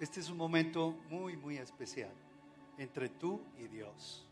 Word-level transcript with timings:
Este 0.00 0.20
es 0.20 0.30
un 0.30 0.36
momento 0.36 0.94
muy, 1.10 1.36
muy 1.36 1.56
especial 1.56 2.12
entre 2.76 3.08
tú 3.08 3.40
y 3.58 3.66
Dios. 3.66 4.24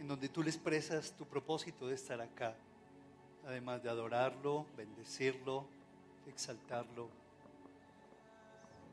En 0.00 0.08
donde 0.08 0.30
tú 0.30 0.42
le 0.42 0.48
expresas 0.48 1.12
tu 1.12 1.26
propósito 1.26 1.88
de 1.88 1.94
estar 1.94 2.20
acá, 2.22 2.54
además 3.46 3.82
de 3.82 3.90
adorarlo, 3.90 4.64
bendecirlo, 4.76 5.66
exaltarlo. 6.26 7.10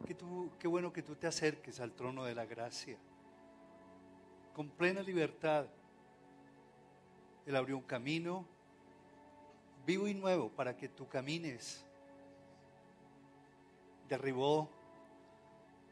Que 0.06 0.14
tú, 0.14 0.50
qué 0.60 0.68
bueno 0.68 0.92
que 0.92 1.02
tú 1.02 1.16
te 1.16 1.28
acerques 1.28 1.80
al 1.80 1.94
trono 1.94 2.26
de 2.26 2.36
la 2.36 2.46
gracia 2.46 2.98
con 4.54 4.70
plena 4.70 5.02
libertad. 5.02 5.68
Él 7.46 7.56
abrió 7.56 7.78
un 7.78 7.84
camino 7.84 8.46
vivo 9.86 10.10
y 10.10 10.14
nuevo 10.14 10.50
para 10.50 10.76
que 10.76 10.90
tú 10.90 11.08
camines. 11.08 11.85
Derribó 14.10 14.70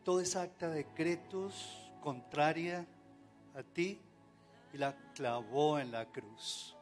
toda 0.04 0.24
esa 0.24 0.44
acta 0.44 0.70
de 0.70 0.78
decretos 0.78 1.92
contraria 2.02 2.86
a 3.56 3.64
ti 3.64 4.00
y 4.74 4.78
la 4.78 4.96
clavó 5.14 5.80
en 5.80 5.92
la 5.92 6.06
cruz. 6.06 6.76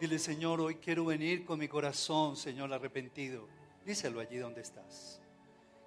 Dile, 0.00 0.18
Señor, 0.18 0.60
hoy 0.60 0.76
quiero 0.76 1.04
venir 1.04 1.44
con 1.44 1.58
mi 1.58 1.68
corazón, 1.68 2.36
Señor, 2.36 2.72
arrepentido. 2.72 3.46
Díselo 3.84 4.20
allí 4.20 4.38
donde 4.38 4.62
estás. 4.62 5.20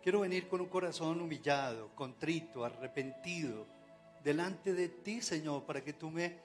Quiero 0.04 0.20
venir 0.20 0.48
con 0.48 0.62
un 0.62 0.68
corazón 0.68 1.22
humillado, 1.22 1.90
contrito, 1.96 2.64
arrepentido, 2.64 3.66
delante 4.24 4.74
de 4.74 4.90
ti, 4.90 5.22
Señor, 5.22 5.64
para 5.64 5.82
que 5.82 5.94
tú 5.94 6.12
me, 6.12 6.38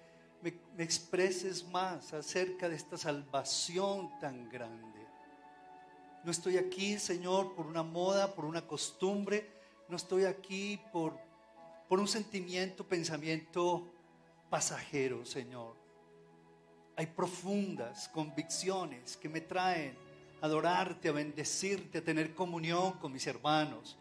me, 0.43 0.85
expreses 0.85 1.67
más 1.69 2.13
acerca 2.15 2.69
de 2.69 2.77
esta 2.77 2.97
salvación 2.97 4.19
tan 4.21 4.49
grande. 4.49 4.98
No 6.25 6.31
estoy 6.31 6.57
aquí, 6.57 6.99
Señor, 6.99 7.55
por 7.55 7.67
una 7.67 7.83
moda, 7.83 8.35
por 8.35 8.45
una 8.45 8.67
costumbre. 8.67 9.51
No 9.89 9.97
estoy 9.97 10.25
aquí 10.25 10.81
por, 10.93 11.19
por 11.89 12.01
un 12.01 12.09
sentimiento, 12.09 12.87
pensamiento 12.87 13.89
pasajero, 14.51 15.25
Señor. 15.25 15.77
Hay 16.97 17.07
profundas 17.07 18.09
convicciones 18.09 19.17
que 19.17 19.29
me 19.29 19.41
traen 19.41 19.97
a 20.41 20.47
adorarte, 20.47 21.09
a 21.09 21.13
bendecirte, 21.13 21.99
a 21.99 22.05
tener 22.05 22.35
comunión 22.35 22.93
con 22.95 23.13
mis 23.13 23.27
hermanos 23.27 23.99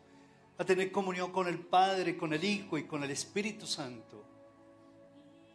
a 0.58 0.66
tener 0.66 0.92
comunión 0.92 1.32
con 1.32 1.48
el 1.48 1.60
Padre, 1.60 2.18
con 2.18 2.34
el 2.34 2.44
Hijo 2.44 2.78
y 2.78 2.86
con 2.86 3.04
el 3.04 3.12
Espíritu 3.12 3.68
Santo. 3.68 4.26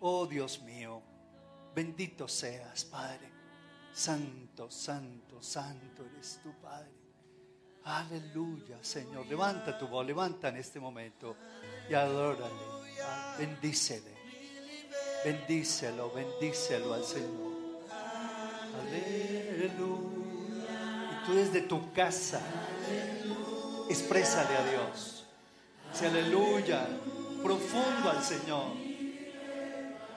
Oh 0.01 0.27
Dios 0.27 0.63
mío, 0.63 1.03
bendito 1.75 2.29
seas, 2.29 2.85
Padre. 2.85 3.32
Santo, 3.95 4.71
santo, 4.71 5.43
santo 5.43 6.05
eres 6.05 6.41
tu 6.43 6.53
Padre. 6.61 6.91
Aleluya, 7.85 8.79
Señor. 8.81 9.27
Levanta 9.27 9.77
tu 9.77 9.89
voz, 9.89 10.07
levanta 10.07 10.49
en 10.49 10.57
este 10.57 10.79
momento 10.81 11.37
y 11.91 11.95
adórale. 11.95 12.55
Bendícele. 13.39 14.13
Bendícelo, 15.25 16.11
bendícelo 16.13 16.95
al 16.95 17.05
Señor. 17.05 17.53
Aleluya. 18.81 20.03
Y 21.13 21.27
tú 21.27 21.35
desde 21.35 21.63
tu 21.63 21.93
casa 21.93 22.41
exprésale 23.89 24.57
a 24.57 24.65
Dios. 24.71 25.27
Se 25.93 26.07
aleluya, 26.07 26.87
profundo 27.43 28.11
al 28.11 28.23
Señor. 28.23 28.73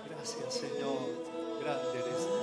Gracias, 0.10 0.54
Señor. 0.54 1.26
Grande 1.60 2.00
eres 2.00 2.35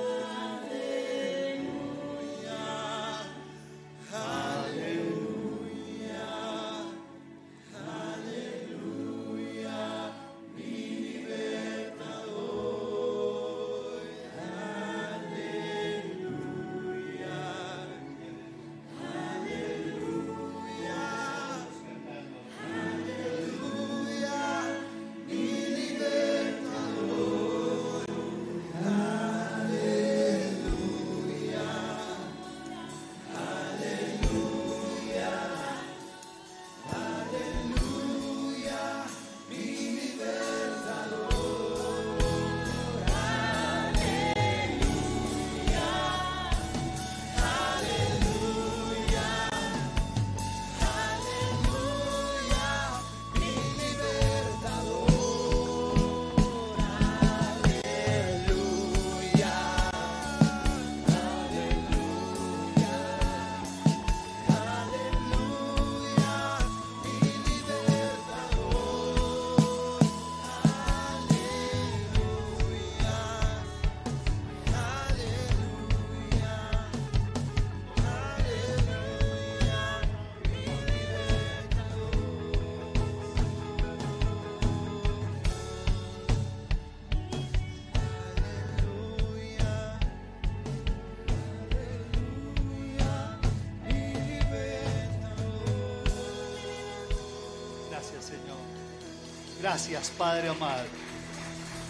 Gracias, 99.72 100.10
Padre 100.10 100.48
amado. 100.50 100.84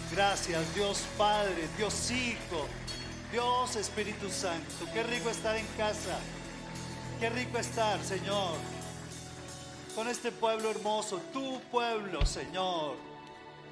Gracias, 0.09 0.73
Dios 0.73 1.03
Padre, 1.17 1.67
Dios 1.77 2.11
Hijo, 2.11 2.65
Dios 3.29 3.75
Espíritu 3.75 4.29
Santo. 4.29 4.87
Qué 4.93 5.03
rico 5.03 5.29
estar 5.29 5.57
en 5.57 5.65
casa. 5.75 6.17
Qué 7.19 7.29
rico 7.29 7.57
estar, 7.57 8.01
Señor, 8.01 8.55
con 9.95 10.07
este 10.07 10.31
pueblo 10.31 10.71
hermoso, 10.71 11.19
tu 11.33 11.59
pueblo, 11.63 12.25
Señor, 12.25 12.95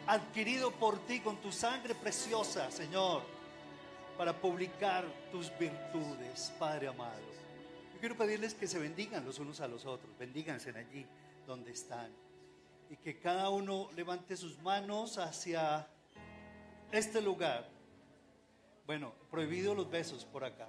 adquirido 0.08 0.72
por 0.72 1.00
ti 1.06 1.22
con 1.22 1.38
tu 1.38 1.54
sangre 1.54 1.96
preciosa, 1.96 2.70
Señor, 2.70 3.22
para 4.18 4.34
publicar 4.34 5.06
tus 5.32 5.58
virtudes, 5.58 6.52
Padre 6.60 6.90
amado. 6.90 7.22
Yo 7.94 8.00
quiero 8.02 8.18
pedirles 8.18 8.56
que 8.56 8.68
se 8.68 8.78
bendigan 8.78 9.24
los 9.24 9.40
unos 9.40 9.62
a 9.62 9.70
los 9.70 9.86
otros, 9.86 10.12
bendíganse 10.20 10.72
allí 10.72 11.08
donde 11.48 11.72
están 11.72 12.12
y 12.92 12.98
que 12.98 13.18
cada 13.18 13.50
uno 13.50 13.90
levante 13.96 14.36
sus 14.36 14.60
manos 14.60 15.18
hacia 15.18 15.88
este 16.92 17.22
lugar. 17.22 17.70
Bueno, 18.86 19.14
prohibido 19.30 19.74
los 19.74 19.90
besos 19.90 20.26
por 20.26 20.44
acá. 20.44 20.68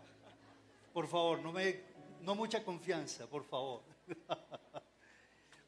Por 0.93 1.09
favor, 1.09 1.41
no 1.41 1.51
me 1.51 1.81
no 2.21 2.37
mucha 2.37 2.63
confianza, 2.63 3.27
por 3.27 3.45
favor. 3.45 3.83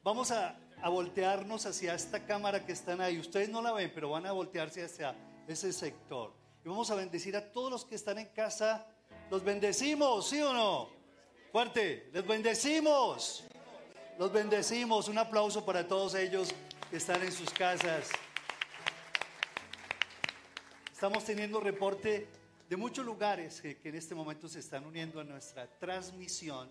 Vamos 0.04 0.30
a, 0.30 0.56
a, 0.80 0.88
voltearnos 0.88 1.66
hacia 1.66 1.94
esta 1.94 2.24
cámara 2.24 2.64
que 2.64 2.70
están 2.70 3.00
ahí. 3.00 3.18
Ustedes 3.18 3.48
no 3.48 3.60
la 3.60 3.72
ven, 3.72 3.90
pero 3.92 4.10
van 4.10 4.24
a 4.24 4.30
voltearse 4.30 4.84
hacia 4.84 5.16
ese 5.48 5.72
sector. 5.72 6.32
Y 6.64 6.68
vamos 6.68 6.88
a 6.92 6.94
bendecir 6.94 7.36
a 7.36 7.50
todos 7.50 7.68
los 7.68 7.84
que 7.84 7.96
están 7.96 8.18
en 8.18 8.28
casa. 8.28 8.86
Los 9.28 9.42
bendecimos, 9.42 10.28
¿sí 10.28 10.40
o 10.40 10.52
no? 10.52 10.88
Fuerte, 11.50 12.10
les 12.12 12.24
bendecimos. 12.24 13.44
Los 14.16 14.32
bendecimos. 14.32 15.08
Un 15.08 15.18
aplauso 15.18 15.64
para 15.64 15.88
todos 15.88 16.14
ellos 16.14 16.54
que 16.88 16.98
están 16.98 17.20
en 17.22 17.32
sus 17.32 17.50
casas. 17.50 18.10
Estamos 20.92 21.24
teniendo 21.24 21.58
reporte 21.58 22.28
de 22.68 22.76
muchos 22.76 23.04
lugares 23.04 23.60
que, 23.60 23.76
en 23.82 23.94
este 23.96 24.14
momento 24.14 24.48
se 24.48 24.60
están 24.60 24.86
uniendo 24.86 25.18
a 25.18 25.24
nuestra 25.24 25.66
transmisión. 25.78 26.70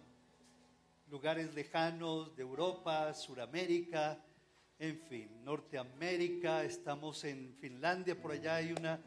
Lugares 1.09 1.53
lejanos 1.53 2.33
de 2.33 2.43
Europa, 2.43 3.13
Suramérica, 3.13 4.23
en 4.79 4.97
fin, 5.01 5.43
Norteamérica. 5.43 6.63
Estamos 6.63 7.25
en 7.25 7.53
Finlandia, 7.59 8.19
por 8.19 8.31
allá 8.31 8.55
hay 8.55 8.71
una 8.71 9.01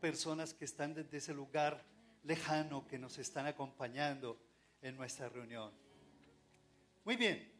personas 0.00 0.54
que 0.54 0.64
están 0.64 0.92
desde 0.92 1.18
ese 1.18 1.34
lugar 1.34 1.84
lejano 2.24 2.84
que 2.88 2.98
nos 2.98 3.18
están 3.18 3.46
acompañando 3.46 4.40
en 4.82 4.96
nuestra 4.96 5.28
reunión. 5.28 5.83
Muy 7.04 7.16
bien. 7.16 7.52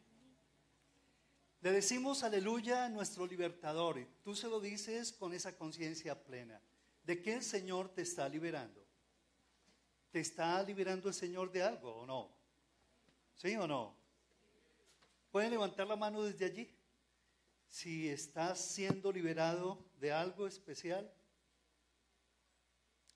Le 1.61 1.71
decimos 1.71 2.23
aleluya 2.23 2.85
a 2.85 2.89
nuestro 2.89 3.25
libertador 3.25 3.99
y 3.99 4.05
tú 4.23 4.35
se 4.35 4.47
lo 4.47 4.59
dices 4.59 5.13
con 5.13 5.33
esa 5.33 5.55
conciencia 5.55 6.23
plena 6.23 6.61
de 7.03 7.21
que 7.21 7.33
el 7.33 7.43
Señor 7.43 7.89
te 7.89 8.01
está 8.01 8.27
liberando. 8.27 8.83
¿Te 10.11 10.19
está 10.19 10.61
liberando 10.63 11.07
el 11.07 11.13
Señor 11.13 11.51
de 11.51 11.61
algo 11.61 11.95
o 11.95 12.05
no? 12.05 12.35
¿Sí 13.35 13.55
o 13.55 13.67
no? 13.67 13.95
¿Pueden 15.31 15.51
levantar 15.51 15.87
la 15.87 15.95
mano 15.95 16.23
desde 16.23 16.45
allí? 16.45 16.75
Si 17.67 18.09
estás 18.09 18.59
siendo 18.59 19.11
liberado 19.11 19.85
de 19.99 20.11
algo 20.11 20.47
especial. 20.47 21.11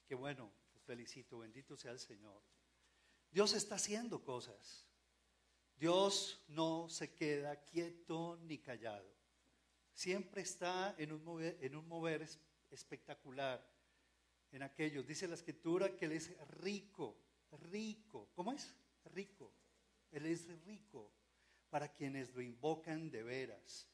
Qué 0.08 0.16
bueno, 0.16 0.52
te 0.74 0.80
felicito, 0.82 1.40
bendito 1.40 1.78
sea 1.78 1.92
el 1.92 2.00
Señor. 2.00 2.42
Dios 3.32 3.54
está 3.54 3.76
haciendo 3.76 4.24
cosas. 4.24 4.89
Dios 5.80 6.44
no 6.50 6.90
se 6.90 7.14
queda 7.14 7.56
quieto 7.64 8.38
ni 8.44 8.58
callado. 8.58 9.10
Siempre 9.94 10.42
está 10.42 10.94
en 10.98 11.14
un 11.14 11.24
mover, 11.24 11.58
en 11.62 11.76
un 11.76 11.88
mover 11.88 12.28
espectacular 12.70 13.66
en 14.52 14.64
aquellos. 14.64 15.08
Dice 15.08 15.28
la 15.28 15.36
escritura 15.36 15.96
que 15.96 16.06
Él 16.06 16.12
es 16.14 16.32
rico, 16.62 17.18
rico. 17.72 18.30
¿Cómo 18.36 18.52
es? 18.52 18.76
Rico. 19.06 19.54
Él 20.12 20.26
es 20.26 20.48
rico 20.66 21.14
para 21.70 21.94
quienes 21.94 22.34
lo 22.34 22.42
invocan 22.42 23.10
de 23.10 23.24
veras. 23.24 23.88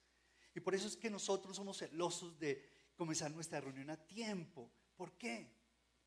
Y 0.55 0.61
por 0.61 0.73
eso 0.73 0.87
es 0.87 0.97
que 0.97 1.09
nosotros 1.09 1.55
somos 1.55 1.77
celosos 1.77 2.39
de 2.39 2.63
comenzar 2.95 3.29
nuestra 3.31 3.61
reunión 3.61 3.91
a 3.91 3.97
tiempo. 4.07 4.71
¿Por 4.95 5.17
qué? 5.17 5.51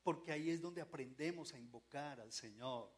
Porque 0.02 0.32
ahí 0.32 0.50
es 0.50 0.60
donde 0.60 0.80
aprendemos 0.80 1.52
a 1.52 1.58
invocar 1.58 2.20
al 2.20 2.32
Señor. 2.32 2.97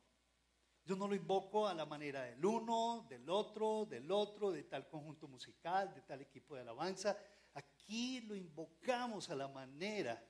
Yo 0.85 0.97
no 0.97 1.07
lo 1.07 1.15
invoco 1.15 1.67
a 1.69 1.75
la 1.75 1.87
manera 1.87 2.23
del 2.23 2.45
uno, 2.45 3.07
del 3.09 3.29
otro, 3.29 3.87
del 3.87 4.11
otro, 4.11 4.51
de 4.51 4.65
tal 4.65 4.89
conjunto 4.89 5.29
musical, 5.29 5.95
de 5.95 6.03
tal 6.03 6.21
equipo 6.23 6.55
de 6.55 6.63
alabanza. 6.63 7.17
Aquí 7.55 8.21
lo 8.23 8.35
invocamos 8.35 9.31
a 9.31 9.37
la 9.37 9.49
manera 9.49 10.25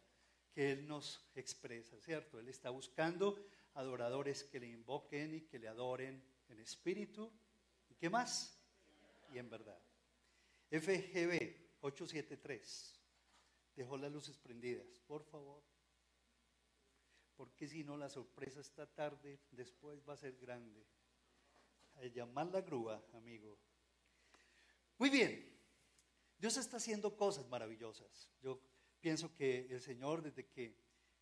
que 0.53 0.73
Él 0.73 0.87
nos 0.87 1.31
expresa, 1.35 1.99
¿cierto? 2.01 2.39
Él 2.39 2.49
está 2.49 2.71
buscando 2.71 3.39
adoradores 3.75 4.45
que 4.45 4.61
le 4.61 4.69
invoquen 4.69 5.35
y 5.35 5.41
que 5.43 5.59
le 5.59 5.69
adoren 5.69 6.23
en 6.49 6.59
espíritu. 6.59 7.33
¿Y 7.89 7.95
qué 7.95 8.11
más? 8.11 8.59
Y 9.33 9.39
en 9.39 9.49
verdad. 9.49 9.81
FGB 10.71 11.79
873. 11.81 13.01
Dejó 13.77 13.97
las 13.97 14.13
luces 14.13 14.37
prendidas, 14.37 15.01
por 15.07 15.25
favor 15.25 15.63
porque 17.41 17.67
si 17.67 17.83
no 17.83 17.97
la 17.97 18.11
sorpresa 18.11 18.61
esta 18.61 18.87
tarde 18.87 19.41
después 19.53 20.07
va 20.07 20.13
a 20.13 20.19
ser 20.19 20.37
grande. 20.37 20.87
A 21.95 22.05
llamar 22.05 22.49
la 22.49 22.61
grúa, 22.61 23.03
amigo. 23.15 23.59
Muy 24.99 25.09
bien, 25.09 25.51
Dios 26.37 26.59
está 26.59 26.77
haciendo 26.77 27.17
cosas 27.17 27.49
maravillosas. 27.49 28.29
Yo 28.43 28.61
pienso 29.01 29.35
que 29.35 29.67
el 29.71 29.81
Señor, 29.81 30.21
desde 30.21 30.49
que 30.49 30.77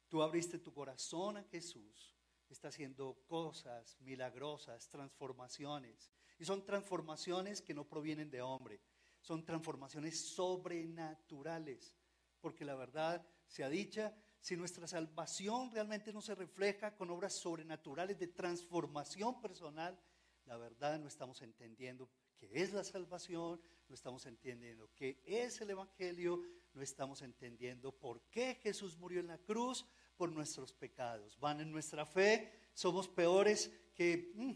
tú 0.09 0.21
abriste 0.21 0.59
tu 0.59 0.75
corazón 0.75 1.37
a 1.37 1.45
Jesús, 1.45 2.17
está 2.49 2.67
haciendo 2.67 3.23
cosas 3.29 3.97
milagrosas, 4.01 4.91
transformaciones. 4.91 6.11
Y 6.37 6.45
son 6.45 6.67
transformaciones 6.67 7.63
que 7.63 7.75
no 7.75 7.89
provienen 7.89 8.29
de 8.29 8.43
hombre, 8.43 8.81
son 9.21 9.45
transformaciones 9.45 10.19
sobrenaturales, 10.35 11.95
porque 12.41 12.65
la 12.65 12.75
verdad 12.75 13.25
sea 13.47 13.69
dicha, 13.69 14.13
si 14.41 14.57
nuestra 14.57 14.87
salvación 14.87 15.71
realmente 15.73 16.13
no 16.13 16.21
se 16.21 16.35
refleja 16.35 16.95
con 16.95 17.11
obras 17.11 17.35
sobrenaturales 17.35 18.19
de 18.19 18.29
transformación 18.29 19.41
personal, 19.41 19.99
la 20.47 20.57
verdad 20.57 20.99
no 20.99 21.09
estamos 21.09 21.43
entendiendo 21.43 22.09
qué 22.39 22.51
es 22.53 22.73
la 22.73 22.85
salvación, 22.85 23.61
no 23.89 23.95
estamos 23.95 24.27
entendiendo 24.27 24.91
qué 24.95 25.23
es 25.27 25.61
el 25.61 25.71
Evangelio, 25.71 26.43
no 26.73 26.83
estamos 26.83 27.23
entendiendo 27.23 27.93
por 27.93 28.23
qué 28.31 28.55
Jesús 28.63 28.97
murió 28.97 29.21
en 29.21 29.27
la 29.27 29.39
cruz 29.39 29.85
por 30.17 30.33
nuestros 30.33 30.73
pecados. 30.73 31.39
Van 31.39 31.61
en 31.61 31.71
nuestra 31.71 32.07
fe, 32.07 32.51
somos 32.73 33.09
peores 33.09 33.71
que, 33.95 34.33
mm, 34.35 34.53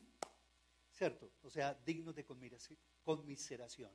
¿cierto? 0.90 1.32
O 1.42 1.50
sea, 1.50 1.74
dignos 1.74 2.14
de 2.14 2.24
conmiseración. 2.24 3.92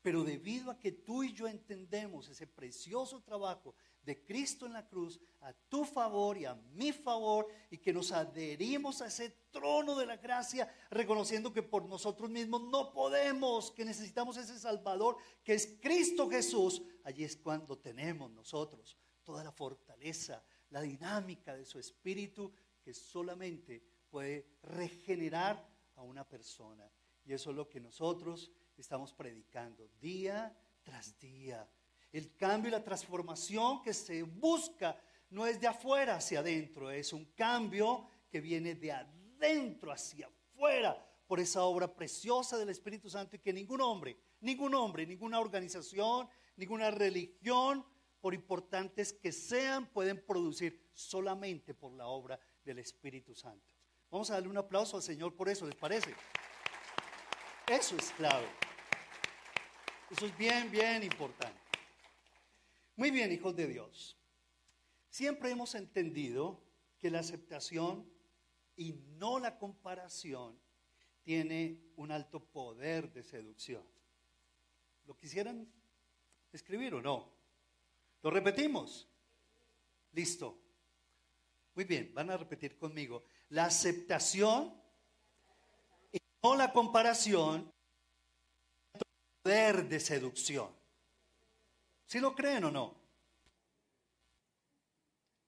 Pero 0.00 0.24
debido 0.24 0.70
a 0.70 0.78
que 0.78 0.90
tú 0.90 1.22
y 1.22 1.32
yo 1.32 1.46
entendemos 1.46 2.28
ese 2.28 2.46
precioso 2.46 3.22
trabajo 3.22 3.74
de 4.04 4.24
Cristo 4.24 4.66
en 4.66 4.72
la 4.72 4.86
cruz 4.86 5.20
a 5.40 5.52
tu 5.52 5.84
favor 5.84 6.36
y 6.36 6.44
a 6.44 6.54
mi 6.54 6.92
favor 6.92 7.46
y 7.70 7.78
que 7.78 7.92
nos 7.92 8.12
adherimos 8.12 9.00
a 9.00 9.06
ese 9.06 9.30
trono 9.50 9.96
de 9.96 10.06
la 10.06 10.16
gracia 10.16 10.72
reconociendo 10.90 11.52
que 11.52 11.62
por 11.62 11.84
nosotros 11.84 12.30
mismos 12.30 12.62
no 12.62 12.92
podemos, 12.92 13.70
que 13.70 13.84
necesitamos 13.84 14.36
ese 14.36 14.58
Salvador 14.58 15.16
que 15.44 15.54
es 15.54 15.78
Cristo 15.80 16.28
Jesús, 16.28 16.82
allí 17.04 17.24
es 17.24 17.36
cuando 17.36 17.78
tenemos 17.78 18.30
nosotros 18.30 18.96
toda 19.22 19.44
la 19.44 19.52
fortaleza, 19.52 20.42
la 20.70 20.80
dinámica 20.80 21.56
de 21.56 21.64
su 21.64 21.78
espíritu 21.78 22.52
que 22.82 22.94
solamente 22.94 23.82
puede 24.10 24.46
regenerar 24.62 25.64
a 25.96 26.02
una 26.02 26.28
persona. 26.28 26.90
Y 27.24 27.32
eso 27.32 27.50
es 27.50 27.56
lo 27.56 27.68
que 27.68 27.80
nosotros 27.80 28.50
estamos 28.76 29.12
predicando 29.12 29.88
día 30.00 30.56
tras 30.82 31.18
día 31.18 31.68
el 32.12 32.36
cambio 32.36 32.68
y 32.68 32.72
la 32.72 32.84
transformación 32.84 33.82
que 33.82 33.94
se 33.94 34.22
busca 34.22 34.96
no 35.30 35.46
es 35.46 35.60
de 35.60 35.66
afuera 35.66 36.16
hacia 36.16 36.40
adentro, 36.40 36.90
es 36.90 37.12
un 37.12 37.24
cambio 37.32 38.06
que 38.30 38.40
viene 38.40 38.74
de 38.74 38.92
adentro 38.92 39.90
hacia 39.90 40.26
afuera 40.26 40.96
por 41.26 41.40
esa 41.40 41.62
obra 41.64 41.88
preciosa 41.88 42.58
del 42.58 42.68
Espíritu 42.68 43.08
Santo 43.08 43.36
y 43.36 43.38
que 43.38 43.52
ningún 43.52 43.80
hombre, 43.80 44.18
ningún 44.40 44.74
hombre, 44.74 45.06
ninguna 45.06 45.40
organización, 45.40 46.28
ninguna 46.56 46.90
religión, 46.90 47.84
por 48.20 48.34
importantes 48.34 49.14
que 49.14 49.32
sean, 49.32 49.86
pueden 49.86 50.24
producir 50.24 50.90
solamente 50.92 51.74
por 51.74 51.92
la 51.94 52.06
obra 52.06 52.38
del 52.62 52.78
Espíritu 52.78 53.34
Santo. 53.34 53.74
Vamos 54.10 54.30
a 54.30 54.34
darle 54.34 54.50
un 54.50 54.58
aplauso 54.58 54.96
al 54.98 55.02
Señor 55.02 55.34
por 55.34 55.48
eso, 55.48 55.66
¿les 55.66 55.74
parece? 55.74 56.14
Eso 57.66 57.96
es 57.96 58.10
clave. 58.12 58.46
Eso 60.10 60.26
es 60.26 60.36
bien, 60.36 60.70
bien 60.70 61.02
importante. 61.02 61.61
Muy 63.02 63.10
bien, 63.10 63.32
hijos 63.32 63.56
de 63.56 63.66
Dios. 63.66 64.16
Siempre 65.10 65.50
hemos 65.50 65.74
entendido 65.74 66.62
que 67.00 67.10
la 67.10 67.18
aceptación 67.18 68.08
y 68.76 68.92
no 69.18 69.40
la 69.40 69.58
comparación 69.58 70.56
tiene 71.24 71.80
un 71.96 72.12
alto 72.12 72.38
poder 72.38 73.12
de 73.12 73.24
seducción. 73.24 73.84
¿Lo 75.04 75.16
quisieran 75.16 75.68
escribir 76.52 76.94
o 76.94 77.02
no? 77.02 77.28
¿Lo 78.22 78.30
repetimos? 78.30 79.08
Listo. 80.12 80.56
Muy 81.74 81.84
bien, 81.84 82.14
van 82.14 82.30
a 82.30 82.36
repetir 82.36 82.78
conmigo. 82.78 83.24
La 83.48 83.64
aceptación 83.64 84.80
y 86.12 86.18
no 86.40 86.54
la 86.54 86.72
comparación, 86.72 87.68
poder 89.42 89.88
de 89.88 89.98
seducción. 89.98 90.81
¿Sí 92.12 92.20
lo 92.20 92.34
creen 92.34 92.64
o 92.64 92.70
no? 92.70 92.94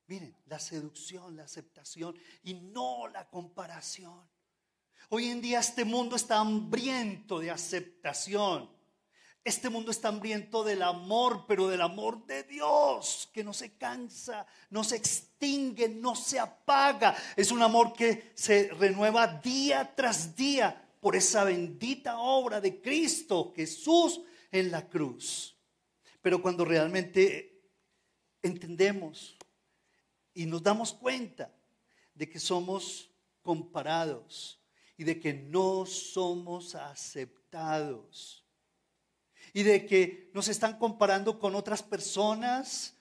Miren, 0.07 0.35
la 0.47 0.59
seducción, 0.59 1.37
la 1.37 1.45
aceptación 1.45 2.17
y 2.43 2.55
no 2.55 3.07
la 3.09 3.29
comparación. 3.29 4.27
Hoy 5.11 5.27
en 5.27 5.43
día 5.43 5.61
este 5.61 5.85
mundo 5.85 6.17
está 6.17 6.39
hambriento 6.39 7.39
de 7.39 7.51
aceptación. 7.51 8.71
Este 9.45 9.69
mundo 9.69 9.91
está 9.91 10.09
hambriento 10.09 10.65
del 10.65 10.81
amor, 10.81 11.45
pero 11.47 11.69
del 11.69 11.83
amor 11.83 12.25
de 12.25 12.45
Dios, 12.45 13.29
que 13.35 13.45
no 13.45 13.53
se 13.53 13.77
cansa, 13.77 14.47
no 14.71 14.85
se 14.85 14.97
extingue, 14.97 15.91
no 15.91 16.17
se 16.17 16.39
apaga. 16.39 17.15
Es 17.37 17.53
un 17.53 17.61
amor 17.61 17.93
que 17.93 18.33
se 18.35 18.71
renueva 18.73 19.27
día 19.27 19.95
tras 19.95 20.35
día 20.35 20.97
por 20.99 21.15
esa 21.15 21.45
bendita 21.45 22.17
obra 22.17 22.59
de 22.59 22.81
Cristo 22.81 23.53
Jesús 23.55 24.23
en 24.51 24.71
la 24.71 24.89
cruz. 24.89 25.54
Pero 26.25 26.41
cuando 26.41 26.65
realmente 26.65 27.61
entendemos 28.41 29.37
y 30.33 30.47
nos 30.47 30.63
damos 30.63 30.95
cuenta 30.95 31.55
de 32.15 32.31
que 32.31 32.41
somos 32.41 33.11
comparados 33.43 34.59
y 34.97 35.05
de 35.05 35.21
que 35.21 35.35
no 35.35 35.85
somos 35.85 36.77
aceptados 36.77 38.43
y 39.53 39.65
de 39.65 39.85
que 39.85 40.31
nos 40.33 40.49
están 40.49 40.79
comparando 40.79 41.39
con 41.39 41.55
otras 41.55 41.83
personas, 41.83 42.97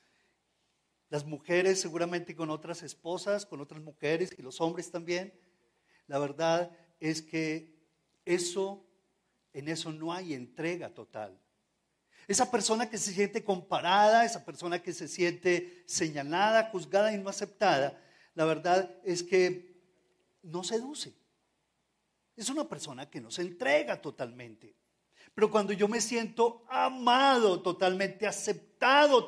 las 1.08 1.24
mujeres 1.26 1.80
seguramente 1.80 2.36
con 2.36 2.50
otras 2.50 2.84
esposas, 2.84 3.46
con 3.46 3.62
otras 3.62 3.82
mujeres 3.82 4.36
y 4.38 4.42
los 4.42 4.60
hombres 4.60 4.92
también. 4.92 5.34
La 6.08 6.20
verdad 6.20 6.78
es 7.00 7.22
que 7.22 7.74
eso, 8.26 8.86
en 9.54 9.70
eso 9.70 9.94
no 9.94 10.12
hay 10.12 10.34
entrega 10.34 10.94
total. 10.94 11.40
Esa 12.28 12.50
persona 12.50 12.90
que 12.90 12.98
se 12.98 13.14
siente 13.14 13.44
comparada, 13.44 14.26
esa 14.26 14.46
persona 14.46 14.82
que 14.82 14.94
se 14.94 15.08
siente 15.08 15.84
señalada, 15.86 16.70
juzgada 16.72 17.14
y 17.14 17.18
no 17.18 17.30
aceptada, 17.30 18.02
la 18.36 18.46
verdad 18.46 18.96
es 19.04 19.24
que 19.24 19.82
no 20.42 20.64
seduce. 20.64 21.14
Es 22.36 22.50
una 22.50 22.68
persona 22.68 23.10
que 23.10 23.22
no 23.22 23.30
se 23.30 23.42
entrega 23.42 24.02
totalmente. 24.02 24.76
Pero 25.36 25.50
cuando 25.50 25.74
yo 25.74 25.88
me 25.88 26.02
siento 26.02 26.64
amado 26.70 27.62
totalmente, 27.62 28.28
aceptado 28.28 29.28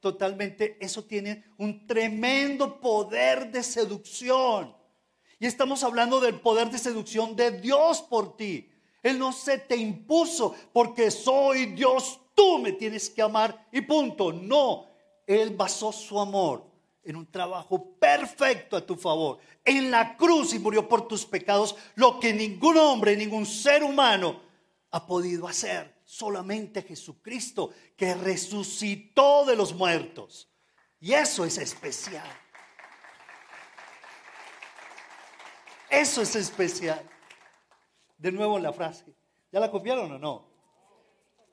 totalmente, 0.00 0.76
eso 0.80 1.04
tiene 1.04 1.44
un 1.58 1.86
tremendo 1.86 2.80
poder 2.80 3.50
de 3.50 3.62
seducción. 3.62 4.76
Y 5.38 5.46
estamos 5.46 5.82
hablando 5.82 6.20
del 6.20 6.40
poder 6.40 6.70
de 6.70 6.78
seducción 6.78 7.34
de 7.34 7.60
Dios 7.60 8.02
por 8.02 8.36
ti. 8.36 8.70
Él 9.02 9.18
no 9.18 9.32
se 9.32 9.58
te 9.58 9.76
impuso 9.76 10.54
porque 10.72 11.10
soy 11.10 11.66
Dios, 11.66 12.20
tú 12.34 12.58
me 12.58 12.72
tienes 12.72 13.10
que 13.10 13.22
amar 13.22 13.68
y 13.72 13.80
punto. 13.80 14.32
No, 14.32 14.86
Él 15.26 15.50
basó 15.50 15.92
su 15.92 16.18
amor 16.18 16.64
en 17.04 17.16
un 17.16 17.30
trabajo 17.30 17.94
perfecto 17.98 18.76
a 18.76 18.86
tu 18.86 18.96
favor. 18.96 19.38
En 19.64 19.90
la 19.90 20.16
cruz 20.16 20.54
y 20.54 20.58
murió 20.58 20.88
por 20.88 21.08
tus 21.08 21.24
pecados, 21.24 21.76
lo 21.94 22.20
que 22.20 22.32
ningún 22.32 22.76
hombre, 22.76 23.16
ningún 23.16 23.46
ser 23.46 23.82
humano 23.82 24.40
ha 24.90 25.06
podido 25.06 25.48
hacer. 25.48 26.00
Solamente 26.04 26.82
Jesucristo 26.82 27.70
que 27.96 28.14
resucitó 28.14 29.44
de 29.44 29.56
los 29.56 29.74
muertos. 29.74 30.48
Y 31.00 31.14
eso 31.14 31.44
es 31.44 31.58
especial. 31.58 32.28
Eso 35.90 36.22
es 36.22 36.36
especial. 36.36 37.02
De 38.16 38.30
nuevo 38.30 38.58
la 38.58 38.72
frase. 38.72 39.04
¿Ya 39.50 39.60
la 39.60 39.70
copiaron 39.70 40.12
o 40.12 40.18
no? 40.18 40.51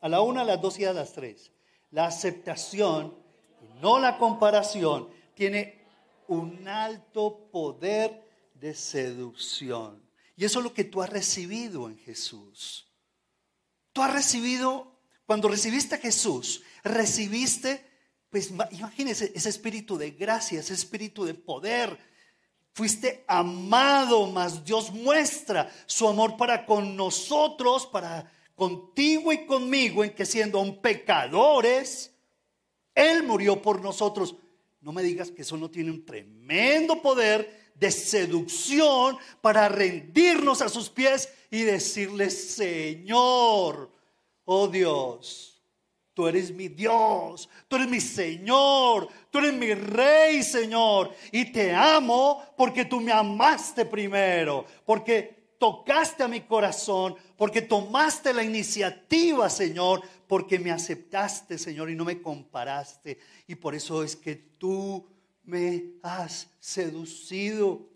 A 0.01 0.09
la 0.09 0.21
una, 0.21 0.41
a 0.41 0.45
las 0.45 0.61
dos 0.61 0.79
y 0.79 0.85
a 0.85 0.93
las 0.93 1.13
tres. 1.13 1.51
La 1.91 2.05
aceptación, 2.05 3.15
y 3.61 3.81
no 3.81 3.99
la 3.99 4.17
comparación, 4.17 5.09
tiene 5.33 5.79
un 6.27 6.67
alto 6.67 7.49
poder 7.51 8.23
de 8.53 8.73
seducción. 8.73 10.01
Y 10.35 10.45
eso 10.45 10.59
es 10.59 10.63
lo 10.63 10.73
que 10.73 10.83
tú 10.83 11.01
has 11.01 11.09
recibido 11.09 11.89
en 11.89 11.97
Jesús. 11.97 12.87
Tú 13.91 14.01
has 14.01 14.13
recibido, 14.13 14.99
cuando 15.25 15.49
recibiste 15.49 15.95
a 15.95 15.99
Jesús, 15.99 16.61
recibiste, 16.83 17.85
pues 18.29 18.51
imagínese 18.71 19.31
ese 19.35 19.49
espíritu 19.49 19.97
de 19.97 20.11
gracia, 20.11 20.59
ese 20.59 20.73
espíritu 20.73 21.25
de 21.25 21.33
poder. 21.33 21.97
Fuiste 22.73 23.25
amado, 23.27 24.27
mas 24.27 24.63
Dios 24.63 24.91
muestra 24.91 25.69
su 25.87 26.07
amor 26.07 26.37
para 26.37 26.65
con 26.65 26.95
nosotros, 26.95 27.87
para 27.87 28.31
contigo 28.59 29.33
y 29.33 29.47
conmigo, 29.47 30.03
en 30.03 30.13
que 30.13 30.25
siendo 30.25 30.59
un 30.59 30.79
pecadores, 30.79 32.13
Él 32.93 33.23
murió 33.23 33.59
por 33.59 33.81
nosotros. 33.81 34.35
No 34.81 34.91
me 34.91 35.01
digas 35.01 35.31
que 35.31 35.41
eso 35.41 35.57
no 35.57 35.71
tiene 35.71 35.89
un 35.89 36.05
tremendo 36.05 37.01
poder 37.01 37.71
de 37.73 37.89
seducción 37.89 39.17
para 39.41 39.69
rendirnos 39.69 40.61
a 40.61 40.69
sus 40.69 40.89
pies 40.89 41.33
y 41.49 41.61
decirle, 41.63 42.29
Señor, 42.29 43.91
oh 44.45 44.67
Dios, 44.67 45.61
tú 46.13 46.27
eres 46.27 46.51
mi 46.51 46.67
Dios, 46.67 47.49
tú 47.69 47.77
eres 47.77 47.87
mi 47.87 48.01
Señor, 48.01 49.07
tú 49.31 49.39
eres 49.39 49.53
mi 49.53 49.73
Rey, 49.73 50.43
Señor, 50.43 51.15
y 51.31 51.51
te 51.51 51.73
amo 51.73 52.43
porque 52.57 52.83
tú 52.83 52.99
me 52.99 53.13
amaste 53.13 53.85
primero, 53.85 54.65
porque 54.85 55.38
tocaste 55.59 56.23
a 56.23 56.27
mi 56.27 56.41
corazón, 56.41 57.15
porque 57.37 57.61
tomaste 57.61 58.33
la 58.33 58.43
iniciativa, 58.43 59.49
Señor, 59.49 60.01
porque 60.25 60.57
me 60.57 60.71
aceptaste, 60.71 61.57
Señor, 61.57 61.91
y 61.91 61.95
no 61.95 62.05
me 62.05 62.21
comparaste. 62.21 63.19
Y 63.45 63.55
por 63.55 63.75
eso 63.75 64.01
es 64.01 64.15
que 64.15 64.35
tú 64.35 65.05
me 65.43 65.95
has 66.01 66.49
seducido. 66.59 67.87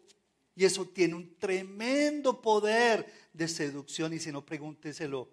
Y 0.55 0.65
eso 0.65 0.85
tiene 0.85 1.15
un 1.15 1.35
tremendo 1.39 2.41
poder 2.41 3.11
de 3.31 3.47
seducción. 3.47 4.13
Y 4.13 4.19
si 4.19 4.31
no, 4.31 4.45
pregúnteselo 4.45 5.29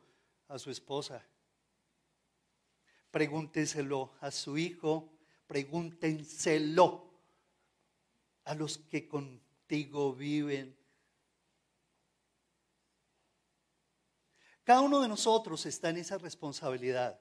a 0.48 0.58
su 0.58 0.70
esposa. 0.70 1.26
Pregúnteselo 3.10 4.12
a 4.20 4.30
su 4.30 4.56
hijo. 4.56 5.12
Pregúntenselo 5.46 7.10
a 8.44 8.54
los 8.54 8.78
que 8.78 9.08
contigo 9.08 10.14
viven. 10.14 10.79
Cada 14.70 14.82
uno 14.82 15.00
de 15.00 15.08
nosotros 15.08 15.66
está 15.66 15.88
en 15.88 15.96
esa 15.96 16.16
responsabilidad 16.16 17.18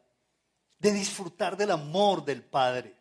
de 0.78 0.92
disfrutar 0.92 1.58
del 1.58 1.72
amor 1.72 2.24
del 2.24 2.44
Padre, 2.44 2.96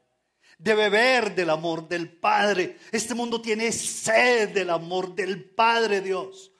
de 0.56 0.74
beber 0.74 1.34
del 1.34 1.50
amor 1.50 1.86
del 1.86 2.10
Padre. 2.10 2.78
Este 2.90 3.14
mundo 3.14 3.42
tiene 3.42 3.70
sed 3.70 4.54
del 4.54 4.70
amor 4.70 5.14
del 5.14 5.44
Padre 5.50 6.00
Dios. 6.00 6.50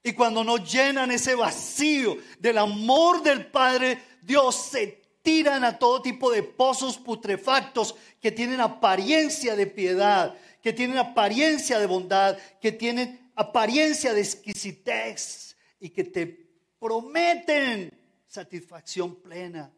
Y 0.00 0.12
cuando 0.12 0.44
nos 0.44 0.72
llenan 0.72 1.10
ese 1.10 1.34
vacío 1.34 2.18
del 2.38 2.56
amor 2.56 3.20
del 3.20 3.46
Padre, 3.46 4.00
Dios 4.22 4.54
se 4.54 5.02
tiran 5.20 5.64
a 5.64 5.76
todo 5.76 6.00
tipo 6.00 6.30
de 6.30 6.44
pozos 6.44 6.98
putrefactos 6.98 7.96
que 8.20 8.30
tienen 8.30 8.60
apariencia 8.60 9.56
de 9.56 9.66
piedad, 9.66 10.36
que 10.62 10.72
tienen 10.72 10.98
apariencia 10.98 11.80
de 11.80 11.86
bondad, 11.86 12.38
que 12.60 12.70
tienen 12.70 13.32
apariencia 13.34 14.14
de 14.14 14.20
exquisitez 14.20 15.56
y 15.80 15.90
que 15.90 16.04
te 16.04 16.47
prometen 16.78 17.92
satisfacción 18.26 19.16
plena, 19.16 19.72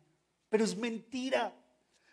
pero 0.49 0.65
es 0.65 0.77
mentira. 0.77 1.55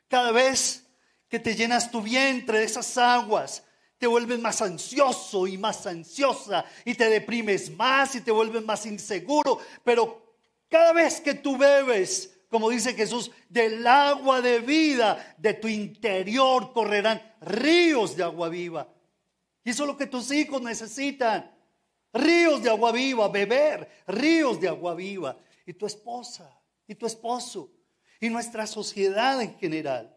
Cada 0.08 0.32
vez 0.32 0.86
que 1.28 1.40
te 1.40 1.56
llenas 1.56 1.92
tu 1.92 2.02
vientre 2.02 2.60
de 2.60 2.66
esas 2.66 2.98
aguas, 2.98 3.64
te 3.98 4.08
vuelves 4.08 4.40
más 4.40 4.62
ansioso 4.62 5.48
y 5.48 5.58
más 5.58 5.86
ansiosa 5.88 6.66
y 6.86 6.94
te 6.94 7.10
deprimes 7.10 7.72
más 7.72 8.16
y 8.16 8.22
te 8.22 8.32
vuelves 8.32 8.64
más 8.64 8.86
inseguro, 8.86 9.60
pero 9.84 10.36
cada 10.70 10.94
vez 10.94 11.20
que 11.20 11.34
tú 11.34 11.58
bebes, 11.58 12.32
como 12.50 12.70
dice 12.70 12.94
Jesús, 12.94 13.32
del 13.50 13.86
agua 13.88 14.42
de 14.42 14.60
vida 14.60 15.36
de 15.38 15.54
tu 15.54 15.68
interior 15.68 16.72
correrán 16.74 17.22
ríos 17.42 18.16
de 18.16 18.24
agua 18.24 18.50
viva. 18.50 18.88
Y 19.64 19.72
eso 19.72 19.84
es 19.84 19.88
lo 19.88 19.98
que 19.98 20.08
tus 20.08 20.32
hijos 20.32 20.62
necesitan. 20.62 21.57
Ríos 22.18 22.64
de 22.64 22.70
agua 22.70 22.92
viva, 22.92 23.28
beber, 23.28 23.88
ríos 24.08 24.60
de 24.60 24.68
agua 24.68 24.96
viva. 24.96 25.38
Y 25.66 25.74
tu 25.74 25.86
esposa, 25.86 26.60
y 26.88 26.96
tu 26.96 27.06
esposo, 27.06 27.72
y 28.20 28.30
nuestra 28.30 28.66
sociedad 28.66 29.42
en 29.42 29.58
general. 29.58 30.16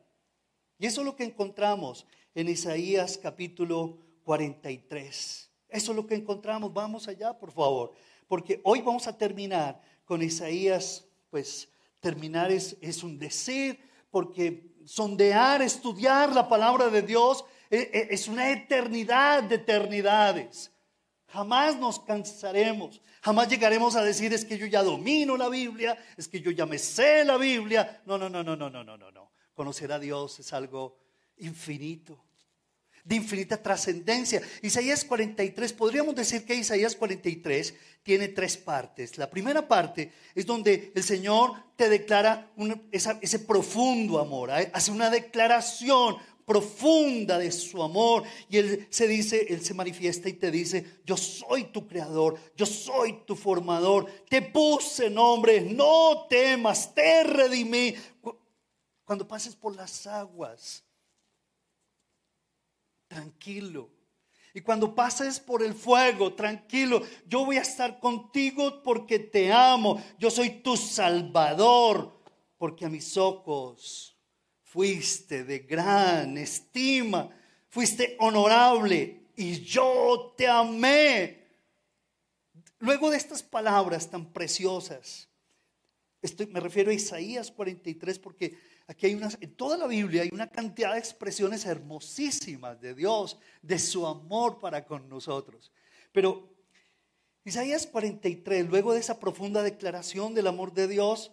Y 0.78 0.86
eso 0.86 1.02
es 1.02 1.04
lo 1.04 1.16
que 1.16 1.24
encontramos 1.24 2.06
en 2.34 2.48
Isaías 2.48 3.18
capítulo 3.18 3.98
43. 4.24 5.50
Eso 5.68 5.92
es 5.92 5.96
lo 5.96 6.06
que 6.06 6.14
encontramos. 6.14 6.72
Vamos 6.72 7.06
allá, 7.08 7.38
por 7.38 7.52
favor. 7.52 7.92
Porque 8.26 8.60
hoy 8.64 8.80
vamos 8.80 9.06
a 9.06 9.16
terminar 9.16 9.80
con 10.04 10.22
Isaías, 10.22 11.06
pues 11.30 11.68
terminar 12.00 12.50
es, 12.50 12.76
es 12.80 13.02
un 13.02 13.18
decir, 13.18 13.78
porque 14.10 14.72
sondear, 14.84 15.62
estudiar 15.62 16.32
la 16.32 16.48
palabra 16.48 16.88
de 16.88 17.02
Dios 17.02 17.44
es, 17.68 17.82
e, 17.92 18.08
es 18.10 18.26
una 18.26 18.50
eternidad 18.50 19.42
de 19.42 19.56
eternidades. 19.56 20.72
Jamás 21.32 21.76
nos 21.78 22.00
cansaremos, 22.00 23.00
jamás 23.22 23.48
llegaremos 23.48 23.94
a 23.94 24.02
decir 24.02 24.32
es 24.32 24.44
que 24.44 24.58
yo 24.58 24.66
ya 24.66 24.82
domino 24.82 25.36
la 25.36 25.48
Biblia, 25.48 25.96
es 26.16 26.26
que 26.26 26.40
yo 26.40 26.50
ya 26.50 26.66
me 26.66 26.78
sé 26.78 27.24
la 27.24 27.36
Biblia. 27.36 28.02
No, 28.06 28.18
no, 28.18 28.28
no, 28.28 28.42
no, 28.42 28.56
no, 28.56 28.68
no, 28.68 28.82
no, 28.82 28.96
no, 28.96 29.10
no. 29.10 29.30
Conocer 29.54 29.92
a 29.92 29.98
Dios 29.98 30.40
es 30.40 30.52
algo 30.52 30.98
infinito, 31.36 32.24
de 33.04 33.16
infinita 33.16 33.62
trascendencia. 33.62 34.42
Isaías 34.62 35.04
43, 35.04 35.72
podríamos 35.72 36.14
decir 36.14 36.44
que 36.44 36.54
Isaías 36.54 36.96
43 36.96 37.74
tiene 38.02 38.28
tres 38.28 38.56
partes. 38.56 39.16
La 39.18 39.30
primera 39.30 39.66
parte 39.66 40.12
es 40.34 40.46
donde 40.46 40.92
el 40.94 41.02
Señor 41.02 41.52
te 41.76 41.88
declara 41.88 42.50
ese 42.90 43.38
profundo 43.40 44.18
amor, 44.18 44.50
¿eh? 44.50 44.70
hace 44.74 44.90
una 44.90 45.10
declaración, 45.10 46.16
profunda 46.50 47.38
de 47.38 47.52
su 47.52 47.80
amor. 47.80 48.24
Y 48.48 48.56
Él 48.56 48.88
se 48.90 49.06
dice, 49.06 49.46
Él 49.50 49.64
se 49.64 49.72
manifiesta 49.72 50.28
y 50.28 50.32
te 50.32 50.50
dice, 50.50 50.98
yo 51.06 51.16
soy 51.16 51.66
tu 51.66 51.86
creador, 51.86 52.40
yo 52.56 52.66
soy 52.66 53.22
tu 53.24 53.36
formador, 53.36 54.10
te 54.28 54.42
puse 54.42 55.08
nombre, 55.08 55.60
no 55.60 56.26
temas, 56.28 56.92
te 56.92 57.22
redimí. 57.22 57.94
Cuando 59.04 59.28
pases 59.28 59.54
por 59.54 59.76
las 59.76 60.08
aguas, 60.08 60.82
tranquilo. 63.06 63.88
Y 64.52 64.60
cuando 64.60 64.92
pases 64.92 65.38
por 65.38 65.62
el 65.62 65.74
fuego, 65.74 66.34
tranquilo, 66.34 67.02
yo 67.28 67.44
voy 67.44 67.58
a 67.58 67.62
estar 67.62 68.00
contigo 68.00 68.82
porque 68.82 69.20
te 69.20 69.52
amo. 69.52 70.02
Yo 70.18 70.32
soy 70.32 70.50
tu 70.50 70.76
salvador, 70.76 72.12
porque 72.58 72.86
a 72.86 72.88
mis 72.88 73.16
ojos 73.16 74.19
fuiste 74.70 75.42
de 75.42 75.58
gran 75.58 76.38
estima, 76.38 77.28
fuiste 77.68 78.16
honorable 78.20 79.24
y 79.34 79.60
yo 79.62 80.32
te 80.36 80.46
amé. 80.46 81.48
Luego 82.78 83.10
de 83.10 83.16
estas 83.16 83.42
palabras 83.42 84.08
tan 84.08 84.32
preciosas, 84.32 85.28
estoy, 86.22 86.46
me 86.46 86.60
refiero 86.60 86.92
a 86.92 86.94
Isaías 86.94 87.50
43 87.50 88.20
porque 88.20 88.56
aquí 88.86 89.06
hay 89.06 89.14
unas, 89.14 89.36
en 89.40 89.56
toda 89.56 89.76
la 89.76 89.88
Biblia 89.88 90.22
hay 90.22 90.30
una 90.32 90.48
cantidad 90.48 90.92
de 90.92 91.00
expresiones 91.00 91.64
hermosísimas 91.66 92.80
de 92.80 92.94
Dios, 92.94 93.40
de 93.62 93.78
su 93.80 94.06
amor 94.06 94.60
para 94.60 94.84
con 94.84 95.08
nosotros. 95.08 95.72
Pero 96.12 96.48
Isaías 97.44 97.88
43, 97.88 98.68
luego 98.68 98.92
de 98.92 99.00
esa 99.00 99.18
profunda 99.18 99.64
declaración 99.64 100.32
del 100.32 100.46
amor 100.46 100.72
de 100.72 100.86
Dios, 100.86 101.32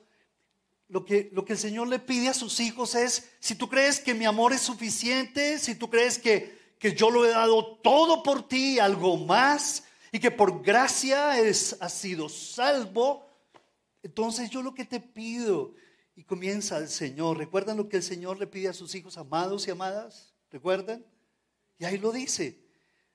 lo 0.89 1.03
que, 1.03 1.29
lo 1.33 1.43
que 1.43 1.53
el 1.53 1.59
Señor 1.59 1.87
le 1.87 1.99
pide 1.99 2.29
a 2.29 2.33
sus 2.33 2.59
hijos 2.59 2.95
es, 2.95 3.31
si 3.39 3.55
tú 3.55 3.69
crees 3.69 3.99
que 3.99 4.13
mi 4.13 4.25
amor 4.25 4.53
es 4.53 4.61
suficiente, 4.61 5.59
si 5.59 5.75
tú 5.75 5.89
crees 5.89 6.17
que, 6.17 6.57
que 6.79 6.93
yo 6.93 7.09
lo 7.09 7.25
he 7.25 7.29
dado 7.29 7.77
todo 7.83 8.23
por 8.23 8.47
ti, 8.47 8.79
algo 8.79 9.17
más, 9.17 9.83
y 10.11 10.19
que 10.19 10.31
por 10.31 10.61
gracia 10.63 11.39
es, 11.39 11.75
has 11.81 11.93
sido 11.93 12.29
salvo, 12.29 13.27
entonces 14.01 14.49
yo 14.49 14.61
lo 14.61 14.73
que 14.73 14.85
te 14.85 15.01
pido, 15.01 15.73
y 16.15 16.23
comienza 16.23 16.77
el 16.77 16.87
Señor, 16.87 17.37
¿recuerdan 17.37 17.77
lo 17.77 17.89
que 17.89 17.97
el 17.97 18.03
Señor 18.03 18.39
le 18.39 18.47
pide 18.47 18.69
a 18.69 18.73
sus 18.73 18.95
hijos 18.95 19.17
amados 19.17 19.67
y 19.67 19.71
amadas? 19.71 20.33
¿Recuerdan? 20.49 21.05
Y 21.77 21.85
ahí 21.85 21.97
lo 21.97 22.11
dice, 22.11 22.59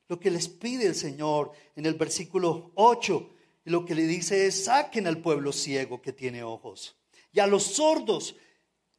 lo 0.08 0.20
que 0.20 0.30
les 0.30 0.46
pide 0.46 0.86
el 0.86 0.94
Señor 0.94 1.52
en 1.74 1.86
el 1.86 1.94
versículo 1.94 2.70
8, 2.74 3.30
y 3.64 3.70
lo 3.70 3.86
que 3.86 3.94
le 3.94 4.06
dice 4.06 4.46
es, 4.46 4.64
saquen 4.64 5.06
al 5.06 5.22
pueblo 5.22 5.52
ciego 5.52 6.02
que 6.02 6.12
tiene 6.12 6.42
ojos 6.42 6.96
y 7.32 7.40
a 7.40 7.46
los 7.46 7.64
sordos 7.64 8.36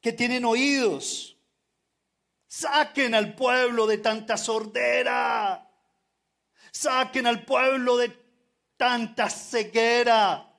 que 0.02 0.12
tienen 0.12 0.44
oídos. 0.44 1.38
Saquen 2.48 3.16
al 3.16 3.36
pueblo 3.36 3.88
de 3.88 4.00
tanta 4.00 4.38
sordera. 4.38 5.70
Saquen 6.72 7.28
al 7.28 7.46
pueblo 7.46 7.98
de 7.98 8.12
tanta 8.75 9.30
ceguera. 9.30 10.50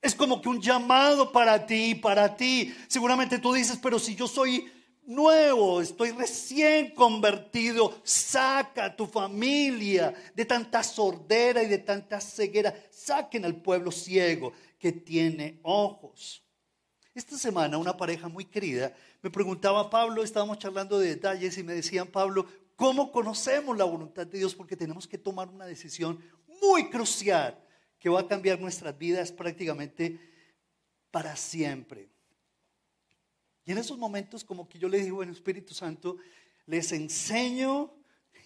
Es 0.00 0.14
como 0.14 0.40
que 0.40 0.48
un 0.48 0.60
llamado 0.60 1.32
para 1.32 1.66
ti, 1.66 1.94
para 1.94 2.36
ti. 2.36 2.74
Seguramente 2.88 3.38
tú 3.38 3.52
dices, 3.52 3.78
pero 3.82 3.98
si 3.98 4.14
yo 4.14 4.26
soy 4.26 4.70
nuevo, 5.06 5.80
estoy 5.80 6.10
recién 6.10 6.94
convertido, 6.94 8.00
saca 8.04 8.86
a 8.86 8.96
tu 8.96 9.06
familia 9.06 10.14
de 10.34 10.44
tanta 10.44 10.82
sordera 10.82 11.62
y 11.62 11.68
de 11.68 11.78
tanta 11.78 12.20
ceguera. 12.20 12.74
Saquen 12.90 13.44
al 13.44 13.56
pueblo 13.56 13.90
ciego 13.90 14.52
que 14.78 14.92
tiene 14.92 15.60
ojos. 15.62 16.45
Esta 17.16 17.38
semana 17.38 17.78
una 17.78 17.96
pareja 17.96 18.28
muy 18.28 18.44
querida 18.44 18.94
me 19.22 19.30
preguntaba, 19.30 19.88
Pablo, 19.88 20.22
estábamos 20.22 20.58
charlando 20.58 20.98
de 20.98 21.08
detalles 21.08 21.56
y 21.56 21.62
me 21.62 21.72
decían, 21.72 22.08
Pablo, 22.08 22.44
¿cómo 22.76 23.10
conocemos 23.10 23.74
la 23.74 23.84
voluntad 23.84 24.26
de 24.26 24.36
Dios? 24.36 24.54
Porque 24.54 24.76
tenemos 24.76 25.08
que 25.08 25.16
tomar 25.16 25.48
una 25.48 25.64
decisión 25.64 26.22
muy 26.60 26.90
crucial 26.90 27.58
que 27.98 28.10
va 28.10 28.20
a 28.20 28.28
cambiar 28.28 28.60
nuestras 28.60 28.98
vidas 28.98 29.32
prácticamente 29.32 30.20
para 31.10 31.34
siempre. 31.36 32.10
Y 33.64 33.72
en 33.72 33.78
esos 33.78 33.96
momentos 33.96 34.44
como 34.44 34.68
que 34.68 34.78
yo 34.78 34.86
le 34.86 34.98
digo, 34.98 35.16
bueno, 35.16 35.32
Espíritu 35.32 35.72
Santo, 35.72 36.18
les 36.66 36.92
enseño 36.92 37.94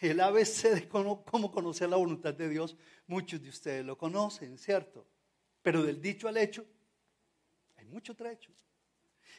el 0.01 0.21
ABC 0.21 0.75
de 0.75 0.89
cómo, 0.89 1.25
cómo 1.25 1.51
conocer 1.51 1.89
la 1.89 1.97
voluntad 1.97 2.35
de 2.35 2.49
Dios. 2.49 2.77
Muchos 3.09 3.43
de 3.43 3.49
ustedes 3.49 3.85
lo 3.85 3.99
conocen, 3.99 4.57
¿cierto? 4.59 5.09
Pero 5.61 5.83
del 5.83 6.01
dicho 6.01 6.29
al 6.29 6.37
hecho, 6.37 6.65
mucho 7.91 8.15
trecho. 8.15 8.53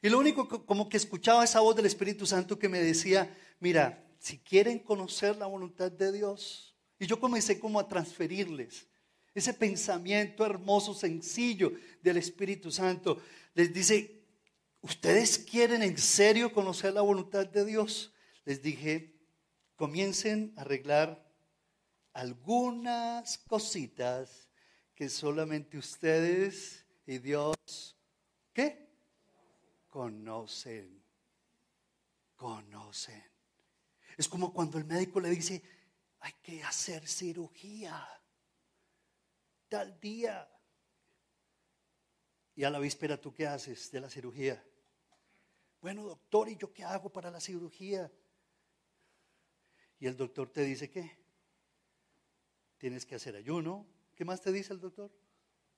Y 0.01 0.09
lo 0.09 0.19
único 0.19 0.65
como 0.65 0.89
que 0.89 0.97
escuchaba 0.97 1.43
esa 1.43 1.59
voz 1.59 1.75
del 1.75 1.85
Espíritu 1.85 2.25
Santo 2.25 2.57
que 2.57 2.69
me 2.69 2.79
decía, 2.79 3.35
mira, 3.59 4.03
si 4.19 4.39
quieren 4.39 4.79
conocer 4.79 5.35
la 5.37 5.47
voluntad 5.47 5.91
de 5.91 6.11
Dios, 6.11 6.75
y 6.99 7.07
yo 7.07 7.19
comencé 7.19 7.59
como 7.59 7.79
a 7.79 7.87
transferirles 7.87 8.87
ese 9.33 9.53
pensamiento 9.53 10.45
hermoso, 10.45 10.93
sencillo 10.93 11.71
del 12.01 12.17
Espíritu 12.17 12.69
Santo, 12.69 13.21
les 13.53 13.73
dice, 13.73 14.25
¿ustedes 14.81 15.37
quieren 15.37 15.83
en 15.83 15.97
serio 15.97 16.51
conocer 16.51 16.93
la 16.93 17.01
voluntad 17.01 17.47
de 17.47 17.65
Dios? 17.65 18.13
Les 18.43 18.61
dije, 18.61 19.15
comiencen 19.75 20.53
a 20.57 20.61
arreglar 20.61 21.25
algunas 22.13 23.37
cositas 23.37 24.49
que 24.95 25.07
solamente 25.09 25.77
ustedes 25.77 26.85
y 27.07 27.17
Dios, 27.19 27.55
¿qué? 28.53 28.91
conocen. 29.91 31.03
Conocen. 32.35 33.23
Es 34.17 34.27
como 34.27 34.51
cuando 34.51 34.79
el 34.79 34.85
médico 34.85 35.19
le 35.19 35.29
dice, 35.29 35.61
hay 36.19 36.33
que 36.41 36.63
hacer 36.63 37.07
cirugía 37.07 38.07
tal 39.67 39.99
día. 39.99 40.49
Y 42.55 42.63
a 42.63 42.69
la 42.69 42.79
víspera, 42.79 43.19
¿tú 43.19 43.33
qué 43.33 43.47
haces 43.47 43.91
de 43.91 44.01
la 44.01 44.09
cirugía? 44.09 44.63
Bueno, 45.81 46.03
doctor, 46.03 46.49
¿y 46.49 46.57
yo 46.57 46.73
qué 46.73 46.83
hago 46.83 47.11
para 47.11 47.31
la 47.31 47.39
cirugía? 47.39 48.11
Y 49.99 50.07
el 50.07 50.17
doctor 50.17 50.49
te 50.49 50.63
dice, 50.63 50.89
¿qué? 50.89 51.17
Tienes 52.77 53.05
que 53.05 53.15
hacer 53.15 53.35
ayuno. 53.35 53.87
¿Qué 54.15 54.25
más 54.25 54.41
te 54.41 54.51
dice 54.51 54.73
el 54.73 54.79
doctor? 54.79 55.11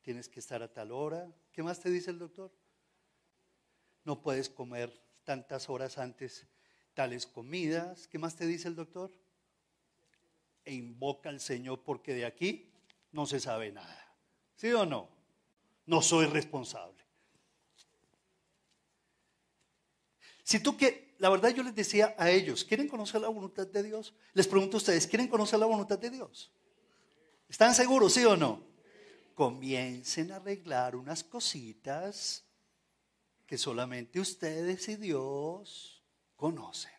Tienes 0.02 0.30
que 0.30 0.40
estar 0.40 0.62
a 0.64 0.72
tal 0.72 0.92
hora. 0.92 1.32
¿Qué 1.52 1.62
más 1.62 1.80
te 1.80 1.90
dice 1.90 2.12
el 2.12 2.20
doctor? 2.20 2.52
No 4.06 4.22
puedes 4.22 4.50
comer 4.50 4.92
tantas 5.24 5.70
horas 5.70 5.98
antes 5.98 6.46
tales 6.94 7.26
comidas. 7.26 8.08
¿Qué 8.08 8.20
más 8.20 8.36
te 8.36 8.46
dice 8.46 8.68
el 8.68 8.76
doctor? 8.76 9.12
E 10.66 10.74
invoca 10.74 11.30
al 11.30 11.40
Señor 11.40 11.84
porque 11.84 12.14
de 12.14 12.26
aquí 12.26 12.72
no 13.12 13.26
se 13.26 13.40
sabe 13.40 13.72
nada. 13.72 14.16
¿Sí 14.56 14.72
o 14.72 14.86
no? 14.86 15.10
No 15.86 16.02
soy 16.02 16.26
responsable. 16.28 17.04
Si 20.44 20.60
tú 20.60 20.76
que, 20.76 21.16
la 21.20 21.30
verdad 21.30 21.50
yo 21.50 21.64
les 21.64 21.74
decía 21.74 22.16
a 22.18 22.30
ellos, 22.30 22.66
¿quieren 22.66 22.88
conocer 22.88 23.22
la 23.22 23.30
voluntad 23.30 23.66
de 23.66 23.84
Dios? 23.84 24.14
Les 24.34 24.48
pregunto 24.48 24.78
a 24.78 24.80
ustedes, 24.80 25.08
¿quieren 25.08 25.28
conocer 25.28 25.60
la 25.60 25.66
voluntad 25.66 25.98
de 25.98 26.10
Dios? 26.10 26.52
¿Están 27.48 27.74
seguros, 27.74 28.14
sí 28.14 28.26
o 28.26 28.36
no? 28.36 28.62
Comiencen 29.34 30.32
a 30.32 30.38
arreglar 30.38 30.96
unas 30.96 31.24
cositas 31.24 32.44
que 33.54 33.58
solamente 33.60 34.20
ustedes 34.20 34.90
y 34.90 34.96
Dios 34.96 36.04
conocen. 36.36 36.92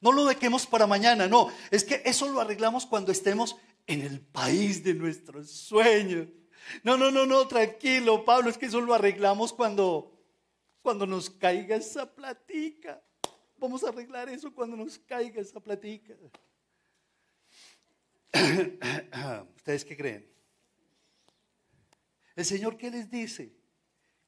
No 0.00 0.12
lo 0.12 0.24
dejemos 0.24 0.68
para 0.68 0.86
mañana, 0.86 1.26
no. 1.26 1.50
Es 1.72 1.82
que 1.82 2.00
eso 2.04 2.28
lo 2.28 2.40
arreglamos 2.40 2.86
cuando 2.86 3.10
estemos 3.10 3.56
en 3.88 4.02
el 4.02 4.20
país 4.20 4.84
de 4.84 4.94
nuestros 4.94 5.50
sueños. 5.50 6.28
No, 6.84 6.96
no, 6.96 7.10
no, 7.10 7.26
no, 7.26 7.48
tranquilo, 7.48 8.24
Pablo, 8.24 8.50
es 8.50 8.56
que 8.56 8.66
eso 8.66 8.80
lo 8.80 8.94
arreglamos 8.94 9.52
cuando, 9.52 10.16
cuando 10.80 11.08
nos 11.08 11.28
caiga 11.28 11.74
esa 11.74 12.14
platica. 12.14 13.02
Vamos 13.56 13.82
a 13.82 13.88
arreglar 13.88 14.28
eso 14.28 14.54
cuando 14.54 14.76
nos 14.76 14.96
caiga 14.96 15.40
esa 15.40 15.58
platica. 15.58 16.14
¿Ustedes 19.56 19.84
qué 19.84 19.96
creen? 19.96 20.32
¿El 22.36 22.44
Señor 22.44 22.78
qué 22.78 22.92
les 22.92 23.10
dice? 23.10 23.57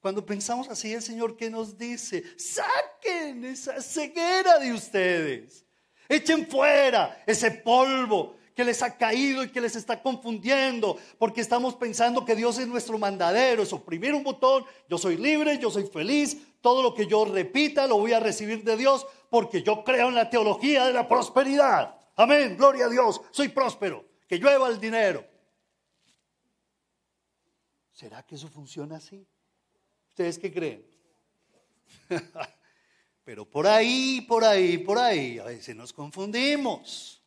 Cuando 0.00 0.24
pensamos 0.24 0.68
así, 0.68 0.92
el 0.94 1.02
Señor 1.02 1.36
que 1.36 1.50
nos 1.50 1.76
dice, 1.76 2.24
saquen 2.38 3.44
esa 3.44 3.82
ceguera 3.82 4.58
de 4.58 4.72
ustedes, 4.72 5.66
echen 6.08 6.48
fuera 6.48 7.22
ese 7.26 7.50
polvo 7.50 8.36
que 8.54 8.64
les 8.64 8.82
ha 8.82 8.96
caído 8.96 9.42
y 9.44 9.50
que 9.50 9.60
les 9.60 9.76
está 9.76 10.02
confundiendo, 10.02 10.98
porque 11.18 11.42
estamos 11.42 11.74
pensando 11.74 12.24
que 12.24 12.34
Dios 12.34 12.58
es 12.58 12.66
nuestro 12.66 12.98
mandadero, 12.98 13.62
es 13.62 13.72
oprimir 13.74 14.14
un 14.14 14.24
botón, 14.24 14.64
yo 14.88 14.96
soy 14.96 15.18
libre, 15.18 15.58
yo 15.58 15.70
soy 15.70 15.86
feliz, 15.86 16.36
todo 16.62 16.82
lo 16.82 16.94
que 16.94 17.06
yo 17.06 17.26
repita 17.26 17.86
lo 17.86 17.98
voy 17.98 18.14
a 18.14 18.20
recibir 18.20 18.64
de 18.64 18.76
Dios, 18.78 19.06
porque 19.28 19.62
yo 19.62 19.84
creo 19.84 20.08
en 20.08 20.14
la 20.14 20.30
teología 20.30 20.86
de 20.86 20.94
la 20.94 21.08
prosperidad. 21.08 21.94
Amén, 22.16 22.56
gloria 22.56 22.86
a 22.86 22.88
Dios, 22.88 23.20
soy 23.30 23.48
próspero, 23.48 24.04
que 24.26 24.38
llueva 24.38 24.68
el 24.68 24.80
dinero. 24.80 25.26
¿Será 27.92 28.22
que 28.22 28.34
eso 28.34 28.48
funciona 28.48 28.96
así? 28.96 29.26
¿Ustedes 30.10 30.38
qué 30.38 30.52
creen? 30.52 30.86
Pero 33.24 33.48
por 33.48 33.66
ahí, 33.66 34.20
por 34.22 34.44
ahí, 34.44 34.78
por 34.78 34.98
ahí, 34.98 35.38
a 35.38 35.44
veces 35.44 35.74
nos 35.74 35.92
confundimos. 35.92 37.22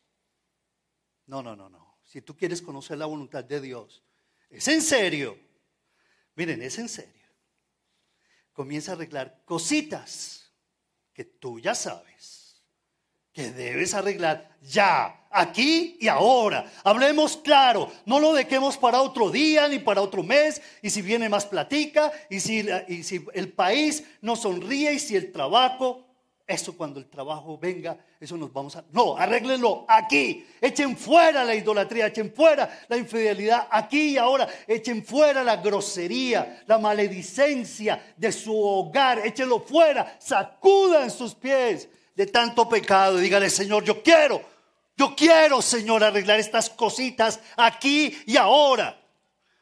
No, 1.26 1.42
no, 1.42 1.56
no, 1.56 1.68
no. 1.68 1.98
Si 2.04 2.22
tú 2.22 2.36
quieres 2.36 2.62
conocer 2.62 2.98
la 2.98 3.06
voluntad 3.06 3.42
de 3.42 3.60
Dios, 3.60 4.02
es 4.50 4.68
en 4.68 4.82
serio. 4.82 5.38
Miren, 6.36 6.62
es 6.62 6.78
en 6.78 6.88
serio. 6.88 7.26
Comienza 8.52 8.92
a 8.92 8.94
arreglar 8.94 9.42
cositas 9.44 10.52
que 11.12 11.24
tú 11.24 11.58
ya 11.58 11.74
sabes 11.74 12.33
que 13.34 13.50
debes 13.50 13.92
arreglar 13.94 14.48
ya, 14.62 15.26
aquí 15.34 15.98
y 16.00 16.06
ahora. 16.06 16.70
Hablemos 16.84 17.36
claro, 17.36 17.90
no 18.06 18.20
lo 18.20 18.32
dejemos 18.32 18.78
para 18.78 19.02
otro 19.02 19.30
día 19.30 19.66
ni 19.68 19.80
para 19.80 20.00
otro 20.00 20.22
mes, 20.22 20.62
y 20.80 20.88
si 20.88 21.02
viene 21.02 21.28
más 21.28 21.44
platica, 21.44 22.12
y 22.30 22.38
si, 22.38 22.64
el 23.34 23.52
país 23.52 24.04
no 24.22 24.36
sonríe, 24.36 24.94
y 24.94 24.98
si 25.00 25.16
el 25.16 25.32
trabajo, 25.32 26.06
eso 26.46 26.76
cuando 26.76 27.00
el 27.00 27.06
trabajo 27.06 27.58
venga, 27.58 27.98
eso 28.20 28.36
nos 28.36 28.52
vamos 28.52 28.76
a... 28.76 28.84
No, 28.92 29.16
arréglenlo 29.16 29.84
aquí, 29.88 30.46
echen 30.60 30.96
fuera 30.96 31.42
la 31.42 31.56
idolatría, 31.56 32.06
echen 32.06 32.32
fuera 32.32 32.84
la 32.86 32.96
infidelidad 32.96 33.66
aquí 33.68 34.10
y 34.10 34.16
ahora, 34.16 34.46
echen 34.68 35.04
fuera 35.04 35.42
la 35.42 35.56
grosería, 35.56 36.62
la 36.66 36.78
maledicencia 36.78 38.14
de 38.16 38.30
su 38.30 38.56
hogar, 38.56 39.26
échenlo 39.26 39.58
fuera, 39.58 40.16
sacudan 40.20 41.10
sus 41.10 41.34
pies 41.34 41.88
de 42.14 42.26
tanto 42.26 42.68
pecado. 42.68 43.18
Dígale, 43.18 43.50
Señor, 43.50 43.84
yo 43.84 44.02
quiero 44.02 44.54
Yo 44.96 45.16
quiero, 45.16 45.60
Señor, 45.60 46.04
arreglar 46.04 46.38
estas 46.38 46.70
cositas 46.70 47.40
aquí 47.56 48.16
y 48.26 48.36
ahora. 48.36 49.00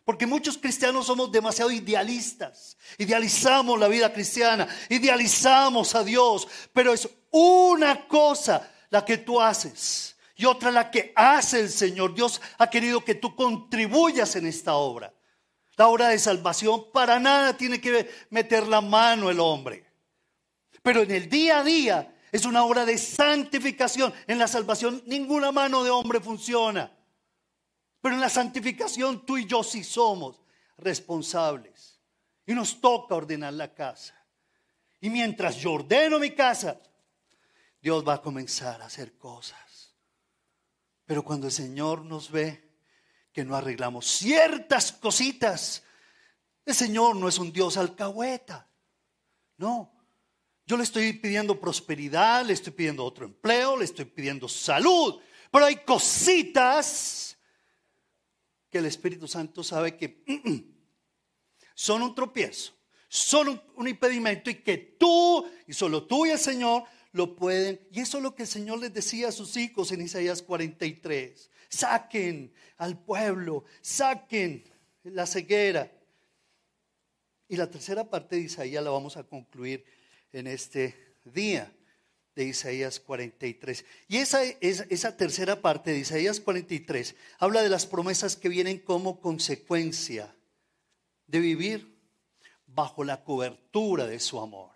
Porque 0.05 0.27
muchos 0.27 0.59
cristianos 0.59 1.07
somos 1.07 1.33
demasiado 1.33 1.71
idealistas. 1.71 2.77
Idealizamos 2.99 3.79
la 3.79 3.89
vida 3.89 4.13
cristiana, 4.13 4.69
idealizamos 4.89 5.95
a 5.95 6.05
Dios, 6.05 6.47
pero 6.73 6.93
es 6.93 7.09
una 7.31 8.07
cosa 8.07 8.71
la 8.91 9.05
que 9.05 9.19
tú 9.19 9.41
haces 9.41 10.17
y 10.37 10.45
otra 10.45 10.71
la 10.71 10.91
que 10.91 11.13
hace 11.17 11.61
el 11.61 11.71
Señor. 11.71 12.15
Dios 12.15 12.41
ha 12.59 12.69
querido 12.69 13.03
que 13.03 13.15
tú 13.15 13.35
contribuyas 13.35 14.37
en 14.37 14.47
esta 14.47 14.75
obra. 14.75 15.15
La 15.77 15.89
obra 15.89 16.09
de 16.09 16.19
salvación 16.19 16.91
para 16.93 17.19
nada 17.19 17.57
tiene 17.57 17.81
que 17.81 18.11
meter 18.29 18.67
la 18.67 18.83
mano 18.83 19.31
el 19.31 19.41
hombre. 19.41 19.87
Pero 20.83 21.03
en 21.03 21.11
el 21.13 21.31
día 21.31 21.61
a 21.61 21.65
día 21.65 22.12
es 22.33 22.47
una 22.47 22.65
obra 22.65 22.87
de 22.87 22.97
santificación. 22.97 24.13
En 24.27 24.39
la 24.39 24.49
salvación 24.49 25.03
ninguna 25.07 25.53
mano 25.53 25.85
de 25.85 25.91
hombre 25.91 26.19
funciona. 26.19 26.91
Pero 28.01 28.15
en 28.15 28.21
la 28.23 28.31
santificación 28.31 29.27
tú 29.27 29.37
y 29.37 29.47
yo 29.47 29.63
sí 29.63 29.85
somos 29.85 30.41
responsables. 30.79 32.01
Y 32.47 32.55
nos 32.55 32.81
toca 32.81 33.15
ordenar 33.15 33.53
la 33.53 33.75
casa. 33.75 34.15
Y 34.99 35.11
mientras 35.11 35.57
yo 35.57 35.75
ordeno 35.75 36.19
mi 36.19 36.31
casa, 36.31 36.81
Dios 37.81 38.07
va 38.07 38.15
a 38.15 38.23
comenzar 38.23 38.81
a 38.81 38.87
hacer 38.87 39.19
cosas. 39.19 39.95
Pero 41.05 41.23
cuando 41.23 41.49
el 41.49 41.53
Señor 41.53 42.03
nos 42.05 42.31
ve 42.31 42.73
que 43.33 43.45
no 43.45 43.55
arreglamos 43.55 44.07
ciertas 44.07 44.91
cositas, 44.93 45.83
el 46.65 46.75
Señor 46.75 47.17
no 47.17 47.29
es 47.29 47.39
un 47.39 47.53
Dios 47.53 47.77
alcahueta. 47.77 48.69
No. 49.59 49.93
Yo 50.73 50.79
le 50.79 50.85
estoy 50.85 51.13
pidiendo 51.13 51.61
prosperidad, 51.61 52.47
le 52.47 52.55
estoy 52.55 52.73
pidiendo 52.73 53.05
otro 53.05 53.27
empleo, 53.27 53.77
le 53.77 53.85
estoy 53.85 54.07
pidiendo 54.07 54.49
salud. 54.49 55.21
Pero 55.51 55.67
hay 55.67 55.77
cositas 55.85 57.37
que 58.71 58.79
el 58.79 58.87
Espíritu 58.87 59.29
Santo 59.29 59.63
sabe 59.63 59.99
que 59.99 60.25
son 61.75 62.01
un 62.01 62.15
tropiezo, 62.15 62.73
son 63.07 63.61
un, 63.77 63.87
impedimento 63.87 64.49
y 64.49 64.63
que 64.63 64.79
tú, 64.79 65.47
y 65.67 65.75
solo 65.75 66.07
tú 66.07 66.25
y 66.25 66.31
el 66.31 66.39
Señor, 66.39 66.85
lo 67.13 67.37
pueden. 67.37 67.87
Y 67.91 68.01
eso 68.01 68.17
es 68.17 68.23
lo 68.23 68.35
que 68.35 68.45
el 68.45 68.49
Señor 68.49 68.79
les 68.79 68.95
decía 68.95 69.29
a 69.29 69.33
sus 69.33 69.59
hijos 69.59 69.93
en 69.93 70.01
Isaías 70.01 70.41
43. 70.41 71.51
Saquen 71.69 72.51
al 72.79 72.99
pueblo, 72.99 73.67
saquen 73.83 74.65
la 75.03 75.27
ceguera. 75.27 75.93
Y 77.47 77.57
la 77.57 77.71
tercera 77.71 78.09
parte 78.09 78.37
de 78.37 78.43
Isaías 78.45 78.83
la 78.83 78.89
vamos 78.89 79.19
a 79.19 79.25
concluir 79.25 79.85
en 80.33 80.47
este 80.47 81.17
día 81.25 81.73
de 82.35 82.45
Isaías 82.45 83.01
43. 83.01 83.85
Y 84.09 84.17
esa, 84.19 84.43
esa 84.43 85.17
tercera 85.17 85.61
parte 85.61 85.93
de 85.93 85.99
Isaías 85.99 86.41
43 86.41 87.15
habla 87.39 87.63
de 87.63 87.69
las 87.69 87.87
promesas 87.87 88.37
que 88.37 88.49
vienen 88.49 88.79
como 88.79 89.21
consecuencia 89.21 90.35
de 91.27 91.41
vivir 91.41 91.99
bajo 92.67 93.05
la 93.05 93.23
cobertura 93.23 94.07
de 94.07 94.19
su 94.19 94.41
amor. 94.41 94.71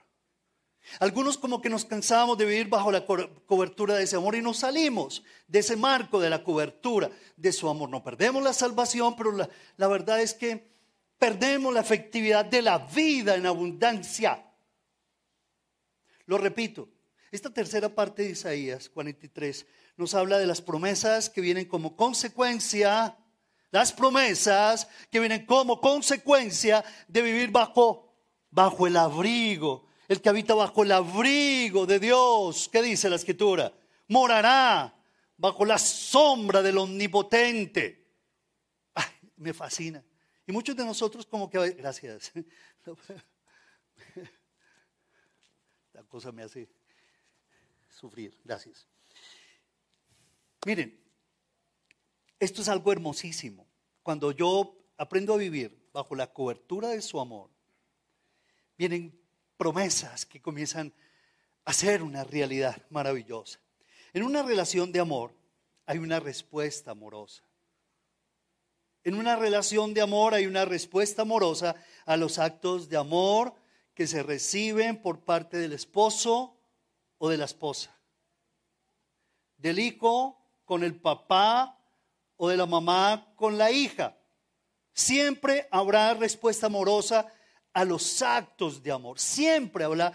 Algunos 1.01 1.37
como 1.37 1.61
que 1.61 1.69
nos 1.69 1.85
cansamos 1.85 2.38
de 2.38 2.45
vivir 2.45 2.69
bajo 2.69 2.92
la 2.92 3.05
cobertura 3.05 3.97
de 3.97 4.05
ese 4.05 4.16
amor 4.16 4.37
y 4.37 4.42
nos 4.42 4.59
salimos 4.59 5.25
de 5.49 5.59
ese 5.59 5.77
marco 5.77 6.21
de 6.21 6.31
la 6.31 6.45
cobertura 6.45 7.11
de 7.37 7.53
su 7.53 7.69
amor. 7.69 7.88
No 7.88 8.05
perdemos 8.05 8.42
la 8.42 8.53
salvación, 8.53 9.16
pero 9.16 9.33
la, 9.33 9.49
la 9.77 9.88
verdad 9.88 10.21
es 10.21 10.33
que 10.33 10.71
perdemos 11.19 11.75
la 11.75 11.81
efectividad 11.81 12.45
de 12.45 12.62
la 12.62 12.79
vida 12.79 13.35
en 13.35 13.47
abundancia. 13.47 14.45
Lo 16.27 16.39
repito, 16.39 16.89
esta 17.31 17.51
tercera 17.51 17.89
parte 17.89 18.23
de 18.23 18.31
Isaías 18.31 18.89
43 18.89 19.67
nos 19.97 20.15
habla 20.15 20.39
de 20.39 20.47
las 20.47 20.61
promesas 20.61 21.31
que 21.31 21.41
vienen 21.41 21.67
como 21.67 21.97
consecuencia, 21.97 23.17
las 23.71 23.93
promesas 23.93 24.89
que 25.11 25.21
vienen 25.21 25.47
como 25.47 25.81
consecuencia 25.81 26.85
de 27.09 27.23
vivir 27.23 27.51
bajo, 27.51 28.12
bajo 28.51 28.87
el 28.87 28.97
abrigo, 28.97 29.87
el 30.09 30.21
que 30.21 30.29
habita 30.29 30.55
bajo 30.55 30.83
el 30.83 30.93
abrigo 30.93 31.87
de 31.87 31.99
Dios. 32.01 32.69
¿Qué 32.71 32.83
dice 32.83 33.09
la 33.09 33.17
escritura? 33.17 33.73
Morará 34.09 34.95
bajo 35.37 35.65
la 35.65 35.79
sombra 35.79 36.62
del 36.62 36.79
omnipotente. 36.79 38.07
me 39.37 39.53
fascina. 39.53 40.05
Y 40.47 40.53
muchos 40.53 40.77
de 40.77 40.85
nosotros 40.85 41.27
como 41.27 41.51
que, 41.51 41.71
gracias. 41.71 42.33
Cosa 46.09 46.33
me 46.33 46.42
hace 46.42 46.69
sufrir. 47.90 48.38
Gracias. 48.45 48.87
Miren, 50.64 50.99
esto 52.38 52.62
es 52.62 52.69
algo 52.69 52.92
hermosísimo. 52.92 53.66
Cuando 54.03 54.33
yo 54.33 54.77
aprendo 54.97 55.35
a 55.35 55.38
vivir 55.38 55.88
bajo 55.92 56.14
la 56.14 56.33
cobertura 56.33 56.88
de 56.88 57.03
su 57.03 57.21
amor, 57.21 57.51
vienen 58.77 59.19
promesas 59.57 60.27
que 60.27 60.40
comienzan 60.40 60.92
a 61.64 61.73
ser 61.73 62.03
una 62.03 62.25
realidad 62.25 62.83
maravillosa. 62.90 63.61
En 64.12 64.23
una 64.23 64.42
relación 64.42 64.92
de 64.92 65.01
amor 65.01 65.35
hay 65.87 65.99
una 65.99 66.21
respuesta 66.21 66.92
amorosa. 66.92 67.42
En 69.05 69.14
una 69.14 69.37
relación 69.37 69.95
de 69.95 70.01
amor 70.01 70.35
hay 70.35 70.47
una 70.47 70.64
respuesta 70.64 71.23
amorosa 71.23 71.77
a 72.05 72.16
los 72.16 72.38
actos 72.38 72.88
de 72.88 72.97
amor 72.97 73.55
que 73.97 74.07
se 74.07 74.23
reciben 74.23 75.01
por 75.01 75.25
parte 75.25 75.57
del 75.57 75.73
esposo 75.73 76.55
o 77.17 77.31
de 77.31 77.39
la 77.39 77.47
esposa, 77.47 77.99
del 79.57 79.79
hijo 79.79 80.39
con 80.67 80.85
el 80.85 80.95
papá 80.95 81.83
o 82.37 82.51
de 82.51 82.59
la 82.59 82.67
mamá 82.67 83.33
con 83.37 83.57
la 83.57 83.71
hija. 83.71 84.15
Siempre 84.93 85.67
habrá 85.71 86.13
respuesta 86.13 86.67
amorosa 86.67 87.33
a 87.73 87.87
los 87.87 88.21
actos 88.21 88.83
de 88.83 88.93
amor. 88.93 89.19
Siempre 89.19 89.85
habrá, 89.85 90.13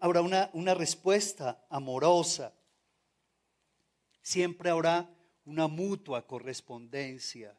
habrá 0.00 0.22
una, 0.22 0.48
una 0.52 0.74
respuesta 0.74 1.66
amorosa. 1.68 2.54
Siempre 4.22 4.70
habrá 4.70 5.10
una 5.44 5.66
mutua 5.66 6.24
correspondencia. 6.24 7.58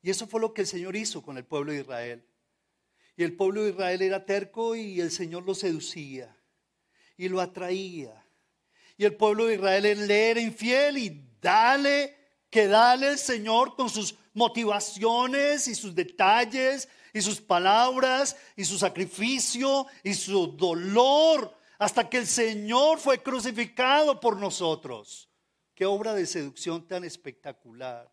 Y 0.00 0.08
eso 0.08 0.26
fue 0.26 0.40
lo 0.40 0.54
que 0.54 0.62
el 0.62 0.66
Señor 0.66 0.96
hizo 0.96 1.20
con 1.20 1.36
el 1.36 1.44
pueblo 1.44 1.72
de 1.72 1.80
Israel. 1.80 2.26
Y 3.16 3.24
el 3.24 3.34
pueblo 3.34 3.62
de 3.64 3.70
Israel 3.70 4.02
era 4.02 4.26
terco 4.26 4.76
y 4.76 5.00
el 5.00 5.10
Señor 5.10 5.44
lo 5.44 5.54
seducía 5.54 6.36
y 7.16 7.28
lo 7.28 7.40
atraía. 7.40 8.26
Y 8.98 9.04
el 9.04 9.16
pueblo 9.16 9.46
de 9.46 9.54
Israel 9.54 10.06
le 10.06 10.30
era 10.30 10.40
infiel 10.40 10.98
y 10.98 11.30
dale, 11.40 12.14
que 12.50 12.66
dale 12.66 13.08
el 13.08 13.18
Señor 13.18 13.74
con 13.74 13.88
sus 13.88 14.14
motivaciones 14.34 15.66
y 15.66 15.74
sus 15.74 15.94
detalles 15.94 16.88
y 17.12 17.22
sus 17.22 17.40
palabras 17.40 18.36
y 18.54 18.64
su 18.64 18.78
sacrificio 18.78 19.86
y 20.04 20.12
su 20.12 20.48
dolor 20.48 21.56
hasta 21.78 22.08
que 22.08 22.18
el 22.18 22.26
Señor 22.26 22.98
fue 22.98 23.22
crucificado 23.22 24.20
por 24.20 24.36
nosotros. 24.36 25.30
Qué 25.74 25.84
obra 25.86 26.14
de 26.14 26.26
seducción 26.26 26.86
tan 26.86 27.04
espectacular. 27.04 28.10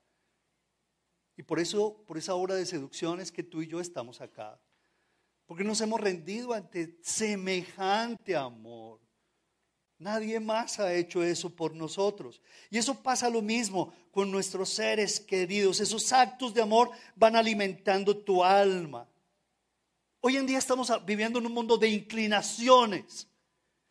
Y 1.35 1.43
por 1.43 1.59
eso, 1.59 2.03
por 2.05 2.17
esa 2.17 2.35
obra 2.35 2.55
de 2.55 2.65
seducción 2.65 3.19
es 3.19 3.31
que 3.31 3.43
tú 3.43 3.61
y 3.61 3.67
yo 3.67 3.79
estamos 3.79 4.21
acá. 4.21 4.61
Porque 5.53 5.65
nos 5.65 5.81
hemos 5.81 6.01
rendido 6.01 6.51
ante 6.51 6.97
semejante 7.03 8.35
amor. 8.35 8.99
Nadie 9.99 10.39
más 10.39 10.79
ha 10.79 10.91
hecho 10.91 11.23
eso 11.23 11.47
por 11.55 11.75
nosotros. 11.75 12.41
Y 12.71 12.79
eso 12.79 13.03
pasa 13.03 13.29
lo 13.29 13.39
mismo 13.43 13.93
con 14.09 14.31
nuestros 14.31 14.69
seres 14.69 15.19
queridos. 15.19 15.79
Esos 15.79 16.11
actos 16.11 16.55
de 16.55 16.63
amor 16.63 16.89
van 17.15 17.35
alimentando 17.35 18.17
tu 18.17 18.43
alma. 18.43 19.07
Hoy 20.21 20.37
en 20.37 20.47
día 20.47 20.57
estamos 20.57 20.91
viviendo 21.05 21.37
en 21.37 21.45
un 21.45 21.53
mundo 21.53 21.77
de 21.77 21.89
inclinaciones, 21.89 23.27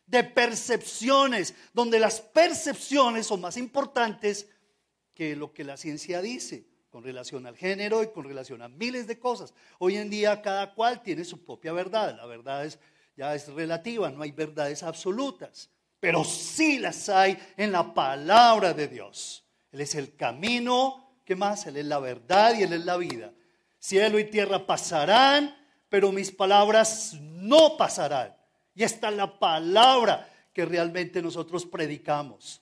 de 0.05 0.21
percepciones, 0.21 1.55
donde 1.73 1.97
las 1.97 2.19
percepciones 2.19 3.27
son 3.27 3.39
más 3.39 3.55
importantes 3.55 4.49
que 5.13 5.37
lo 5.37 5.53
que 5.53 5.63
la 5.63 5.77
ciencia 5.77 6.21
dice 6.21 6.72
con 6.93 7.03
relación 7.03 7.47
al 7.47 7.57
género 7.57 8.03
y 8.03 8.11
con 8.11 8.23
relación 8.23 8.61
a 8.61 8.67
miles 8.67 9.07
de 9.07 9.17
cosas. 9.17 9.51
Hoy 9.79 9.97
en 9.97 10.11
día 10.11 10.43
cada 10.43 10.75
cual 10.75 11.01
tiene 11.01 11.25
su 11.25 11.43
propia 11.43 11.73
verdad. 11.73 12.15
La 12.15 12.27
verdad 12.27 12.67
es, 12.67 12.77
ya 13.17 13.33
es 13.33 13.47
relativa, 13.47 14.11
no 14.11 14.21
hay 14.21 14.31
verdades 14.31 14.83
absolutas, 14.83 15.71
pero 15.99 16.23
sí 16.23 16.77
las 16.77 17.09
hay 17.09 17.35
en 17.57 17.71
la 17.71 17.95
palabra 17.95 18.75
de 18.75 18.87
Dios. 18.87 19.43
Él 19.71 19.81
es 19.81 19.95
el 19.95 20.15
camino, 20.15 21.17
¿qué 21.25 21.35
más? 21.35 21.65
Él 21.65 21.77
es 21.77 21.85
la 21.85 21.97
verdad 21.97 22.53
y 22.53 22.61
Él 22.61 22.73
es 22.73 22.85
la 22.85 22.97
vida. 22.97 23.33
Cielo 23.79 24.19
y 24.19 24.25
tierra 24.25 24.63
pasarán, 24.63 25.57
pero 25.89 26.11
mis 26.11 26.31
palabras 26.31 27.15
no 27.19 27.75
pasarán. 27.75 28.37
Y 28.75 28.83
esta 28.83 29.09
es 29.09 29.15
la 29.15 29.39
palabra 29.39 30.29
que 30.53 30.63
realmente 30.63 31.23
nosotros 31.23 31.65
predicamos. 31.65 32.61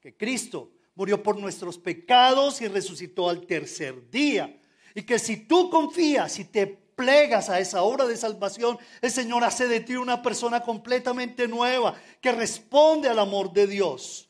Que 0.00 0.18
Cristo 0.18 0.70
murió 1.00 1.22
por 1.22 1.40
nuestros 1.40 1.78
pecados 1.78 2.60
y 2.60 2.68
resucitó 2.68 3.30
al 3.30 3.46
tercer 3.46 4.10
día. 4.10 4.60
Y 4.94 5.00
que 5.00 5.18
si 5.18 5.38
tú 5.38 5.70
confías 5.70 6.38
y 6.38 6.44
te 6.44 6.66
plegas 6.66 7.48
a 7.48 7.58
esa 7.58 7.80
obra 7.80 8.04
de 8.06 8.18
salvación, 8.18 8.78
el 9.00 9.10
Señor 9.10 9.42
hace 9.42 9.66
de 9.66 9.80
ti 9.80 9.96
una 9.96 10.20
persona 10.20 10.60
completamente 10.60 11.48
nueva 11.48 11.98
que 12.20 12.32
responde 12.32 13.08
al 13.08 13.18
amor 13.18 13.50
de 13.54 13.66
Dios 13.66 14.28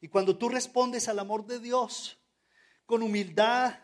Y 0.00 0.06
cuando 0.06 0.36
tú 0.38 0.48
respondes 0.48 1.08
al 1.08 1.18
amor 1.18 1.44
de 1.44 1.58
Dios 1.58 2.16
con 2.86 3.02
humildad 3.02 3.80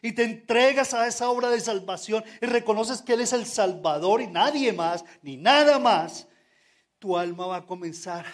y 0.00 0.12
te 0.12 0.24
entregas 0.24 0.94
a 0.94 1.06
esa 1.06 1.28
obra 1.28 1.50
de 1.50 1.60
salvación 1.60 2.24
y 2.40 2.46
reconoces 2.46 3.02
que 3.02 3.12
Él 3.12 3.20
es 3.20 3.34
el 3.34 3.44
Salvador 3.44 4.22
y 4.22 4.26
nadie 4.26 4.72
más, 4.72 5.04
ni 5.20 5.36
nada 5.36 5.78
más, 5.78 6.28
tu 6.98 7.18
alma 7.18 7.46
va 7.46 7.56
a 7.58 7.66
comenzar 7.66 8.24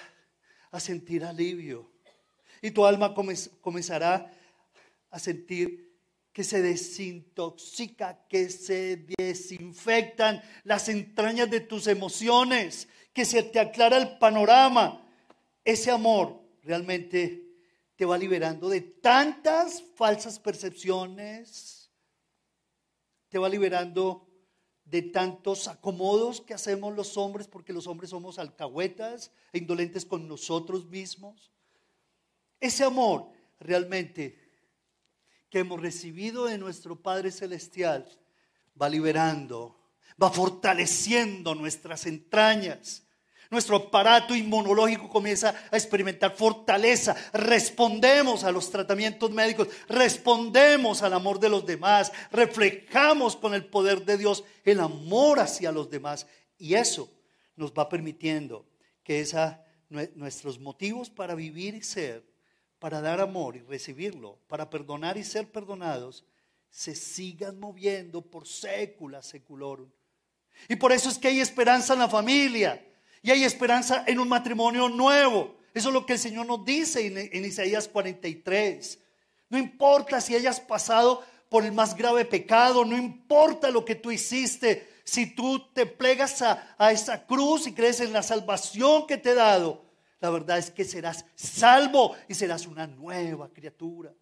a 0.71 0.79
sentir 0.79 1.25
alivio. 1.25 1.90
Y 2.63 2.71
tu 2.71 2.85
alma 2.85 3.15
comenzará 3.61 4.33
a 5.11 5.19
sentir 5.19 5.91
que 6.33 6.45
se 6.45 6.63
desintoxica, 6.63 8.27
que 8.29 8.49
se 8.51 8.97
desinfectan 9.19 10.43
las 10.65 10.89
entrañas 10.89 11.51
de 11.51 11.61
tus 11.61 11.87
emociones, 11.87 12.89
que 13.13 13.25
se 13.25 13.43
te 13.43 13.59
aclara 13.59 13.97
el 13.97 14.19
panorama. 14.19 15.07
Ese 15.65 15.91
amor 15.91 16.41
realmente 16.63 17.51
te 17.97 18.05
va 18.05 18.17
liberando 18.17 18.69
de 18.69 18.81
tantas 18.81 19.83
falsas 19.97 20.39
percepciones, 20.39 21.91
te 23.29 23.39
va 23.39 23.49
liberando 23.49 24.27
de 24.85 25.03
tantos 25.03 25.69
acomodos 25.69 26.41
que 26.41 26.55
hacemos 26.55 26.95
los 26.95 27.17
hombres, 27.17 27.47
porque 27.47 27.73
los 27.73 27.87
hombres 27.87 28.11
somos 28.11 28.39
alcahuetas 28.39 29.33
e 29.53 29.59
indolentes 29.59 30.05
con 30.05 30.27
nosotros 30.27 30.87
mismos. 30.87 31.53
Ese 32.61 32.85
amor 32.85 33.31
realmente 33.59 34.39
que 35.49 35.61
hemos 35.61 35.81
recibido 35.81 36.47
de 36.47 36.59
nuestro 36.59 36.97
Padre 36.97 37.33
Celestial 37.33 38.07
va 38.81 38.89
liberando, 38.89 39.77
va 40.23 40.31
fortaleciendo 40.31 41.55
nuestras 41.55 42.07
entrañas, 42.07 43.05
nuestro 43.51 43.77
aparato 43.77 44.37
inmunológico 44.37 45.09
comienza 45.09 45.53
a 45.73 45.77
experimentar 45.77 46.37
fortaleza. 46.37 47.17
Respondemos 47.33 48.45
a 48.45 48.53
los 48.53 48.71
tratamientos 48.71 49.29
médicos, 49.33 49.67
respondemos 49.89 51.03
al 51.03 51.15
amor 51.15 51.41
de 51.41 51.49
los 51.49 51.67
demás, 51.67 52.13
reflejamos 52.31 53.35
con 53.35 53.53
el 53.53 53.65
poder 53.65 54.05
de 54.05 54.19
Dios 54.19 54.45
el 54.65 54.79
amor 54.79 55.41
hacia 55.41 55.73
los 55.73 55.91
demás. 55.91 56.29
Y 56.59 56.75
eso 56.75 57.11
nos 57.57 57.73
va 57.73 57.89
permitiendo 57.89 58.65
que 59.03 59.21
esa, 59.21 59.65
nuestros 59.89 60.61
motivos 60.61 61.11
para 61.11 61.35
vivir 61.35 61.75
y 61.75 61.83
ser, 61.83 62.30
para 62.81 63.01
dar 63.01 63.21
amor 63.21 63.57
y 63.57 63.61
recibirlo, 63.61 64.39
para 64.49 64.69
perdonar 64.69 65.17
y 65.17 65.23
ser 65.23 65.47
perdonados, 65.47 66.25
se 66.71 66.95
sigan 66.95 67.61
moviendo 67.61 68.23
por 68.23 68.49
sécula 68.49 69.23
seculorum. 69.23 69.89
Y 70.69 70.77
por 70.77 70.91
eso 70.91 71.11
es 71.11 71.19
que 71.19 71.29
hay 71.29 71.41
esperanza 71.41 71.93
en 71.93 71.99
la 72.01 72.09
familia. 72.09 72.85
Y 73.23 73.31
hay 73.31 73.45
esperanza 73.45 74.05
en 74.07 74.19
un 74.19 74.29
matrimonio 74.29 74.89
nuevo. 74.89 75.57
Eso 75.75 75.89
es 75.89 75.95
lo 75.95 76.07
que 76.07 76.15
el 76.15 76.19
Señor 76.19 76.47
nos 76.47 76.65
dice 76.65 77.07
en, 77.07 77.45
Isaías 77.45 77.87
43. 77.87 78.99
No 79.51 79.59
importa 79.59 80.21
si 80.21 80.35
hayas 80.35 80.59
pasado 80.59 81.23
por 81.51 81.65
el 81.65 81.73
más 81.73 81.95
grave 81.95 82.25
pecado, 82.25 82.85
no 82.85 82.97
importa 82.97 83.71
lo 83.71 83.85
que 83.85 83.95
tú 83.95 84.11
hiciste, 84.11 84.89
si 85.05 85.35
tú 85.35 85.71
te 85.73 85.85
plegas 85.85 86.41
a, 86.43 86.75
a 86.79 86.93
esa 86.93 87.27
cruz 87.27 87.67
y 87.67 87.75
crees 87.75 88.01
en 88.01 88.13
la 88.13 88.23
salvación 88.23 89.07
que 89.07 89.19
te 89.19 89.31
he 89.31 89.35
dado, 89.35 89.90
la 90.21 90.31
verdad 90.31 90.59
es 90.59 90.71
que 90.71 90.85
serás 90.85 91.25
salvo 91.35 92.15
y 92.29 92.35
serás 92.35 92.67
una 92.67 92.87
nueva 92.87 93.49
criatura. 93.49 94.13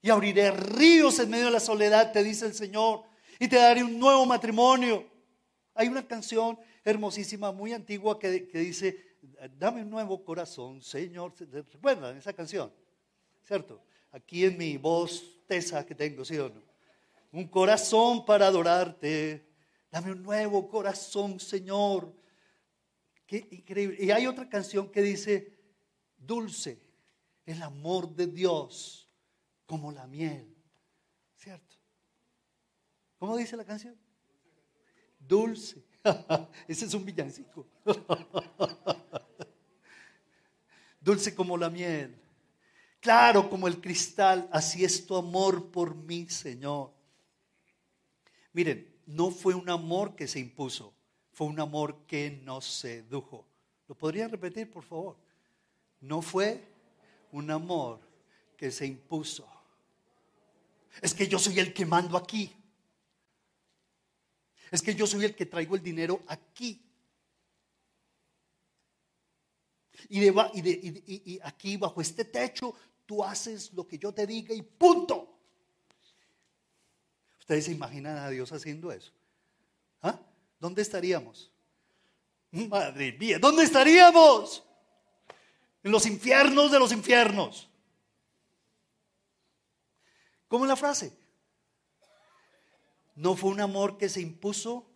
Y 0.00 0.10
abriré 0.10 0.50
ríos 0.50 1.18
en 1.18 1.30
medio 1.30 1.46
de 1.46 1.50
la 1.50 1.60
soledad, 1.60 2.12
te 2.12 2.22
dice 2.22 2.46
el 2.46 2.54
Señor, 2.54 3.02
y 3.38 3.48
te 3.48 3.56
daré 3.56 3.84
un 3.84 3.98
nuevo 3.98 4.24
matrimonio. 4.26 5.06
Hay 5.74 5.88
una 5.88 6.06
canción 6.06 6.58
hermosísima, 6.84 7.52
muy 7.52 7.72
antigua, 7.72 8.18
que, 8.18 8.40
dice, 8.52 9.16
dame 9.58 9.82
un 9.82 9.90
nuevo 9.90 10.24
corazón, 10.24 10.82
Señor. 10.82 11.34
¿Recuerdan 11.38 12.16
esa 12.16 12.32
canción? 12.32 12.72
¿Cierto? 13.44 13.82
Aquí 14.12 14.44
en 14.44 14.56
mi 14.56 14.76
voz 14.76 15.24
tesa 15.46 15.84
que 15.84 15.94
tengo, 15.94 16.24
¿sí 16.24 16.38
o 16.38 16.48
no? 16.48 16.62
Un 17.32 17.48
corazón 17.48 18.24
para 18.24 18.46
adorarte. 18.46 19.48
Dame 19.90 20.12
un 20.12 20.22
nuevo 20.22 20.68
corazón, 20.68 21.40
Señor. 21.40 22.12
Increíble. 23.50 23.96
Y 23.98 24.10
hay 24.10 24.26
otra 24.26 24.48
canción 24.48 24.90
que 24.90 25.02
dice, 25.02 25.52
dulce, 26.16 26.80
el 27.46 27.62
amor 27.62 28.14
de 28.14 28.26
Dios 28.26 29.08
como 29.66 29.92
la 29.92 30.06
miel. 30.06 30.54
¿Cierto? 31.36 31.76
¿Cómo 33.18 33.36
dice 33.36 33.56
la 33.56 33.64
canción? 33.64 33.96
Dulce 35.18 35.84
Ese 36.68 36.84
es 36.86 36.94
un 36.94 37.04
villancico. 37.04 37.66
Dulce 41.00 41.34
como 41.34 41.56
la 41.58 41.68
miel, 41.68 42.16
claro 42.98 43.50
como 43.50 43.68
el 43.68 43.78
cristal, 43.80 44.48
así 44.50 44.84
es 44.84 45.04
tu 45.04 45.16
amor 45.16 45.70
por 45.70 45.94
mí, 45.94 46.26
Señor. 46.30 46.94
Miren, 48.54 48.90
no 49.04 49.30
fue 49.30 49.54
un 49.54 49.68
amor 49.68 50.16
que 50.16 50.26
se 50.26 50.40
impuso, 50.40 50.94
fue 51.34 51.48
un 51.48 51.58
amor 51.58 52.06
que 52.06 52.30
nos 52.30 52.64
sedujo. 52.64 53.44
¿Lo 53.88 53.96
podrían 53.96 54.30
repetir, 54.30 54.70
por 54.70 54.84
favor? 54.84 55.16
No 56.00 56.22
fue 56.22 56.64
un 57.32 57.50
amor 57.50 57.98
que 58.56 58.70
se 58.70 58.86
impuso. 58.86 59.44
Es 61.02 61.12
que 61.12 61.26
yo 61.26 61.40
soy 61.40 61.58
el 61.58 61.74
que 61.74 61.84
mando 61.84 62.16
aquí. 62.16 62.54
Es 64.70 64.80
que 64.80 64.94
yo 64.94 65.08
soy 65.08 65.24
el 65.24 65.34
que 65.34 65.46
traigo 65.46 65.74
el 65.74 65.82
dinero 65.82 66.22
aquí. 66.28 66.80
Y, 70.08 70.20
de, 70.20 71.40
aquí 71.42 71.76
bajo 71.76 72.00
este 72.00 72.24
techo 72.24 72.74
tú 73.06 73.24
haces 73.24 73.72
lo 73.72 73.88
que 73.88 73.98
yo 73.98 74.14
te 74.14 74.24
diga 74.24 74.54
y 74.54 74.62
punto. 74.62 75.36
¿Ustedes 77.40 77.64
se 77.64 77.72
imaginan 77.72 78.18
a 78.18 78.30
Dios 78.30 78.52
haciendo 78.52 78.92
eso? 78.92 79.12
¿Ah? 80.00 80.20
¿Dónde 80.64 80.80
estaríamos? 80.80 81.52
Madre 82.50 83.12
mía, 83.12 83.38
¿dónde 83.38 83.64
estaríamos? 83.64 84.64
En 85.82 85.92
los 85.92 86.06
infiernos 86.06 86.72
de 86.72 86.78
los 86.78 86.90
infiernos. 86.90 87.68
¿Cómo 90.48 90.64
es 90.64 90.70
la 90.70 90.76
frase? 90.76 91.12
No 93.14 93.36
fue 93.36 93.50
un 93.50 93.60
amor 93.60 93.98
que 93.98 94.08
se 94.08 94.22
impuso, 94.22 94.90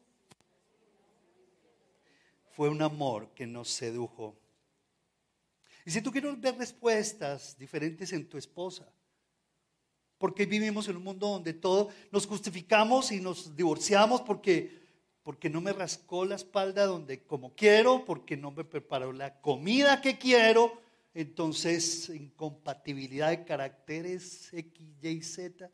fue 2.52 2.70
un 2.70 2.81
amor 2.81 3.35
que 3.35 3.46
nos 3.46 3.68
sedujo. 3.68 4.38
Y 5.85 5.90
si 5.90 6.00
tú 6.00 6.11
quieres 6.11 6.40
ver 6.40 6.57
respuestas 6.57 7.59
diferentes 7.59 8.11
en 8.14 8.26
tu 8.26 8.38
esposa, 8.38 8.90
porque 10.16 10.46
vivimos 10.46 10.88
en 10.88 10.96
un 10.96 11.04
mundo 11.04 11.28
donde 11.28 11.52
todo 11.52 11.90
nos 12.11 12.26
justificamos 12.26 13.12
y 13.12 13.20
nos 13.20 13.54
divorciamos 13.54 14.22
porque 14.22 14.78
porque 15.29 15.51
no 15.51 15.61
me 15.61 15.75
rascó 15.75 16.25
la 16.25 16.37
espalda 16.37 16.87
donde 16.87 17.23
como 17.23 17.55
quiero, 17.55 18.03
porque 18.07 18.35
no 18.35 18.51
me 18.51 18.64
preparó 18.64 19.12
la 19.12 19.43
comida 19.43 20.01
que 20.01 20.17
quiero, 20.17 20.81
entonces 21.12 22.09
incompatibilidad 22.09 23.29
de 23.29 23.45
caracteres 23.45 24.51
X, 24.55 24.87
Y, 25.03 25.21
Z. 25.21 25.71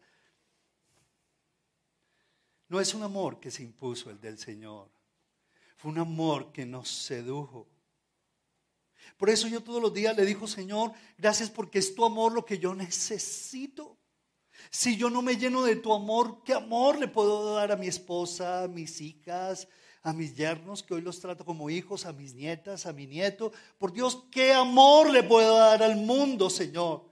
No 2.67 2.81
es 2.81 2.95
un 2.95 3.05
amor 3.05 3.39
que 3.39 3.53
se 3.53 3.63
impuso 3.63 4.11
el 4.11 4.21
del 4.21 4.39
Señor. 4.39 4.91
Fue 5.77 5.93
un 5.93 5.99
amor 5.99 6.51
que 6.51 6.67
nos 6.67 6.89
sedujo. 6.89 7.69
Por 9.17 9.31
eso 9.31 9.47
yo 9.47 9.63
todos 9.63 9.81
los 9.81 9.95
días 9.95 10.17
le 10.17 10.27
digo, 10.27 10.49
Señor, 10.49 10.91
gracias 11.17 11.49
porque 11.49 11.79
es 11.79 11.95
tu 11.95 12.05
amor 12.05 12.33
lo 12.33 12.45
que 12.45 12.59
yo 12.59 12.75
necesito. 12.75 13.97
Si 14.71 14.97
yo 14.97 15.11
no 15.11 15.23
me 15.23 15.37
lleno 15.37 15.63
de 15.63 15.77
tu 15.77 15.93
amor, 15.93 16.43
¿qué 16.45 16.55
amor 16.55 16.99
le 16.99 17.09
puedo 17.09 17.55
dar 17.55 17.73
a 17.73 17.77
mi 17.77 17.87
esposa, 17.87 18.65
a 18.65 18.69
mis 18.69 19.01
hijas, 19.01 19.69
a 20.03 20.13
mis 20.13 20.35
yernos, 20.37 20.83
que 20.83 20.95
hoy 20.95 21.01
los 21.01 21.21
trato 21.21 21.45
como 21.45 21.71
hijos, 21.71 22.07
a 22.07 22.13
mis 22.13 22.35
nietas, 22.35 22.87
a 22.87 22.93
mi 22.93 23.07
nieto? 23.07 23.53
Por 23.79 23.93
Dios, 23.93 24.25
¿qué 24.31 24.53
amor 24.53 25.11
le 25.11 25.23
puedo 25.23 25.57
dar 25.57 25.83
al 25.83 25.97
mundo, 25.97 26.51
Señor? 26.51 27.05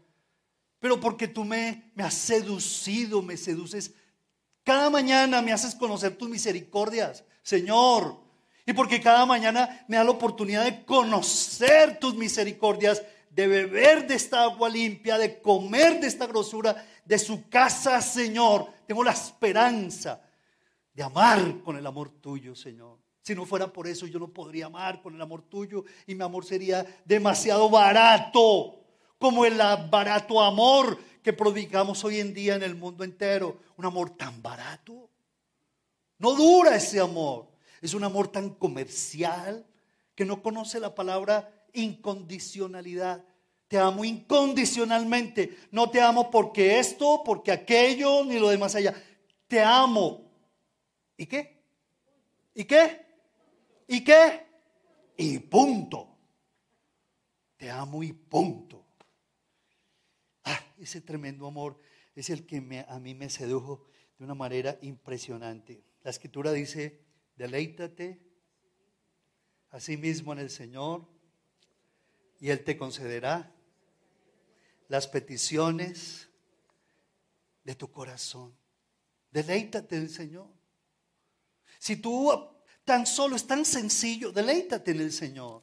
Pero 0.80 1.00
porque 1.00 1.28
tú 1.28 1.44
me, 1.44 1.92
me 1.94 2.02
has 2.02 2.14
seducido, 2.14 3.22
me 3.22 3.36
seduces 3.36 3.94
cada 4.64 4.90
mañana 4.90 5.42
me 5.42 5.52
haces 5.52 5.74
conocer 5.74 6.16
tus 6.16 6.28
misericordias, 6.28 7.24
Señor. 7.42 8.20
Y 8.64 8.72
porque 8.72 9.00
cada 9.00 9.26
mañana 9.26 9.84
me 9.88 9.96
da 9.96 10.04
la 10.04 10.12
oportunidad 10.12 10.64
de 10.64 10.84
conocer 10.84 11.98
tus 11.98 12.14
misericordias, 12.14 13.02
de 13.30 13.48
beber 13.48 14.06
de 14.06 14.14
esta 14.14 14.44
agua 14.44 14.68
limpia, 14.68 15.18
de 15.18 15.40
comer 15.40 16.00
de 16.00 16.06
esta 16.06 16.26
grosura 16.26 16.86
de 17.12 17.18
su 17.18 17.46
casa, 17.50 18.00
Señor. 18.00 18.72
Tengo 18.86 19.04
la 19.04 19.10
esperanza 19.10 20.18
de 20.94 21.02
amar 21.02 21.60
con 21.62 21.76
el 21.76 21.86
amor 21.86 22.08
tuyo, 22.22 22.56
Señor. 22.56 23.00
Si 23.20 23.34
no 23.34 23.44
fuera 23.44 23.70
por 23.70 23.86
eso, 23.86 24.06
yo 24.06 24.18
no 24.18 24.28
podría 24.28 24.64
amar 24.64 25.02
con 25.02 25.14
el 25.14 25.20
amor 25.20 25.42
tuyo 25.42 25.84
y 26.06 26.14
mi 26.14 26.24
amor 26.24 26.46
sería 26.46 26.86
demasiado 27.04 27.68
barato, 27.68 28.80
como 29.18 29.44
el 29.44 29.58
barato 29.90 30.40
amor 30.40 30.98
que 31.22 31.34
prodigamos 31.34 32.02
hoy 32.02 32.18
en 32.18 32.32
día 32.32 32.54
en 32.54 32.62
el 32.62 32.76
mundo 32.76 33.04
entero. 33.04 33.58
Un 33.76 33.84
amor 33.84 34.16
tan 34.16 34.40
barato. 34.40 35.10
No 36.16 36.34
dura 36.34 36.76
ese 36.76 36.98
amor. 36.98 37.46
Es 37.82 37.92
un 37.92 38.04
amor 38.04 38.28
tan 38.28 38.54
comercial 38.54 39.66
que 40.14 40.24
no 40.24 40.42
conoce 40.42 40.80
la 40.80 40.94
palabra 40.94 41.66
incondicionalidad. 41.74 43.22
Te 43.72 43.78
amo 43.78 44.04
incondicionalmente. 44.04 45.56
No 45.70 45.88
te 45.88 45.98
amo 45.98 46.30
porque 46.30 46.78
esto, 46.78 47.22
porque 47.24 47.50
aquello, 47.50 48.22
ni 48.22 48.38
lo 48.38 48.50
demás 48.50 48.74
allá. 48.74 48.94
Te 49.48 49.62
amo. 49.62 50.30
¿Y 51.16 51.24
qué? 51.24 51.64
¿Y 52.52 52.64
qué? 52.64 53.00
¿Y 53.88 54.04
qué? 54.04 54.46
Y 55.16 55.38
punto. 55.38 56.18
Te 57.56 57.70
amo 57.70 58.02
y 58.02 58.12
punto. 58.12 58.84
Ah, 60.44 60.60
ese 60.78 61.00
tremendo 61.00 61.46
amor 61.46 61.80
es 62.14 62.28
el 62.28 62.44
que 62.44 62.84
a 62.86 62.98
mí 62.98 63.14
me 63.14 63.30
sedujo 63.30 63.86
de 64.18 64.24
una 64.26 64.34
manera 64.34 64.76
impresionante. 64.82 65.82
La 66.02 66.10
escritura 66.10 66.52
dice, 66.52 67.06
deleítate 67.36 68.20
a 69.70 69.80
sí 69.80 69.96
mismo 69.96 70.34
en 70.34 70.40
el 70.40 70.50
Señor 70.50 71.08
y 72.38 72.50
Él 72.50 72.62
te 72.64 72.76
concederá 72.76 73.50
las 74.88 75.06
peticiones 75.06 76.28
de 77.64 77.74
tu 77.74 77.90
corazón. 77.90 78.54
Deleítate 79.30 79.96
en 79.96 80.02
el 80.02 80.10
Señor. 80.10 80.48
Si 81.78 81.96
tú 81.96 82.30
tan 82.84 83.06
solo 83.06 83.36
es 83.36 83.46
tan 83.46 83.64
sencillo, 83.64 84.32
deleítate 84.32 84.90
en 84.90 85.00
el 85.00 85.12
Señor. 85.12 85.62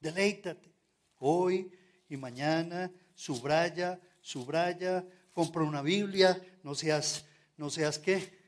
Deleítate. 0.00 0.72
Hoy 1.18 1.70
y 2.08 2.16
mañana, 2.16 2.90
subraya, 3.14 3.98
subraya, 4.20 5.04
compra 5.32 5.62
una 5.62 5.82
Biblia, 5.82 6.40
no 6.62 6.74
seas, 6.74 7.24
no 7.56 7.70
seas 7.70 7.98
qué, 7.98 8.38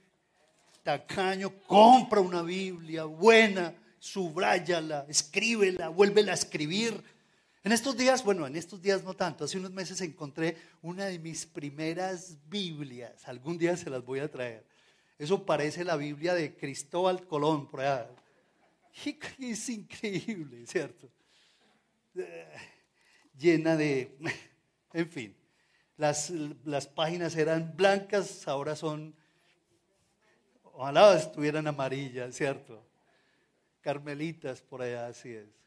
tacaño, 0.82 1.50
compra 1.66 2.20
una 2.20 2.42
Biblia 2.42 3.04
buena, 3.04 3.74
subráyala, 3.98 5.04
escríbela, 5.08 5.88
vuélvela 5.88 6.32
a 6.32 6.34
escribir. 6.36 7.02
En 7.66 7.72
estos 7.72 7.96
días, 7.96 8.22
bueno, 8.22 8.46
en 8.46 8.54
estos 8.54 8.80
días 8.80 9.02
no 9.02 9.14
tanto, 9.14 9.42
hace 9.42 9.58
unos 9.58 9.72
meses 9.72 10.00
encontré 10.00 10.56
una 10.82 11.06
de 11.06 11.18
mis 11.18 11.46
primeras 11.46 12.38
Biblias, 12.48 13.26
algún 13.26 13.58
día 13.58 13.76
se 13.76 13.90
las 13.90 14.04
voy 14.04 14.20
a 14.20 14.30
traer. 14.30 14.64
Eso 15.18 15.44
parece 15.44 15.82
la 15.82 15.96
Biblia 15.96 16.32
de 16.34 16.54
Cristóbal 16.56 17.26
Colón, 17.26 17.68
por 17.68 17.80
allá. 17.80 18.08
Es 19.40 19.68
increíble, 19.68 20.64
¿cierto? 20.64 21.10
Eh, 22.14 22.46
llena 23.36 23.74
de, 23.74 24.16
en 24.92 25.10
fin, 25.10 25.36
las, 25.96 26.30
las 26.30 26.86
páginas 26.86 27.34
eran 27.34 27.76
blancas, 27.76 28.46
ahora 28.46 28.76
son, 28.76 29.12
ojalá 30.62 31.16
estuvieran 31.16 31.66
amarillas, 31.66 32.32
¿cierto? 32.32 32.86
Carmelitas 33.80 34.62
por 34.62 34.82
allá, 34.82 35.08
así 35.08 35.30
es. 35.30 35.65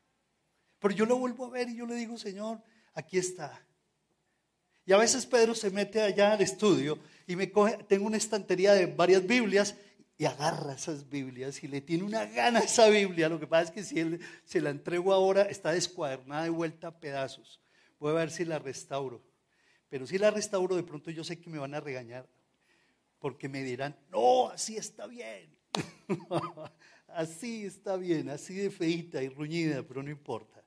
Pero 0.79 0.93
yo 0.93 1.05
lo 1.05 1.17
vuelvo 1.17 1.45
a 1.45 1.49
ver 1.49 1.69
y 1.69 1.75
yo 1.75 1.85
le 1.85 1.95
digo, 1.95 2.17
Señor, 2.17 2.61
aquí 2.93 3.17
está. 3.17 3.65
Y 4.85 4.93
a 4.93 4.97
veces 4.97 5.25
Pedro 5.25 5.53
se 5.53 5.69
mete 5.69 6.01
allá 6.01 6.33
al 6.33 6.41
estudio 6.41 6.97
y 7.27 7.35
me 7.35 7.51
coge, 7.51 7.77
tengo 7.87 8.07
una 8.07 8.17
estantería 8.17 8.73
de 8.73 8.87
varias 8.87 9.25
Biblias 9.25 9.75
y 10.17 10.25
agarra 10.25 10.73
esas 10.73 11.07
Biblias 11.07 11.63
y 11.63 11.67
le 11.67 11.79
tiene 11.79 12.03
una 12.03 12.25
gana 12.25 12.59
a 12.59 12.63
esa 12.63 12.89
Biblia. 12.89 13.29
Lo 13.29 13.39
que 13.39 13.47
pasa 13.47 13.65
es 13.65 13.71
que 13.71 13.83
si 13.83 13.99
él 13.99 14.19
se 14.43 14.59
la 14.59 14.69
entrego 14.69 15.13
ahora, 15.13 15.43
está 15.43 15.71
descuadernada 15.71 16.47
y 16.47 16.49
vuelta 16.49 16.87
a 16.87 16.99
pedazos. 16.99 17.61
Voy 17.99 18.11
a 18.11 18.15
ver 18.15 18.31
si 18.31 18.45
la 18.45 18.59
restauro. 18.59 19.23
Pero 19.89 20.07
si 20.07 20.17
la 20.17 20.31
restauro, 20.31 20.75
de 20.75 20.83
pronto 20.83 21.11
yo 21.11 21.23
sé 21.23 21.39
que 21.39 21.49
me 21.49 21.59
van 21.59 21.73
a 21.73 21.79
regañar. 21.79 22.27
Porque 23.19 23.47
me 23.47 23.63
dirán, 23.63 23.95
no, 24.09 24.49
así 24.49 24.75
está 24.75 25.07
bien. 25.07 25.55
así 27.07 27.65
está 27.65 27.95
bien, 27.95 28.29
así 28.29 28.55
de 28.55 28.71
feita 28.71 29.21
y 29.21 29.29
ruñida, 29.29 29.83
pero 29.83 30.01
no 30.01 30.09
importa. 30.09 30.58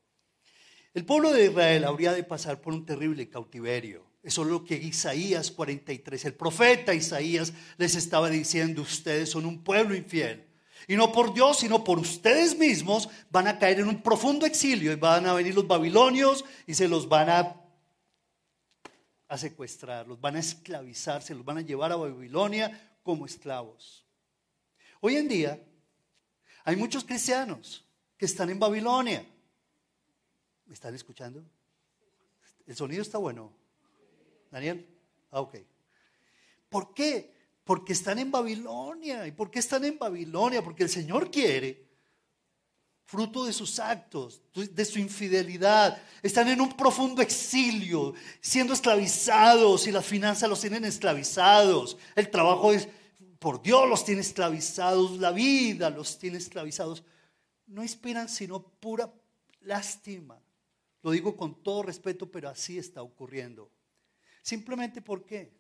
El 0.95 1.07
pueblo 1.07 1.33
de 1.33 1.47
Israel 1.47 1.85
habría 1.85 2.13
de 2.13 2.23
pasar 2.23 2.61
por 2.61 2.75
un 2.75 2.85
terrible 2.85 3.29
cautiverio. 3.29 4.05
Eso 4.23 4.43
es 4.43 4.49
lo 4.49 4.65
que 4.65 4.77
Isaías 4.77 5.51
43, 5.51 6.27
el 6.27 6.35
profeta 6.35 6.95
Isaías 6.95 7.53
les 7.79 7.97
estaba 7.97 8.29
diciendo, 8.29 8.83
ustedes 8.83 9.31
son 9.31 9.47
un 9.47 9.65
pueblo 9.65 9.95
infiel. 9.97 10.47
Y 10.87 10.97
no 10.97 11.11
por 11.11 11.33
Dios, 11.33 11.61
sino 11.61 11.83
por 11.83 11.99
ustedes 11.99 12.59
mismos 12.59 13.09
van 13.31 13.49
a 13.49 13.59
caer 13.59 13.81
en 13.81 13.89
un 13.89 14.03
profundo 14.03 14.47
exilio 14.47 14.93
y 14.93 14.97
van 14.97 15.27
a 15.27 15.33
venir 15.33 15.55
los 15.55 15.67
babilonios 15.67 16.45
y 16.67 16.75
se 16.75 16.89
los 16.89 17.09
van 17.09 17.31
a 17.31 17.57
secuestrar, 19.37 20.07
los 20.07 20.21
van 20.21 20.37
a 20.37 20.41
esclavizar, 20.41 21.23
se 21.23 21.35
los 21.35 21.45
van 21.45 21.59
a 21.59 21.63
llevar 21.63 21.91
a 21.93 21.97
Babilonia 21.97 22.99
como 23.03 23.27
esclavos. 23.27 24.05
Hoy 25.01 25.17
en 25.17 25.27
día 25.27 25.61
hay 26.65 26.77
muchos 26.77 27.05
cristianos 27.05 27.85
que 28.17 28.27
están 28.27 28.51
en 28.51 28.59
Babilonia. 28.59 29.27
¿Me 30.73 30.75
están 30.75 30.95
escuchando? 30.95 31.45
¿El 32.67 32.75
sonido 32.75 33.03
está 33.03 33.19
bueno? 33.19 33.53
¿Daniel? 34.51 34.89
Ah, 35.31 35.43
ok. 35.43 35.57
¿Por 36.71 36.95
qué? 36.95 37.31
Porque 37.63 37.93
están 37.93 38.19
en 38.19 38.31
Babilonia. 38.31 39.27
¿Y 39.27 39.33
por 39.33 39.51
qué 39.51 39.59
están 39.59 39.85
en 39.85 39.99
Babilonia? 39.99 40.65
Porque 40.65 40.85
el 40.85 40.89
Señor 40.89 41.31
quiere 41.31 41.91
fruto 43.05 43.45
de 43.45 43.53
sus 43.53 43.79
actos, 43.81 44.41
de 44.55 44.85
su 44.87 44.99
infidelidad. 44.99 46.03
Están 46.23 46.49
en 46.49 46.63
un 46.63 46.75
profundo 46.75 47.21
exilio, 47.21 48.15
siendo 48.41 48.73
esclavizados 48.73 49.87
y 49.87 49.93
las 49.93 50.07
finanzas 50.07 50.49
los 50.49 50.63
tienen 50.63 50.87
esclavizados. 50.87 51.99
El 52.17 52.31
trabajo 52.31 52.73
es, 52.73 52.89
por 53.39 53.61
Dios 53.61 53.87
los 53.91 54.07
tiene 54.07 54.23
esclavizados, 54.23 55.19
la 55.19 55.33
vida 55.33 55.91
los 55.91 56.19
tiene 56.19 56.39
esclavizados. 56.39 57.05
No 57.67 57.83
inspiran 57.83 58.31
sino 58.31 58.63
pura 58.63 59.13
lástima. 59.61 60.41
Lo 61.03 61.11
digo 61.11 61.37
con 61.37 61.63
todo 61.63 61.83
respeto, 61.83 62.31
pero 62.31 62.49
así 62.49 62.79
está 62.79 63.03
ocurriendo. 63.03 63.71
Simplemente 64.43 65.03
¿por 65.03 65.25
qué? 65.25 65.53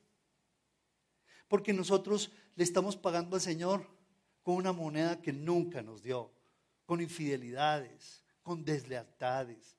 Porque 1.48 1.72
nosotros 1.72 2.30
le 2.54 2.64
estamos 2.64 2.96
pagando 2.96 3.36
al 3.36 3.42
Señor 3.42 3.86
con 4.42 4.54
una 4.56 4.72
moneda 4.72 5.20
que 5.20 5.32
nunca 5.32 5.82
nos 5.82 6.02
dio 6.02 6.30
con 6.86 7.00
infidelidades, 7.00 8.22
con 8.42 8.64
deslealtades, 8.64 9.76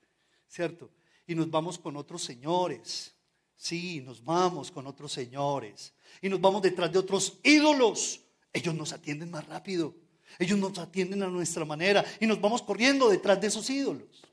¿cierto? 0.48 0.90
Y 1.28 1.36
nos 1.36 1.50
vamos 1.50 1.78
con 1.78 1.96
otros 1.98 2.24
señores. 2.24 3.14
Sí, 3.56 4.02
nos 4.02 4.24
vamos 4.24 4.72
con 4.72 4.88
otros 4.88 5.12
señores. 5.12 5.94
Y 6.22 6.30
nos 6.30 6.42
vamos 6.42 6.62
detrás 6.62 6.92
de 6.92 7.00
otros 7.00 7.40
ídolos. 7.44 8.22
Ellos 8.52 8.76
nos 8.76 8.92
atienden 8.94 9.32
más 9.32 9.46
rápido. 9.48 9.96
Ellos 10.40 10.58
nos 10.58 10.78
atienden 10.78 11.24
a 11.24 11.28
nuestra 11.28 11.66
manera. 11.66 12.04
Y 12.20 12.28
nos 12.28 12.42
vamos 12.42 12.62
corriendo 12.62 13.10
detrás 13.10 13.40
de 13.40 13.48
esos 13.48 13.70
ídolos. 13.70 14.24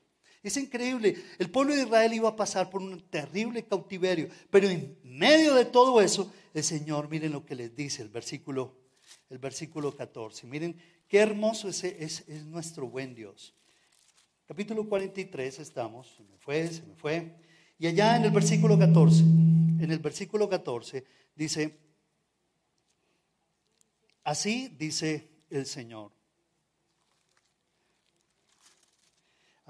Es 0.42 0.56
increíble. 0.56 1.16
El 1.38 1.50
pueblo 1.50 1.74
de 1.74 1.82
Israel 1.82 2.12
iba 2.14 2.30
a 2.30 2.36
pasar 2.36 2.70
por 2.70 2.80
un 2.80 3.00
terrible 3.08 3.64
cautiverio. 3.64 4.28
Pero 4.50 4.68
en 4.68 4.98
medio 5.04 5.54
de 5.54 5.66
todo 5.66 6.00
eso, 6.00 6.32
el 6.54 6.64
Señor, 6.64 7.08
miren 7.10 7.32
lo 7.32 7.44
que 7.44 7.54
les 7.54 7.74
dice 7.76 8.02
el 8.02 8.08
versículo, 8.08 8.74
el 9.28 9.38
versículo 9.38 9.94
14. 9.94 10.46
Miren 10.46 10.76
Qué 11.10 11.18
hermoso 11.18 11.68
ese 11.68 11.96
es, 12.04 12.28
nuestro 12.46 12.86
buen 12.86 13.16
Dios. 13.16 13.52
Capítulo 14.46 14.88
43 14.88 15.58
estamos, 15.58 16.06
se 16.16 16.22
me 16.22 16.38
fue, 16.38 16.68
se 16.68 16.82
me 16.84 16.94
fue. 16.94 17.34
Y 17.80 17.88
allá 17.88 18.16
en 18.16 18.26
el 18.26 18.30
versículo 18.30 18.78
14, 18.78 19.18
en 19.22 19.90
el 19.90 19.98
versículo 19.98 20.48
14 20.48 21.04
dice, 21.34 21.76
así 24.22 24.68
dice 24.78 25.28
el 25.50 25.66
Señor. 25.66 26.12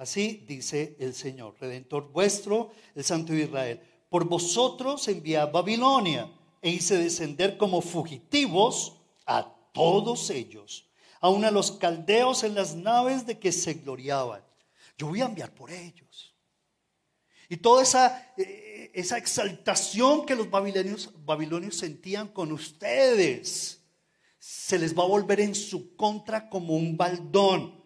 Así 0.01 0.45
dice 0.49 0.97
el 0.99 1.15
Señor, 1.15 1.57
Redentor 1.61 2.11
vuestro, 2.11 2.71
el 2.95 3.05
Santo 3.05 3.33
de 3.33 3.43
Israel. 3.43 3.81
Por 4.09 4.25
vosotros 4.25 5.07
envié 5.09 5.37
a 5.37 5.47
Babilonia 5.47 6.33
e 6.63 6.71
hice 6.71 6.97
descender 6.97 7.57
como 7.57 7.83
fugitivos 7.83 8.97
a 9.27 9.55
todos 9.73 10.31
ellos 10.31 10.91
aún 11.21 11.45
a 11.45 11.51
los 11.51 11.73
caldeos 11.73 12.43
en 12.43 12.55
las 12.55 12.75
naves 12.75 13.27
de 13.27 13.39
que 13.39 13.53
se 13.53 13.75
gloriaban. 13.75 14.43
Yo 14.97 15.09
voy 15.09 15.21
a 15.21 15.27
enviar 15.27 15.55
por 15.55 15.71
ellos. 15.71 16.35
Y 17.49 17.59
toda 17.59 17.83
esa, 17.83 18.33
eh, 18.37 18.91
esa 18.95 19.19
exaltación 19.19 20.25
que 20.25 20.35
los 20.35 20.51
babilonios, 20.51 21.13
babilonios 21.25 21.77
sentían 21.77 22.29
con 22.29 22.53
ustedes, 22.53 23.83
se 24.39 24.79
les 24.79 24.97
va 24.97 25.03
a 25.03 25.09
volver 25.09 25.41
en 25.41 25.55
su 25.55 25.95
contra 25.97 26.49
como 26.49 26.75
un 26.75 26.97
baldón. 26.97 27.80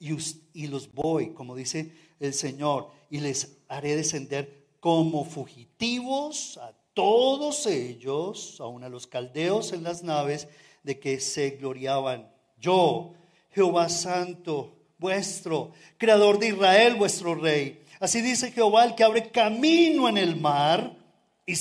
Y, 0.00 0.66
los 0.66 0.92
voy, 0.94 1.34
como 1.34 1.54
dice 1.54 1.92
el 2.18 2.32
Señor, 2.32 2.90
y 3.10 3.20
les 3.20 3.58
haré 3.68 3.96
descender 3.96 4.66
como 4.80 5.26
fugitivos 5.26 6.58
a 6.58 6.72
todos 6.94 7.66
ellos, 7.66 8.56
aún 8.60 8.82
a 8.82 8.88
los 8.88 9.06
caldeos 9.06 9.74
en 9.74 9.82
las 9.82 10.02
naves 10.02 10.48
de 10.82 10.98
que 10.98 11.20
se 11.20 11.50
gloriaban 11.50 12.32
yo, 12.58 13.12
Jehová 13.50 13.90
Santo, 13.90 14.74
vuestro, 14.98 15.72
Creador 15.98 16.38
de 16.38 16.48
Israel, 16.48 16.94
vuestro 16.94 17.34
Rey. 17.34 17.82
Así 18.00 18.22
dice 18.22 18.52
Jehová, 18.52 18.84
el 18.84 18.94
que 18.94 19.04
abre 19.04 19.30
camino 19.30 20.08
en 20.08 20.16
el 20.16 20.36
mar 20.36 20.96
y, 21.44 21.54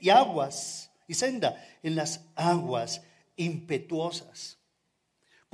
y 0.00 0.10
aguas, 0.10 0.90
y 1.08 1.14
senda 1.14 1.62
en 1.82 1.96
las 1.96 2.20
aguas 2.34 3.02
impetuosas. 3.36 4.58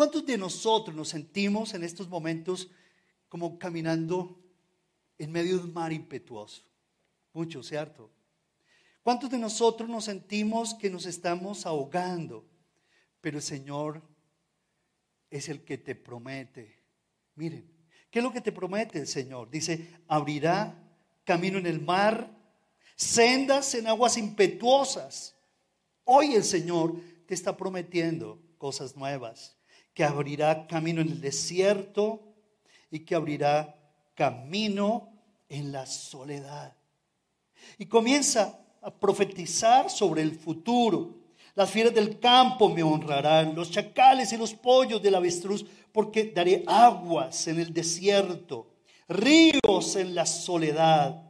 ¿Cuántos 0.01 0.25
de 0.25 0.39
nosotros 0.39 0.97
nos 0.97 1.11
sentimos 1.11 1.75
en 1.75 1.85
estos 1.85 2.09
momentos 2.09 2.71
como 3.29 3.59
caminando 3.59 4.43
en 5.19 5.31
medio 5.31 5.59
de 5.59 5.65
un 5.65 5.75
mar 5.75 5.93
impetuoso? 5.93 6.63
Mucho, 7.35 7.63
¿cierto? 7.63 8.11
¿Cuántos 9.03 9.29
de 9.29 9.37
nosotros 9.37 9.91
nos 9.91 10.07
sentimos 10.07 10.73
que 10.73 10.89
nos 10.89 11.05
estamos 11.05 11.67
ahogando? 11.67 12.49
Pero 13.21 13.37
el 13.37 13.43
Señor 13.43 14.01
es 15.29 15.51
el 15.51 15.65
que 15.65 15.77
te 15.77 15.95
promete. 15.95 16.83
Miren, 17.35 17.71
¿qué 18.11 18.21
es 18.21 18.23
lo 18.23 18.33
que 18.33 18.41
te 18.41 18.53
promete 18.53 19.01
el 19.01 19.07
Señor? 19.07 19.51
Dice, 19.51 19.87
abrirá 20.09 20.83
camino 21.25 21.59
en 21.59 21.67
el 21.67 21.79
mar, 21.79 22.35
sendas 22.97 23.75
en 23.75 23.87
aguas 23.87 24.17
impetuosas. 24.17 25.37
Hoy 26.05 26.37
el 26.37 26.45
Señor 26.45 26.99
te 27.27 27.35
está 27.35 27.55
prometiendo 27.55 28.41
cosas 28.57 28.97
nuevas, 28.97 29.60
que 29.95 30.05
abrirá 30.05 30.67
camino 30.67 31.01
en 31.01 31.09
el 31.09 31.21
desierto 31.21 32.23
y 32.91 33.01
que 33.01 33.15
abrirá 33.15 33.77
camino 34.15 35.13
en 35.49 35.73
la 35.73 35.87
soledad. 35.87 36.75
Y 37.79 37.87
comienza 37.87 38.59
a 38.83 38.91
profetizar 38.91 39.91
sobre 39.91 40.23
el 40.23 40.33
futuro. 40.33 41.19
Las 41.55 41.71
fieras 41.71 41.95
del 41.95 42.19
campo 42.19 42.69
me 42.69 42.83
honrarán, 42.83 43.55
los 43.55 43.71
chacales 43.71 44.33
y 44.33 44.37
los 44.37 44.55
pollos 44.55 45.03
del 45.03 45.15
avestruz, 45.15 45.67
porque 45.93 46.33
daré 46.35 46.65
aguas 46.67 47.49
en 47.49 47.59
el 47.59 47.73
desierto, 47.73 48.71
ríos 49.09 49.97
en 49.97 50.15
la 50.15 50.25
soledad. 50.27 51.23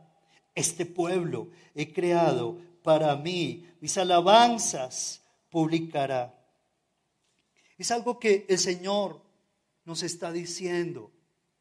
Este 0.54 0.84
pueblo 0.84 1.48
he 1.74 1.92
creado 1.92 2.58
para 2.82 3.16
mí, 3.16 3.66
mis 3.80 3.96
alabanzas 3.96 5.22
publicará. 5.48 6.34
Es 7.80 7.90
algo 7.90 8.18
que 8.18 8.44
el 8.46 8.58
Señor 8.58 9.22
nos 9.86 10.02
está 10.02 10.30
diciendo. 10.30 11.10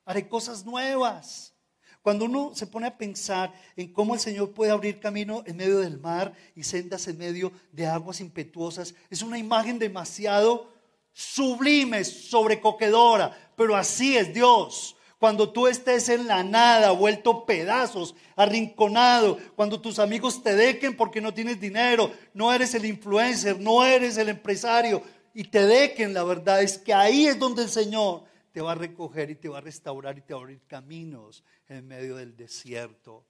Haré 0.03 0.27
cosas 0.27 0.65
nuevas. 0.65 1.53
Cuando 2.01 2.25
uno 2.25 2.51
se 2.53 2.67
pone 2.67 2.87
a 2.87 2.97
pensar 2.97 3.53
en 3.77 3.93
cómo 3.93 4.15
el 4.15 4.19
Señor 4.19 4.51
puede 4.51 4.71
abrir 4.71 4.99
camino 4.99 5.43
en 5.45 5.55
medio 5.55 5.79
del 5.79 5.97
mar 5.97 6.33
y 6.57 6.63
sendas 6.63 7.07
en 7.07 7.17
medio 7.17 7.53
de 7.71 7.87
aguas 7.87 8.19
impetuosas, 8.19 8.95
es 9.09 9.21
una 9.21 9.37
imagen 9.37 9.79
demasiado 9.79 10.69
sublime, 11.13 12.03
sobrecogedora, 12.03 13.53
pero 13.55 13.77
así 13.77 14.17
es 14.17 14.33
Dios. 14.33 14.97
Cuando 15.19 15.51
tú 15.51 15.67
estés 15.67 16.09
en 16.09 16.27
la 16.27 16.43
nada, 16.43 16.91
vuelto 16.91 17.45
pedazos, 17.45 18.13
arrinconado, 18.35 19.37
cuando 19.55 19.79
tus 19.79 19.99
amigos 19.99 20.43
te 20.43 20.53
dequen 20.53 20.97
porque 20.97 21.21
no 21.21 21.33
tienes 21.33 21.61
dinero, 21.61 22.11
no 22.33 22.51
eres 22.51 22.73
el 22.73 22.83
influencer, 22.83 23.57
no 23.57 23.85
eres 23.85 24.17
el 24.17 24.27
empresario 24.27 25.01
y 25.39 25.45
te 25.45 25.65
dequen, 25.65 26.13
la 26.13 26.25
verdad 26.25 26.61
es 26.61 26.77
que 26.77 26.93
ahí 26.93 27.25
es 27.25 27.39
donde 27.39 27.63
el 27.63 27.69
Señor 27.69 28.25
te 28.51 28.59
va 28.59 28.73
a 28.73 28.75
recoger 28.75 29.29
y 29.29 29.35
te 29.35 29.47
va 29.47 29.59
a 29.59 29.61
restaurar 29.61 30.17
y 30.17 30.21
te 30.21 30.33
va 30.33 30.41
a 30.41 30.43
abrir 30.43 30.65
caminos 30.67 31.45
en 31.69 31.87
medio 31.87 32.17
del 32.17 32.35
desierto. 32.35 33.25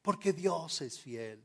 Porque 0.00 0.32
Dios 0.32 0.80
es 0.80 0.98
fiel. 0.98 1.44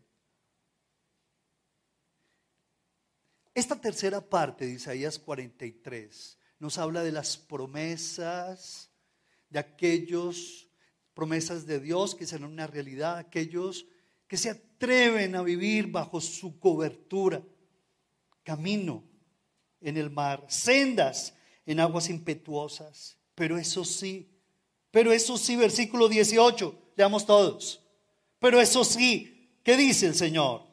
Esta 3.54 3.76
tercera 3.76 4.22
parte 4.22 4.66
de 4.66 4.72
Isaías 4.72 5.20
43 5.20 6.38
nos 6.60 6.78
habla 6.78 7.04
de 7.04 7.12
las 7.12 7.36
promesas, 7.36 8.90
de 9.50 9.60
aquellos 9.60 10.70
promesas 11.14 11.66
de 11.66 11.82
Dios 11.82 12.16
que 12.16 12.26
serán 12.26 12.54
una 12.54 12.68
realidad, 12.68 13.18
aquellos 13.18 13.86
que 14.30 14.38
se 14.38 14.50
atreven 14.50 15.36
a 15.36 15.42
vivir 15.42 15.88
bajo 15.92 16.22
su 16.22 16.58
cobertura, 16.58 17.44
camino 18.44 19.11
en 19.82 19.98
el 19.98 20.10
mar, 20.10 20.46
sendas 20.48 21.34
en 21.66 21.80
aguas 21.80 22.10
impetuosas. 22.10 23.18
Pero 23.36 23.58
eso 23.58 23.84
sí, 23.84 24.30
pero 24.92 25.12
eso 25.12 25.38
sí, 25.38 25.56
versículo 25.56 26.10
18, 26.10 26.94
leamos 26.96 27.26
todos. 27.26 27.82
Pero 28.40 28.60
eso 28.60 28.84
sí, 28.84 29.58
¿qué 29.64 29.78
dice 29.78 30.08
el 30.08 30.16
Señor? 30.16 30.64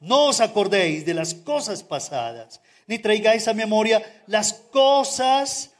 No 0.00 0.26
os 0.26 0.40
acordéis 0.40 1.06
de 1.06 1.14
las 1.14 1.34
cosas 1.34 1.82
pasadas, 1.82 2.60
ni 2.86 2.98
traigáis 2.98 3.46
a 3.48 3.54
memoria 3.54 4.24
las 4.26 4.52
cosas 4.52 5.72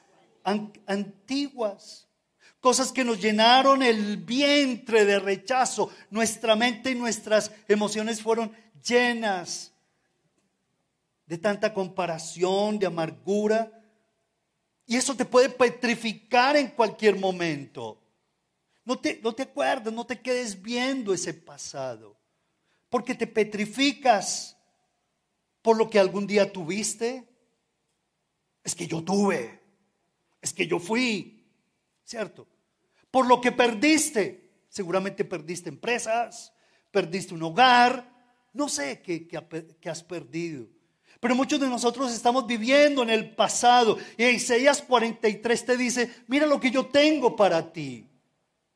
antiguas, 0.87 2.09
cosas 2.61 2.93
que 2.93 3.05
nos 3.05 3.21
llenaron 3.21 3.83
el 3.83 4.19
vientre 4.19 5.05
de 5.05 5.19
rechazo. 5.19 5.91
Nuestra 6.11 6.55
mente 6.55 6.93
y 6.93 6.95
nuestras 6.95 7.51
emociones 7.67 8.23
fueron 8.23 8.53
llenas 8.87 9.72
de 11.33 11.39
tanta 11.39 11.73
comparación, 11.73 12.79
de 12.79 12.85
amargura, 12.85 13.73
y 14.85 14.97
eso 14.97 15.17
te 15.17 15.25
puede 15.25 15.49
petrificar 15.49 16.59
en 16.59 16.69
cualquier 16.69 17.17
momento. 17.17 18.03
No 18.85 18.99
te, 18.99 19.19
no 19.23 19.35
te 19.35 19.45
acuerdas, 19.45 19.95
no 19.95 20.05
te 20.05 20.21
quedes 20.21 20.61
viendo 20.61 21.15
ese 21.15 21.33
pasado. 21.33 22.21
Porque 22.91 23.15
te 23.15 23.27
petrificas 23.27 24.59
por 25.63 25.79
lo 25.79 25.89
que 25.89 25.99
algún 25.99 26.27
día 26.27 26.53
tuviste. 26.53 27.27
Es 28.63 28.75
que 28.75 28.87
yo 28.87 29.03
tuve. 29.03 29.59
Es 30.43 30.53
que 30.53 30.67
yo 30.67 30.79
fui. 30.79 31.51
¿Cierto? 32.05 32.47
Por 33.11 33.27
lo 33.27 33.41
que 33.41 33.53
perdiste. 33.53 34.67
Seguramente 34.69 35.25
perdiste 35.25 35.71
empresas, 35.71 36.53
perdiste 36.91 37.33
un 37.33 37.43
hogar. 37.43 38.23
No 38.53 38.69
sé 38.69 39.01
qué, 39.01 39.27
qué 39.27 39.89
has 39.89 40.03
perdido. 40.03 40.69
Pero 41.23 41.37
muchos 41.37 41.61
de 41.61 41.69
nosotros 41.69 42.13
estamos 42.13 42.49
viviendo 42.49 43.01
en 43.05 43.09
el 43.09 43.31
pasado. 43.31 43.97
Y 44.17 44.25
Isaías 44.25 44.83
43 44.83 45.65
te 45.65 45.77
dice, 45.77 46.13
mira 46.27 46.47
lo 46.47 46.59
que 46.59 46.73
yo 46.73 46.87
tengo 46.87 47.37
para 47.37 47.73
ti. 47.73 48.09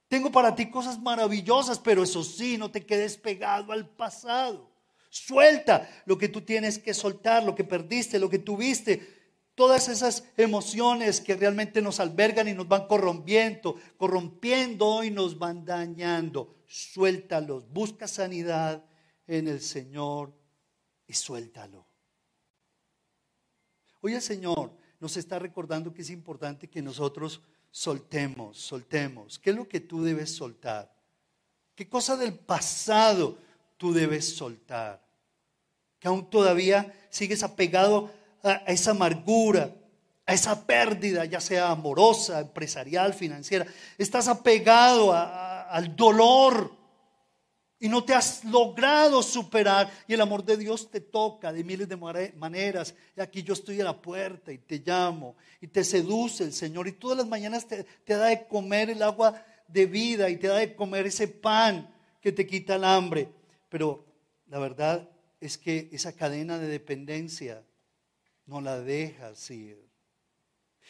Tengo 0.06 0.30
para 0.30 0.54
ti 0.54 0.70
cosas 0.70 1.00
maravillosas, 1.00 1.80
pero 1.80 2.04
eso 2.04 2.22
sí, 2.22 2.56
no 2.56 2.70
te 2.70 2.86
quedes 2.86 3.16
pegado 3.16 3.72
al 3.72 3.88
pasado. 3.88 4.70
Suelta 5.10 5.90
lo 6.04 6.16
que 6.16 6.28
tú 6.28 6.40
tienes 6.42 6.78
que 6.78 6.94
soltar, 6.94 7.42
lo 7.42 7.56
que 7.56 7.64
perdiste, 7.64 8.20
lo 8.20 8.30
que 8.30 8.38
tuviste. 8.38 9.34
Todas 9.56 9.88
esas 9.88 10.22
emociones 10.36 11.20
que 11.20 11.34
realmente 11.34 11.82
nos 11.82 11.98
albergan 11.98 12.46
y 12.46 12.54
nos 12.54 12.68
van 12.68 12.86
corrompiendo, 12.86 13.74
corrompiendo 13.96 15.02
y 15.02 15.10
nos 15.10 15.36
van 15.36 15.64
dañando. 15.64 16.54
Suéltalos, 16.68 17.68
busca 17.72 18.06
sanidad 18.06 18.84
en 19.26 19.48
el 19.48 19.60
Señor 19.60 20.32
y 21.08 21.12
suéltalo. 21.12 21.95
Hoy 24.06 24.14
el 24.14 24.22
Señor 24.22 24.70
nos 25.00 25.16
está 25.16 25.36
recordando 25.36 25.92
que 25.92 26.02
es 26.02 26.10
importante 26.10 26.70
que 26.70 26.80
nosotros 26.80 27.40
soltemos, 27.72 28.56
soltemos. 28.56 29.36
¿Qué 29.36 29.50
es 29.50 29.56
lo 29.56 29.66
que 29.66 29.80
tú 29.80 30.04
debes 30.04 30.32
soltar? 30.32 30.94
¿Qué 31.74 31.88
cosa 31.88 32.16
del 32.16 32.32
pasado 32.32 33.36
tú 33.76 33.92
debes 33.92 34.36
soltar? 34.36 35.04
Que 35.98 36.06
aún 36.06 36.30
todavía 36.30 36.94
sigues 37.10 37.42
apegado 37.42 38.08
a 38.44 38.52
esa 38.68 38.92
amargura, 38.92 39.74
a 40.24 40.34
esa 40.34 40.64
pérdida, 40.64 41.24
ya 41.24 41.40
sea 41.40 41.72
amorosa, 41.72 42.38
empresarial, 42.38 43.12
financiera. 43.12 43.66
Estás 43.98 44.28
apegado 44.28 45.12
al 45.12 45.96
dolor 45.96 46.70
y 47.78 47.88
no 47.88 48.04
te 48.04 48.14
has 48.14 48.44
logrado 48.44 49.22
superar 49.22 49.90
y 50.08 50.14
el 50.14 50.20
amor 50.20 50.44
de 50.44 50.56
Dios 50.56 50.90
te 50.90 51.00
toca 51.00 51.52
de 51.52 51.62
miles 51.62 51.88
de 51.88 51.96
maneras. 51.96 52.94
Y 53.16 53.20
aquí 53.20 53.42
yo 53.42 53.52
estoy 53.52 53.80
a 53.80 53.84
la 53.84 54.00
puerta 54.00 54.50
y 54.50 54.58
te 54.58 54.78
llamo 54.78 55.36
y 55.60 55.66
te 55.66 55.84
seduce 55.84 56.44
el 56.44 56.52
Señor 56.52 56.88
y 56.88 56.92
todas 56.92 57.18
las 57.18 57.26
mañanas 57.26 57.66
te, 57.66 57.86
da 58.06 58.26
de 58.26 58.46
comer 58.46 58.90
el 58.90 59.02
agua 59.02 59.44
de 59.68 59.86
vida 59.86 60.30
y 60.30 60.36
te 60.36 60.46
da 60.46 60.56
de 60.56 60.74
comer 60.74 61.06
ese 61.06 61.28
pan 61.28 61.92
que 62.20 62.32
te 62.32 62.46
quita 62.46 62.76
el 62.76 62.84
hambre. 62.84 63.28
Pero 63.68 64.06
la 64.46 64.58
verdad 64.58 65.08
es 65.40 65.58
que 65.58 65.90
esa 65.92 66.12
cadena 66.14 66.58
de 66.58 66.68
dependencia 66.68 67.62
no 68.46 68.62
la 68.62 68.80
dejas 68.80 69.50
ir. 69.50 69.86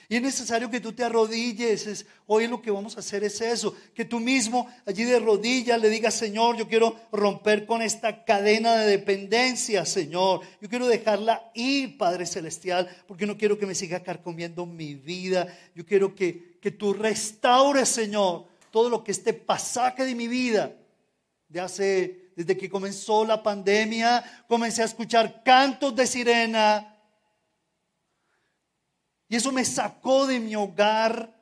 Y 0.09 0.17
es 0.17 0.23
necesario 0.23 0.71
que 0.71 0.81
tú 0.81 0.93
te 0.93 1.03
arrodilles. 1.03 2.07
hoy 2.27 2.47
lo 2.47 2.63
que 2.63 2.71
vamos 2.71 2.97
a 2.97 3.01
hacer 3.01 3.25
es 3.25 3.41
eso. 3.41 3.75
Que 3.95 4.05
tú 4.05 4.21
mismo 4.21 4.69
allí 4.87 5.03
de 5.03 5.19
rodillas 5.19 5.81
le 5.81 5.89
digas, 5.89 6.15
Señor, 6.15 6.57
yo 6.57 6.69
quiero 6.69 6.95
romper 7.11 7.67
con 7.67 7.83
esta 7.83 8.25
cadena 8.25 8.77
de 8.77 8.87
dependencia, 8.87 9.85
Señor. 9.85 10.43
Yo 10.61 10.69
quiero 10.69 10.87
dejarla 10.87 11.51
ir, 11.55 11.99
Padre 11.99 12.25
Celestial, 12.27 12.89
porque 13.09 13.27
no 13.27 13.37
quiero 13.37 13.59
que 13.59 13.67
me 13.67 13.75
siga 13.75 14.03
carcomiendo 14.03 14.65
mi 14.65 14.95
vida. 14.95 15.49
Yo 15.75 15.85
quiero 15.85 16.15
que, 16.15 16.59
que 16.61 16.71
tú 16.71 16.93
restaures, 16.93 17.89
Señor, 17.89 18.47
todo 18.71 18.89
lo 18.89 19.03
que 19.03 19.11
este 19.11 19.33
pasaje 19.33 20.05
de 20.05 20.15
mi 20.15 20.29
vida, 20.29 20.73
de 21.49 21.61
hace, 21.61 22.31
desde 22.37 22.57
que 22.57 22.71
comenzó 22.71 23.25
la 23.25 23.43
pandemia, 23.43 24.45
comencé 24.47 24.83
a 24.83 24.87
escuchar 24.87 25.43
cantos 25.43 25.97
de 25.97 26.07
sirena 26.07 26.96
y 29.29 29.37
eso 29.37 29.53
me 29.53 29.65
sacó 29.65 30.27
de 30.27 30.41
mi 30.41 30.55
hogar. 30.55 31.35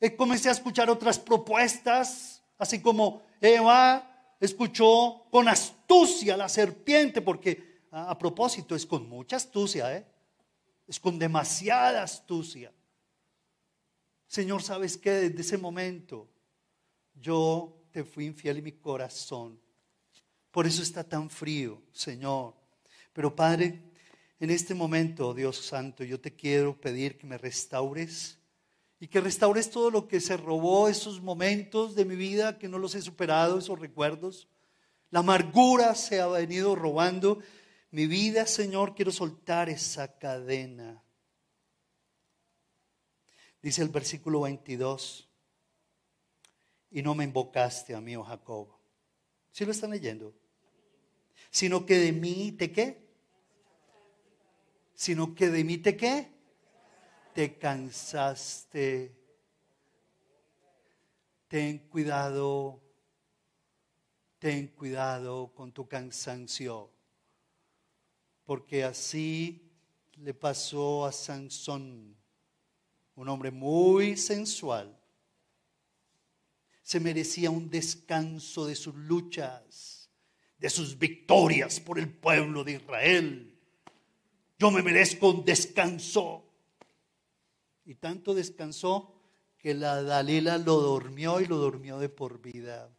Y 0.00 0.10
comencé 0.10 0.48
a 0.48 0.52
escuchar 0.52 0.88
otras 0.88 1.18
propuestas, 1.18 2.42
así 2.58 2.80
como 2.80 3.22
Eva 3.40 4.34
escuchó 4.40 5.26
con 5.30 5.48
astucia 5.48 6.36
la 6.36 6.48
serpiente, 6.48 7.20
porque 7.20 7.82
a, 7.90 8.16
propósito 8.16 8.74
es 8.74 8.86
con 8.86 9.08
mucha 9.08 9.36
astucia, 9.36 9.94
¿eh? 9.94 10.06
es 10.86 10.98
con 10.98 11.18
demasiada 11.18 12.02
astucia. 12.02 12.72
Señor, 14.26 14.62
¿sabes 14.62 14.96
qué? 14.96 15.10
Desde 15.10 15.40
ese 15.40 15.58
momento 15.58 16.28
yo 17.14 17.84
te 17.90 18.04
fui 18.04 18.26
infiel 18.26 18.58
en 18.58 18.64
mi 18.64 18.72
corazón. 18.72 19.60
Por 20.50 20.66
eso 20.66 20.82
está 20.82 21.04
tan 21.04 21.28
frío, 21.28 21.82
Señor. 21.92 22.54
Pero 23.12 23.34
Padre, 23.34 23.89
en 24.40 24.48
este 24.48 24.72
momento, 24.74 25.34
Dios 25.34 25.58
Santo, 25.58 26.02
yo 26.02 26.18
te 26.18 26.34
quiero 26.34 26.80
pedir 26.80 27.18
que 27.18 27.26
me 27.26 27.36
restaures 27.36 28.38
y 28.98 29.06
que 29.06 29.20
restaures 29.20 29.70
todo 29.70 29.90
lo 29.90 30.08
que 30.08 30.18
se 30.18 30.38
robó, 30.38 30.88
esos 30.88 31.20
momentos 31.20 31.94
de 31.94 32.06
mi 32.06 32.16
vida 32.16 32.58
que 32.58 32.66
no 32.66 32.78
los 32.78 32.94
he 32.94 33.02
superado, 33.02 33.58
esos 33.58 33.78
recuerdos. 33.78 34.48
La 35.10 35.20
amargura 35.20 35.94
se 35.94 36.22
ha 36.22 36.26
venido 36.26 36.74
robando 36.74 37.40
mi 37.90 38.06
vida, 38.06 38.46
Señor, 38.46 38.94
quiero 38.94 39.12
soltar 39.12 39.68
esa 39.68 40.16
cadena. 40.18 41.04
Dice 43.62 43.82
el 43.82 43.90
versículo 43.90 44.40
22, 44.40 45.28
y 46.90 47.02
no 47.02 47.14
me 47.14 47.24
invocaste 47.24 47.94
a 47.94 48.00
mí, 48.00 48.16
oh 48.16 48.24
Jacob. 48.24 48.68
¿Sí 49.50 49.66
lo 49.66 49.72
están 49.72 49.90
leyendo? 49.90 50.34
Sino 51.50 51.84
que 51.84 51.98
de 51.98 52.12
mí 52.12 52.52
te 52.52 52.72
qué? 52.72 53.09
Sino 55.00 55.34
que 55.34 55.48
de 55.48 55.64
mí 55.64 55.78
te 55.78 55.96
qué? 55.96 56.28
Te 57.32 57.56
cansaste. 57.56 59.16
Ten 61.48 61.78
cuidado, 61.88 62.82
ten 64.38 64.68
cuidado 64.68 65.54
con 65.54 65.72
tu 65.72 65.88
cansancio 65.88 66.92
porque 68.44 68.82
así 68.82 69.72
le 70.16 70.34
pasó 70.34 71.06
a 71.06 71.12
Sansón, 71.12 72.14
un 73.14 73.28
hombre 73.28 73.50
muy 73.52 74.18
sensual. 74.18 75.00
Se 76.82 77.00
merecía 77.00 77.50
un 77.50 77.70
descanso 77.70 78.66
de 78.66 78.74
sus 78.74 78.94
luchas, 78.96 80.10
de 80.58 80.68
sus 80.68 80.98
victorias 80.98 81.78
por 81.78 81.98
el 81.98 82.12
pueblo 82.12 82.64
de 82.64 82.72
Israel. 82.72 83.49
Yo 84.60 84.70
me 84.70 84.82
merezco 84.82 85.30
un 85.30 85.42
descanso. 85.42 86.44
Y 87.86 87.94
tanto 87.94 88.34
descansó 88.34 89.14
que 89.56 89.72
la 89.72 90.02
Dalila 90.02 90.58
lo 90.58 90.76
durmió 90.80 91.40
y 91.40 91.46
lo 91.46 91.56
durmió 91.56 91.98
de 91.98 92.10
por 92.10 92.42
vida. 92.42 92.90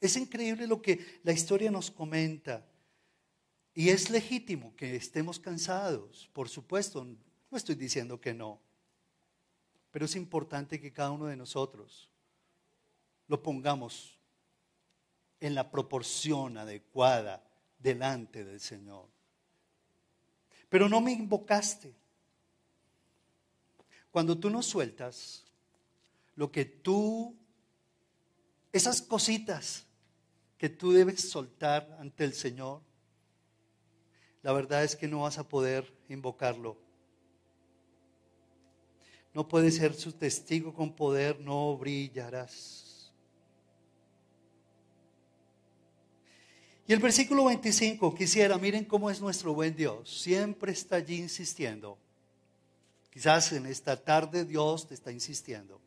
Es 0.00 0.16
increíble 0.16 0.68
lo 0.68 0.80
que 0.80 1.20
la 1.24 1.32
historia 1.32 1.72
nos 1.72 1.90
comenta. 1.90 2.64
Y 3.74 3.88
es 3.88 4.10
legítimo 4.10 4.76
que 4.76 4.94
estemos 4.94 5.40
cansados, 5.40 6.30
por 6.32 6.48
supuesto, 6.48 7.04
no 7.04 7.58
estoy 7.58 7.74
diciendo 7.74 8.20
que 8.20 8.32
no, 8.32 8.60
pero 9.90 10.04
es 10.04 10.14
importante 10.14 10.80
que 10.80 10.92
cada 10.92 11.10
uno 11.10 11.26
de 11.26 11.36
nosotros 11.36 12.08
lo 13.26 13.42
pongamos 13.42 14.20
en 15.40 15.56
la 15.56 15.68
proporción 15.68 16.58
adecuada 16.58 17.49
delante 17.80 18.44
del 18.44 18.60
Señor. 18.60 19.08
Pero 20.68 20.88
no 20.88 21.00
me 21.00 21.12
invocaste. 21.12 21.94
Cuando 24.10 24.38
tú 24.38 24.50
nos 24.50 24.66
sueltas, 24.66 25.44
lo 26.36 26.50
que 26.50 26.64
tú, 26.64 27.36
esas 28.72 29.02
cositas 29.02 29.86
que 30.58 30.68
tú 30.68 30.92
debes 30.92 31.28
soltar 31.30 31.96
ante 32.00 32.24
el 32.24 32.34
Señor, 32.34 32.82
la 34.42 34.52
verdad 34.52 34.84
es 34.84 34.96
que 34.96 35.08
no 35.08 35.22
vas 35.22 35.38
a 35.38 35.48
poder 35.48 35.92
invocarlo. 36.08 36.78
No 39.32 39.46
puedes 39.46 39.76
ser 39.76 39.94
su 39.94 40.12
testigo 40.12 40.74
con 40.74 40.94
poder, 40.94 41.40
no 41.40 41.76
brillarás. 41.76 42.89
Y 46.90 46.92
el 46.92 46.98
versículo 46.98 47.44
25, 47.44 48.16
quisiera, 48.16 48.58
miren 48.58 48.84
cómo 48.84 49.10
es 49.10 49.20
nuestro 49.20 49.54
buen 49.54 49.76
Dios, 49.76 50.22
siempre 50.22 50.72
está 50.72 50.96
allí 50.96 51.18
insistiendo. 51.18 51.96
Quizás 53.12 53.52
en 53.52 53.66
esta 53.66 53.96
tarde 53.96 54.44
Dios 54.44 54.88
te 54.88 54.94
está 54.94 55.12
insistiendo. 55.12 55.80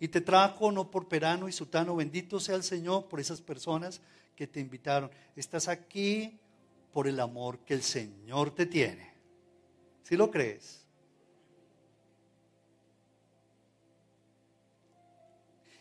Y 0.00 0.08
te 0.08 0.20
trajo 0.20 0.72
no 0.72 0.90
por 0.90 1.06
perano 1.06 1.48
y 1.48 1.52
sutano, 1.52 1.94
bendito 1.94 2.40
sea 2.40 2.56
el 2.56 2.64
Señor 2.64 3.06
por 3.06 3.20
esas 3.20 3.40
personas 3.40 4.00
que 4.34 4.48
te 4.48 4.58
invitaron. 4.58 5.12
Estás 5.36 5.68
aquí 5.68 6.40
por 6.92 7.06
el 7.06 7.20
amor 7.20 7.60
que 7.60 7.74
el 7.74 7.82
Señor 7.84 8.52
te 8.52 8.66
tiene. 8.66 9.14
¿Sí 10.02 10.16
lo 10.16 10.28
crees? 10.28 10.84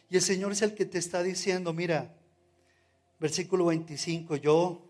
Y 0.07 0.17
el 0.17 0.21
Señor 0.21 0.51
es 0.51 0.61
el 0.61 0.75
que 0.75 0.85
te 0.85 0.99
está 0.99 1.23
diciendo, 1.23 1.73
mira, 1.73 2.13
versículo 3.19 3.65
25, 3.65 4.37
yo, 4.37 4.81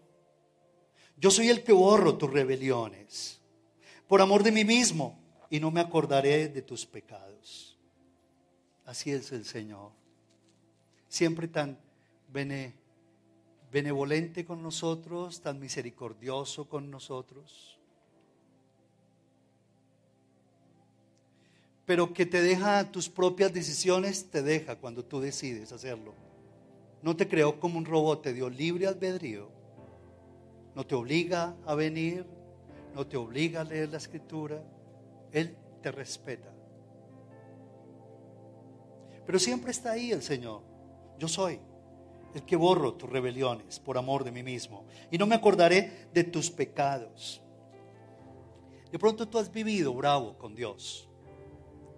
yo 1.18 1.32
soy 1.32 1.50
el 1.50 1.64
que 1.64 1.74
borro 1.74 2.18
tus 2.18 2.32
rebeliones 2.32 3.40
por 4.08 4.22
amor 4.22 4.44
de 4.44 4.52
mí 4.52 4.66
mismo 4.66 5.20
y 5.50 5.60
no 5.60 5.72
me 5.72 5.82
acordaré 5.82 6.50
de 6.50 6.62
tus 6.62 6.86
pecados. 6.86 7.78
Así 8.86 9.12
es 9.12 9.32
el 9.32 9.46
Señor. 9.46 9.92
Siempre 11.08 11.48
tan 11.48 11.78
bene, 12.28 12.74
benevolente 13.72 14.46
con 14.46 14.64
nosotros, 14.64 15.42
tan 15.42 15.60
misericordioso 15.60 16.68
con 16.68 16.90
nosotros. 16.90 17.78
Pero 21.86 22.14
que 22.14 22.26
te 22.26 22.42
deja 22.42 22.92
tus 22.92 23.10
propias 23.10 23.54
decisiones, 23.54 24.30
te 24.30 24.42
deja 24.42 24.76
cuando 24.76 25.06
tú 25.06 25.20
decides 25.20 25.72
hacerlo. 25.72 26.29
No 27.02 27.16
te 27.16 27.28
creó 27.28 27.60
como 27.60 27.78
un 27.78 27.86
robot, 27.86 28.22
te 28.22 28.34
dio 28.34 28.50
libre 28.50 28.88
albedrío. 28.88 29.50
No 30.76 30.86
te 30.86 30.96
obliga 30.96 31.56
a 31.66 31.76
venir, 31.76 32.26
no 32.94 33.08
te 33.08 33.18
obliga 33.18 33.62
a 33.62 33.64
leer 33.64 33.90
la 33.90 33.98
escritura. 33.98 34.62
Él 35.32 35.56
te 35.82 35.92
respeta. 35.92 36.52
Pero 39.26 39.40
siempre 39.40 39.72
está 39.72 39.92
ahí 39.92 40.12
el 40.12 40.22
Señor. 40.22 40.62
Yo 41.18 41.28
soy 41.28 41.60
el 42.34 42.44
que 42.44 42.56
borro 42.56 42.94
tus 42.94 43.10
rebeliones 43.10 43.80
por 43.80 43.98
amor 43.98 44.24
de 44.24 44.32
mí 44.32 44.44
mismo, 44.44 44.86
y 45.12 45.18
no 45.18 45.26
me 45.26 45.36
acordaré 45.36 46.08
de 46.14 46.24
tus 46.24 46.50
pecados. 46.50 47.42
De 48.92 49.00
pronto 49.00 49.28
tú 49.28 49.38
has 49.38 49.52
vivido 49.52 49.94
bravo 49.94 50.38
con 50.38 50.56
Dios 50.56 51.08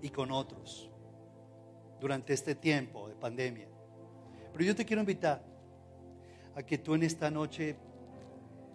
y 0.01 0.09
con 0.09 0.31
otros 0.31 0.89
durante 1.99 2.33
este 2.33 2.55
tiempo 2.55 3.07
de 3.07 3.15
pandemia. 3.15 3.70
Pero 4.53 4.65
yo 4.65 4.75
te 4.75 4.85
quiero 4.85 5.01
invitar 5.01 5.43
a 6.55 6.63
que 6.63 6.77
tú 6.77 6.95
en 6.95 7.03
esta 7.03 7.31
noche 7.31 7.77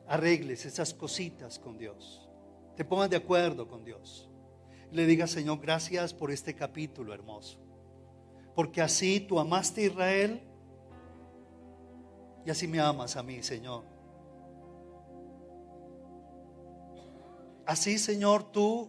arregles 0.07 0.65
esas 0.65 0.95
cositas 0.95 1.59
con 1.59 1.77
Dios, 1.77 2.29
te 2.77 2.85
pongas 2.85 3.11
de 3.11 3.17
acuerdo 3.17 3.69
con 3.69 3.85
Dios. 3.85 4.31
le 4.93 5.05
digas, 5.05 5.31
Señor, 5.31 5.61
gracias 5.61 6.15
por 6.15 6.31
este 6.31 6.55
capítulo 6.55 7.13
hermoso. 7.13 7.59
Porque 8.55 8.81
así 8.81 9.21
tú 9.21 9.39
amaste 9.39 9.83
a 9.83 9.87
Israel 9.87 10.43
y 12.47 12.51
así 12.51 12.69
me 12.69 12.81
amas 12.81 13.17
a 13.17 13.23
mí, 13.23 13.43
Señor. 13.43 13.85
Así, 17.67 17.99
Señor, 17.99 18.45
tú 18.53 18.89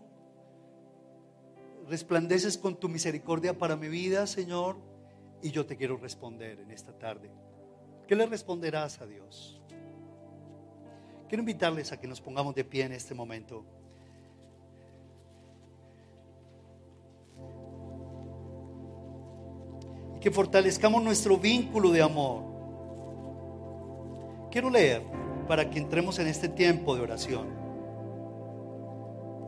resplandeces 1.89 2.57
con 2.57 2.75
tu 2.75 2.87
misericordia 2.87 3.57
para 3.57 3.75
mi 3.75 3.87
vida, 3.87 4.27
Señor, 4.27 4.77
y 5.41 5.51
yo 5.51 5.65
te 5.65 5.77
quiero 5.77 5.97
responder 5.97 6.59
en 6.59 6.71
esta 6.71 6.91
tarde. 6.97 7.29
¿Qué 8.07 8.15
le 8.15 8.25
responderás 8.25 9.01
a 9.01 9.05
Dios? 9.05 9.61
Quiero 11.27 11.41
invitarles 11.41 11.91
a 11.91 11.99
que 11.99 12.07
nos 12.07 12.21
pongamos 12.21 12.55
de 12.55 12.63
pie 12.63 12.83
en 12.83 12.93
este 12.93 13.13
momento. 13.13 13.65
Y 20.15 20.19
que 20.19 20.31
fortalezcamos 20.31 21.03
nuestro 21.03 21.37
vínculo 21.37 21.91
de 21.91 22.01
amor 22.01 22.57
Quiero 24.57 24.69
leer 24.69 25.03
para 25.47 25.69
que 25.69 25.77
entremos 25.77 26.19
en 26.19 26.27
este 26.27 26.47
tiempo 26.47 26.95
de 26.95 27.01
oración. 27.01 27.47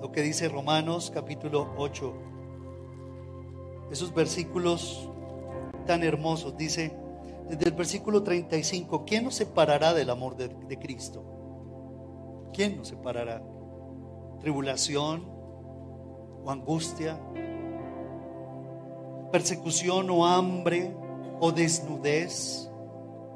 Lo 0.02 0.12
que 0.12 0.22
dice 0.22 0.48
Romanos 0.50 1.10
capítulo 1.12 1.74
8. 1.78 2.14
Esos 3.92 4.14
versículos 4.14 5.10
tan 5.90 6.04
hermosos. 6.04 6.56
Dice 6.56 6.92
desde 7.50 7.66
el 7.66 7.72
versículo 7.74 8.22
35, 8.22 9.06
¿quién 9.06 9.24
nos 9.24 9.34
separará 9.34 9.96
del 9.96 10.12
amor 10.12 10.38
de, 10.38 10.50
de 10.50 10.78
Cristo? 10.78 11.24
¿Quién 12.54 12.78
nos 12.78 12.90
separará? 12.90 13.42
¿Tribulación 14.40 15.28
o 16.46 16.52
angustia? 16.52 17.20
¿Persecución 19.32 20.12
o 20.12 20.26
hambre 20.26 20.96
o 21.40 21.52
desnudez? 21.52 22.70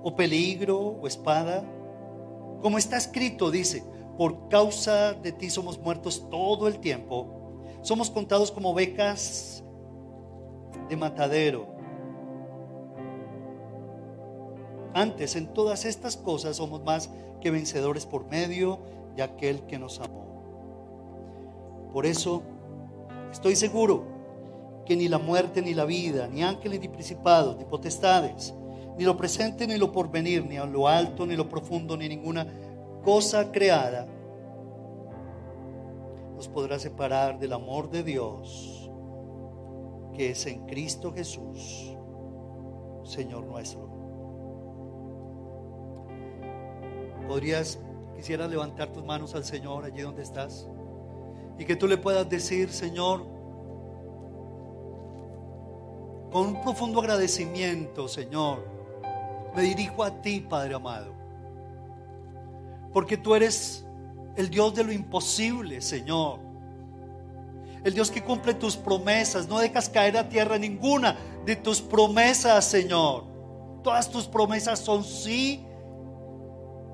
o 0.04 0.16
peligro 0.16 0.78
o 0.78 1.08
espada. 1.08 1.64
Como 2.62 2.78
está 2.78 2.98
escrito, 2.98 3.50
dice, 3.50 3.84
por 4.18 4.50
causa 4.50 5.14
de 5.14 5.32
ti 5.32 5.50
somos 5.50 5.80
muertos 5.80 6.30
todo 6.30 6.68
el 6.68 6.80
tiempo. 6.80 7.64
Somos 7.82 8.10
contados 8.12 8.52
como 8.52 8.74
becas 8.74 9.64
de 10.90 10.96
matadero. 10.96 11.73
Antes, 14.94 15.36
en 15.36 15.54
todas 15.54 15.86
estas 15.86 16.18
cosas 16.18 16.58
somos 16.58 16.84
más 16.84 17.10
que 17.42 17.52
vencedores 17.52 18.06
por 18.06 18.26
medio 18.30 18.80
de 19.16 19.24
aquel 19.24 19.62
que 19.66 19.80
nos 19.80 20.00
amó. 20.00 20.24
Por 21.92 22.06
eso, 22.06 22.44
estoy 23.32 23.56
seguro 23.56 24.04
que 24.86 24.96
ni 24.96 25.08
la 25.08 25.18
muerte, 25.18 25.62
ni 25.62 25.74
la 25.74 25.86
vida, 25.86 26.28
ni 26.28 26.44
ángeles, 26.44 26.80
ni 26.80 26.88
principados, 26.88 27.58
ni 27.58 27.66
potestades, 27.66 28.54
ni 28.98 29.04
lo 29.04 29.18
presente, 29.18 29.66
ni 29.68 29.78
lo 29.78 29.92
porvenir, 29.92 30.46
ni 30.46 30.58
lo 30.58 30.88
alto, 30.88 31.26
ni 31.26 31.36
lo 31.36 31.50
profundo, 31.50 31.98
ni 31.98 32.10
ninguna 32.10 32.48
cosa 33.04 33.52
creada 33.52 34.08
nos 36.36 36.48
podrá 36.48 36.80
separar 36.80 37.40
del 37.40 37.54
amor 37.54 37.90
de 37.90 38.04
Dios 38.04 38.90
que 40.14 40.32
es 40.32 40.46
en 40.46 40.66
Cristo 40.66 41.12
Jesús, 41.12 41.96
Señor 43.04 43.46
nuestro. 43.46 44.03
¿Podrías, 47.28 47.80
quisiera 48.16 48.48
levantar 48.48 48.92
tus 48.92 49.04
manos 49.04 49.34
al 49.36 49.46
Señor 49.46 49.86
allí 49.86 50.02
donde 50.02 50.24
estás? 50.24 50.68
Y 51.58 51.66
que 51.66 51.76
tú 51.76 51.88
le 51.88 51.98
puedas 51.98 52.28
decir, 52.30 52.72
Señor, 52.72 53.26
con 56.32 56.48
un 56.48 56.62
profundo 56.62 57.00
agradecimiento, 57.00 58.08
Señor, 58.08 58.68
me 59.56 59.62
dirijo 59.62 60.04
a 60.04 60.22
ti, 60.22 60.40
Padre 60.42 60.74
amado. 60.74 61.14
Porque 62.92 63.18
tú 63.18 63.36
eres 63.36 63.86
el 64.36 64.50
Dios 64.50 64.74
de 64.74 64.84
lo 64.84 64.92
imposible, 64.92 65.82
Señor. 65.82 66.40
El 67.84 67.94
Dios 67.94 68.10
que 68.10 68.24
cumple 68.24 68.54
tus 68.54 68.76
promesas. 68.76 69.48
No 69.48 69.60
dejas 69.60 69.90
caer 69.90 70.18
a 70.18 70.30
tierra 70.30 70.58
ninguna 70.58 71.18
de 71.46 71.56
tus 71.56 71.82
promesas, 71.82 72.66
Señor. 72.66 73.26
Todas 73.84 74.10
tus 74.10 74.26
promesas 74.26 74.80
son 74.80 75.04
sí 75.04 75.66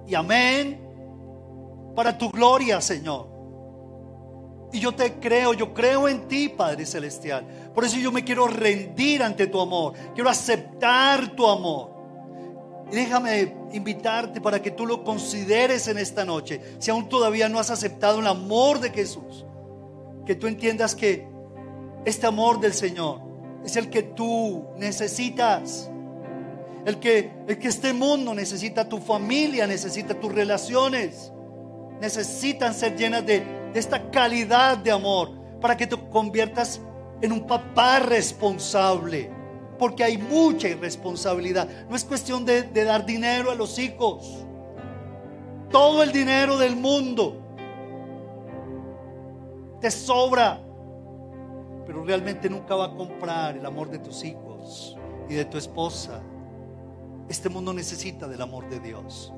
y 0.10 0.16
amén 0.16 0.80
para 1.96 2.18
tu 2.18 2.30
gloria, 2.30 2.82
Señor. 2.82 3.28
Y 4.72 4.80
yo 4.80 4.94
te 4.94 5.20
creo, 5.20 5.54
yo 5.54 5.74
creo 5.74 6.08
en 6.08 6.28
ti, 6.28 6.50
Padre 6.50 6.86
Celestial. 6.86 7.72
Por 7.74 7.86
eso 7.86 7.98
yo 7.98 8.12
me 8.12 8.24
quiero 8.24 8.48
rendir 8.48 9.24
ante 9.24 9.48
tu 9.48 9.60
amor. 9.60 9.94
Quiero 10.14 10.30
aceptar 10.30 11.36
tu 11.36 11.48
amor. 11.48 11.92
Y 12.92 12.96
déjame 12.96 13.56
invitarte 13.74 14.42
para 14.42 14.62
que 14.62 14.72
tú 14.72 14.86
lo 14.86 15.04
consideres 15.04 15.88
en 15.88 15.98
esta 15.98 16.26
noche. 16.26 16.62
Si 16.80 16.90
aún 16.90 17.10
todavía 17.10 17.50
no 17.50 17.60
has 17.60 17.70
aceptado 17.70 18.20
el 18.20 18.28
amor 18.28 18.80
de 18.80 18.90
Jesús, 18.92 19.46
que 20.26 20.36
tú 20.36 20.48
entiendas 20.48 20.96
que 20.96 21.28
este 22.06 22.28
amor 22.28 22.60
del 22.60 22.74
Señor 22.74 23.22
es 23.66 23.76
el 23.76 23.90
que 23.90 24.04
tú 24.04 24.68
necesitas. 24.78 25.90
El 26.86 27.00
que, 27.00 27.32
el 27.48 27.60
que 27.60 27.68
este 27.68 27.94
mundo 27.94 28.34
necesita, 28.34 28.88
tu 28.88 29.00
familia 29.00 29.68
necesita, 29.68 30.14
tus 30.14 30.34
relaciones 30.34 31.32
necesitan 32.00 32.74
ser 32.74 32.96
llenas 32.96 33.26
de, 33.26 33.42
de 33.74 33.80
esta 33.80 34.10
calidad 34.10 34.78
de 34.78 34.92
amor 34.92 35.32
para 35.60 35.76
que 35.76 35.86
te 35.86 35.98
conviertas 36.10 36.80
en 37.22 37.34
un 37.34 37.46
papá 37.46 38.00
responsable 38.00 39.30
porque 39.80 40.04
hay 40.04 40.18
mucha 40.18 40.68
irresponsabilidad. 40.68 41.68
No 41.90 41.96
es 41.96 42.04
cuestión 42.04 42.46
de, 42.46 42.64
dar 42.64 43.06
dinero 43.06 43.50
a 43.50 43.56
los 43.56 43.80
hijos. 43.80 44.46
Todo 45.72 46.04
el 46.04 46.12
dinero 46.12 46.58
del 46.58 46.76
mundo 46.76 47.38
te 49.80 49.90
sobra, 49.90 50.62
pero 51.88 52.04
realmente 52.04 52.50
nunca 52.50 52.76
va 52.76 52.88
a 52.88 52.96
comprar 52.96 53.56
el 53.56 53.66
amor 53.66 53.90
de 53.90 54.00
tus 54.00 54.24
hijos 54.26 54.98
y 55.30 55.36
de 55.36 55.46
tu 55.46 55.58
esposa. 55.58 56.22
Este 57.30 57.50
mundo 57.50 57.74
necesita 57.74 58.28
del 58.28 58.42
amor 58.42 58.70
de 58.70 58.80
Dios 58.80 59.32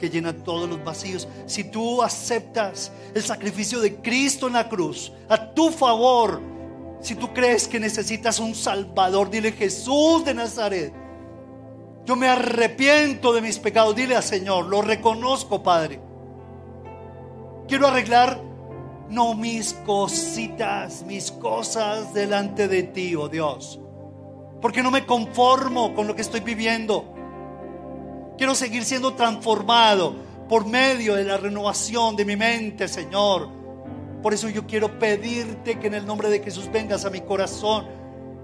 que 0.00 0.08
llena 0.08 0.32
todos 0.32 0.68
los 0.68 0.82
vacíos. 0.82 1.28
Si 1.46 1.64
tú 1.64 2.02
aceptas 2.02 2.90
el 3.14 3.22
sacrificio 3.22 3.80
de 3.80 3.96
Cristo 3.96 4.46
en 4.46 4.54
la 4.54 4.68
cruz 4.68 5.12
a 5.28 5.52
tu 5.52 5.70
favor, 5.70 6.40
si 7.00 7.14
tú 7.14 7.32
crees 7.32 7.68
que 7.68 7.78
necesitas 7.78 8.40
un 8.40 8.54
Salvador, 8.54 9.30
dile 9.30 9.52
Jesús 9.52 10.24
de 10.24 10.34
Nazaret. 10.34 10.92
Yo 12.06 12.16
me 12.16 12.28
arrepiento 12.28 13.32
de 13.32 13.42
mis 13.42 13.58
pecados. 13.58 13.94
Dile 13.94 14.16
al 14.16 14.22
Señor, 14.22 14.66
lo 14.66 14.82
reconozco, 14.82 15.62
Padre. 15.62 16.00
Quiero 17.68 17.86
arreglar 17.86 18.40
no 19.08 19.34
mis 19.34 19.74
cositas, 19.84 21.04
mis 21.04 21.30
cosas 21.30 22.14
delante 22.14 22.68
de 22.68 22.84
ti, 22.84 23.14
oh 23.16 23.28
Dios. 23.28 23.80
Porque 24.62 24.82
no 24.82 24.90
me 24.90 25.06
conformo 25.06 25.94
con 25.94 26.06
lo 26.06 26.14
que 26.14 26.22
estoy 26.22 26.40
viviendo. 26.40 27.14
Quiero 28.40 28.56
seguir 28.56 28.84
siendo 28.84 29.12
transformado 29.12 30.16
por 30.48 30.66
medio 30.66 31.14
de 31.14 31.24
la 31.24 31.36
renovación 31.36 32.16
de 32.16 32.24
mi 32.24 32.34
mente, 32.34 32.88
Señor 32.88 33.60
por 34.22 34.34
eso 34.34 34.48
yo 34.48 34.66
quiero 34.66 34.98
pedirte 34.98 35.78
que 35.78 35.86
en 35.86 35.94
el 35.94 36.06
nombre 36.06 36.28
de 36.28 36.40
Jesús 36.40 36.70
vengas 36.70 37.04
a 37.04 37.10
mi 37.10 37.20
corazón 37.20 37.86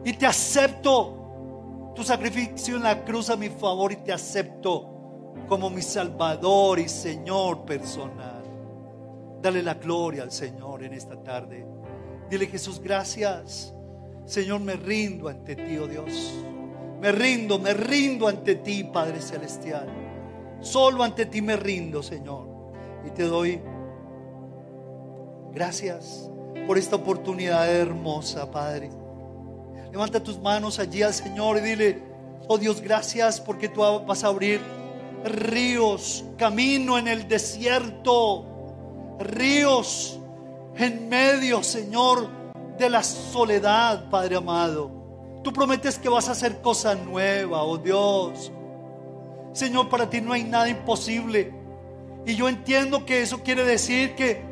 y 0.05 0.13
te 0.15 0.27
acepto 0.27 1.93
tu 1.95 2.03
sacrificio 2.03 2.77
en 2.77 2.83
la 2.83 3.05
cruz 3.05 3.29
a 3.31 3.37
mi 3.37 3.49
favor 3.49 3.93
y 3.93 3.97
te 3.97 4.13
acepto 4.13 5.35
como 5.49 5.69
mi 5.69 5.83
Salvador 5.83 6.79
y 6.79 6.89
Señor 6.89 7.65
personal. 7.67 8.43
Dale 9.43 9.63
la 9.63 9.75
gloria 9.75 10.23
al 10.23 10.33
Señor 10.33 10.83
en 10.83 10.95
esta 10.95 11.23
tarde. 11.23 11.67
Dile 12.31 12.47
Jesús, 12.47 12.81
gracias. 12.81 13.75
Señor, 14.25 14.61
me 14.61 14.75
rindo 14.75 15.29
ante 15.29 15.55
ti, 15.55 15.77
oh 15.77 15.87
Dios. 15.87 16.33
Me 17.01 17.13
rindo, 17.13 17.59
me 17.59 17.75
rindo 17.75 18.29
ante 18.29 18.57
ti, 18.57 18.85
Padre 18.85 19.21
Celestial. 19.21 19.87
Solo 20.61 21.03
ante 21.03 21.27
ti 21.27 21.43
me 21.43 21.57
rindo, 21.57 22.03
Señor. 22.03 22.47
Y 23.07 23.11
te 23.11 23.25
doy 23.25 23.61
Gracias 25.57 26.31
por 26.67 26.77
esta 26.77 26.97
oportunidad 26.97 27.75
hermosa, 27.75 28.51
Padre. 28.51 28.91
Levanta 29.91 30.23
tus 30.23 30.39
manos 30.39 30.79
allí 30.79 31.03
al 31.03 31.15
Señor 31.15 31.57
y 31.57 31.61
dile, 31.61 32.03
oh 32.47 32.59
Dios, 32.59 32.83
gracias 32.83 33.41
porque 33.41 33.71
tú 33.71 33.81
vas 33.81 34.23
a 34.23 34.27
abrir 34.27 34.61
ríos, 35.25 36.27
camino 36.37 36.99
en 36.99 37.09
el 37.09 37.27
desierto, 37.27 38.45
ríos 39.19 40.21
en 40.75 41.09
medio, 41.09 41.63
Señor, 41.63 42.29
de 42.77 42.91
la 42.91 43.03
soledad, 43.03 44.11
Padre 44.11 44.37
amado. 44.37 44.96
Tú 45.47 45.53
prometes 45.53 45.97
que 45.97 46.09
vas 46.09 46.29
a 46.29 46.33
hacer 46.33 46.61
cosa 46.61 46.97
nueva, 46.97 47.63
oh 47.63 47.79
Dios. 47.79 48.51
Señor, 49.53 49.89
para 49.89 50.11
ti 50.11 50.21
no 50.21 50.33
hay 50.33 50.43
nada 50.43 50.69
imposible. 50.69 51.55
Y 52.27 52.35
yo 52.35 52.49
entiendo 52.49 53.07
que 53.07 53.23
eso 53.23 53.41
quiere 53.45 53.63
decir 53.63 54.17
que 54.17 54.43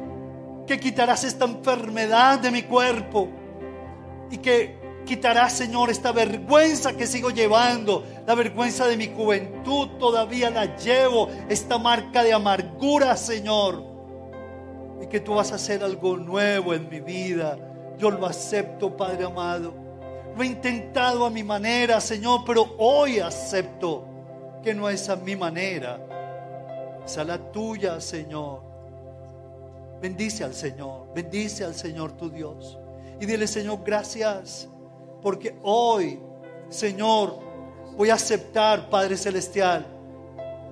que 0.68 0.78
quitarás 0.78 1.24
esta 1.24 1.47
enfermedad 1.47 2.38
de 2.38 2.53
mi 2.53 2.62
cuerpo 2.62 3.28
y 4.30 4.38
que 4.38 4.78
quitarás, 5.05 5.55
Señor, 5.55 5.90
esta 5.90 6.12
vergüenza 6.12 6.97
que 6.97 7.09
sigo 7.09 7.30
llevando, 7.30 8.05
la 8.24 8.36
vergüenza 8.36 8.86
de 8.86 8.97
mi 8.97 9.09
juventud, 9.09 9.88
todavía 9.99 10.49
la 10.49 10.76
llevo, 10.76 11.28
esta 11.49 11.76
marca 11.76 12.22
de 12.22 12.34
amargura, 12.34 13.16
Señor, 13.16 13.84
y 15.03 15.09
que 15.09 15.18
tú 15.18 15.34
vas 15.34 15.51
a 15.51 15.57
hacer 15.57 15.82
algo 15.82 16.16
nuevo 16.16 16.72
en 16.72 16.88
mi 16.88 17.01
vida. 17.01 17.59
Yo 17.99 18.12
lo 18.12 18.26
acepto, 18.26 18.97
Padre 18.97 19.24
amado. 19.24 19.84
Lo 20.37 20.43
he 20.43 20.47
intentado 20.47 21.24
a 21.24 21.30
mi 21.30 21.45
manera, 21.45 22.01
Señor, 22.01 22.41
pero 22.45 22.74
hoy 22.78 23.20
acepto 23.20 24.05
que 24.62 24.74
no 24.74 24.89
es 24.89 25.09
a 25.09 25.14
mi 25.14 25.37
manera, 25.37 26.01
es 27.05 27.16
a 27.18 27.24
la 27.24 27.39
tuya, 27.39 28.01
Señor. 28.01 28.62
Bendice 30.01 30.43
al 30.43 30.55
Señor, 30.55 31.07
bendice 31.14 31.64
al 31.64 31.74
Señor 31.74 32.12
tu 32.12 32.30
Dios. 32.30 32.78
Y 33.20 33.26
dile, 33.26 33.47
Señor, 33.47 33.78
gracias, 33.85 34.68
porque 35.22 35.57
hoy, 35.62 36.18
Señor, 36.68 37.39
voy 37.97 38.11
a 38.11 38.14
aceptar, 38.14 38.91
Padre 38.91 39.16
Celestial, 39.16 39.87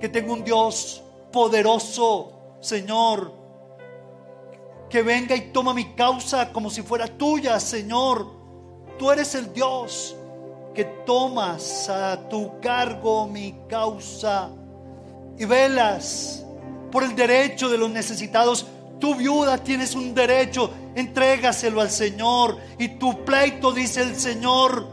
que 0.01 0.09
tengo 0.09 0.33
un 0.33 0.43
Dios 0.43 1.05
poderoso, 1.31 2.33
Señor, 2.61 3.33
que 4.91 5.03
venga 5.03 5.37
y 5.37 5.53
toma 5.53 5.73
mi 5.73 5.95
causa 5.95 6.53
como 6.53 6.69
si 6.69 6.83
fuera 6.83 7.07
tuya, 7.07 7.61
Señor. 7.61 8.42
Tú 8.99 9.11
eres 9.11 9.35
el 9.35 9.53
Dios 9.53 10.17
que 10.75 10.85
tomas 10.85 11.89
a 11.89 12.29
tu 12.29 12.59
cargo 12.61 13.27
mi 13.27 13.55
causa 13.69 14.51
y 15.39 15.45
velas 15.45 16.45
por 16.91 17.03
el 17.03 17.15
derecho 17.15 17.69
de 17.69 17.79
los 17.79 17.91
necesitados 17.91 18.67
tu 19.03 19.17
viuda 19.17 19.59
tienes 19.59 19.97
un 19.97 20.15
derecho, 20.15 20.71
entrégaselo 20.95 21.81
al 21.81 21.91
Señor. 21.91 22.57
Y 22.79 22.87
tu 22.87 23.25
pleito, 23.25 23.73
dice 23.73 24.01
el 24.01 24.15
Señor, 24.15 24.87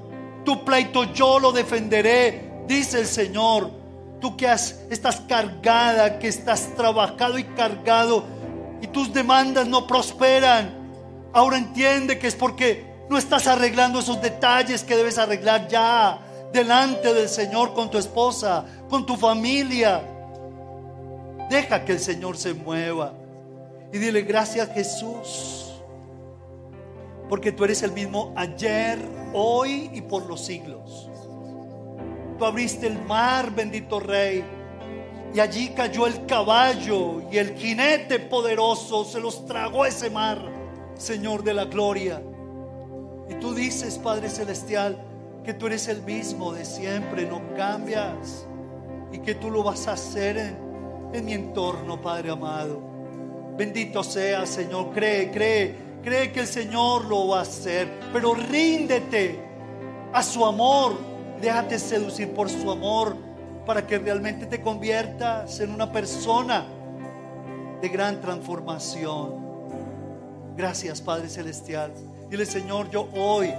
tu 0.44 0.66
pleito 0.66 1.14
yo 1.14 1.38
lo 1.38 1.52
defenderé, 1.52 2.64
dice 2.68 3.02
el 3.02 3.06
Señor. 3.06 3.70
Tú 4.20 4.36
que 4.36 4.48
has, 4.48 4.80
estás 4.90 5.22
cargada, 5.30 6.18
que 6.18 6.28
estás 6.28 6.76
trabajado 6.76 7.38
y 7.38 7.44
cargado 7.44 8.26
y 8.82 8.88
tus 8.88 9.14
demandas 9.14 9.68
no 9.68 9.86
prosperan. 9.86 10.74
Ahora 11.32 11.60
entiende 11.60 12.18
que 12.18 12.26
es 12.26 12.36
porque 12.36 12.89
no 13.10 13.18
estás 13.18 13.48
arreglando 13.48 14.00
esos 14.00 14.22
detalles 14.22 14.84
que 14.84 14.96
debes 14.96 15.18
arreglar 15.18 15.68
ya. 15.68 16.26
delante 16.54 17.14
del 17.14 17.30
Señor 17.30 17.76
con 17.76 17.92
tu 17.92 18.00
esposa, 18.00 18.66
con 18.90 19.06
tu 19.06 19.16
familia. 19.16 20.02
Deja 21.48 21.86
que 21.86 21.92
el 21.92 22.00
Señor 22.00 22.38
se 22.38 22.56
mueva 22.56 23.14
y 23.92 24.00
dile 24.00 24.22
gracias 24.22 24.72
Jesús, 24.74 25.74
porque 27.28 27.52
tú 27.52 27.66
eres 27.66 27.84
el 27.84 27.92
mismo 27.92 28.34
ayer, 28.36 29.00
hoy 29.34 29.92
y 29.94 30.02
por 30.02 30.26
los 30.26 30.44
siglos. 30.44 31.08
Tú 32.40 32.46
abriste 32.46 32.88
el 32.88 33.00
mar, 33.04 33.52
bendito 33.52 34.00
Rey, 34.00 34.44
y 35.34 35.40
allí 35.40 35.70
cayó 35.70 36.08
el 36.08 36.26
caballo 36.26 37.30
y 37.32 37.38
el 37.38 37.56
jinete 37.56 38.20
poderoso 38.20 39.06
se 39.06 39.20
los 39.20 39.46
tragó 39.46 39.86
ese 39.86 40.10
mar, 40.10 40.40
Señor 40.96 41.44
de 41.44 41.54
la 41.54 41.66
gloria. 41.66 42.24
Y 43.30 43.36
tú 43.36 43.54
dices, 43.54 43.98
Padre 43.98 44.30
Celestial, 44.30 44.98
que 45.44 45.54
tú 45.54 45.68
eres 45.68 45.88
el 45.88 46.02
mismo 46.04 46.52
de 46.52 46.66
siempre, 46.66 47.26
no 47.26 47.42
cambias 47.56 48.46
y 49.12 49.20
que 49.20 49.36
tú 49.36 49.50
lo 49.50 49.64
vas 49.64 49.88
a 49.88 49.94
hacer 49.94 50.38
en 51.14 51.26
mi 51.26 51.34
entorno, 51.34 52.02
Padre 52.02 52.32
amado. 52.32 52.82
Bendito 53.58 54.04
sea, 54.04 54.46
Señor. 54.46 54.92
Cree, 54.94 55.32
cree, 55.32 55.76
cree 56.02 56.32
que 56.32 56.42
el 56.42 56.48
Señor 56.48 57.06
lo 57.06 57.28
va 57.28 57.40
a 57.40 57.42
hacer. 57.42 57.90
Pero 58.14 58.34
ríndete 58.34 59.38
a 60.14 60.24
su 60.24 60.46
amor. 60.46 60.94
Déjate 61.42 61.78
seducir 61.78 62.34
por 62.34 62.50
su 62.50 62.70
amor 62.72 63.16
para 63.66 63.86
que 63.86 64.00
realmente 64.00 64.46
te 64.46 64.62
conviertas 64.62 65.60
en 65.60 65.72
una 65.74 65.92
persona 65.92 66.66
de 67.82 67.90
gran 67.90 68.22
transformación. 68.22 69.50
Gracias, 70.56 71.02
Padre 71.02 71.30
Celestial. 71.30 71.92
Dile, 72.30 72.46
Señor, 72.46 72.92
yo 72.92 73.08
hoy 73.16 73.52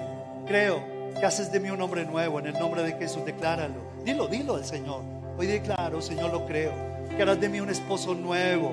creo 0.47 0.81
que 1.19 1.27
haces 1.27 1.51
de 1.51 1.59
mí 1.59 1.71
un 1.71 1.83
hombre 1.83 2.05
nuevo. 2.05 2.39
En 2.39 2.47
el 2.47 2.55
nombre 2.55 2.85
de 2.85 2.93
Jesús, 2.93 3.25
decláralo. 3.25 3.75
Dilo, 4.05 4.29
dilo 4.29 4.55
al 4.55 4.65
Señor. 4.65 5.03
Hoy 5.37 5.49
declaro, 5.49 6.01
Señor, 6.01 6.31
lo 6.31 6.47
creo 6.47 6.73
que 7.17 7.23
harás 7.23 7.41
de 7.41 7.49
mí 7.49 7.61
un 7.61 7.69
esposo 7.71 8.15
nuevo. 8.15 8.73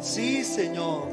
Sí, 0.00 0.44
Señor. 0.44 1.04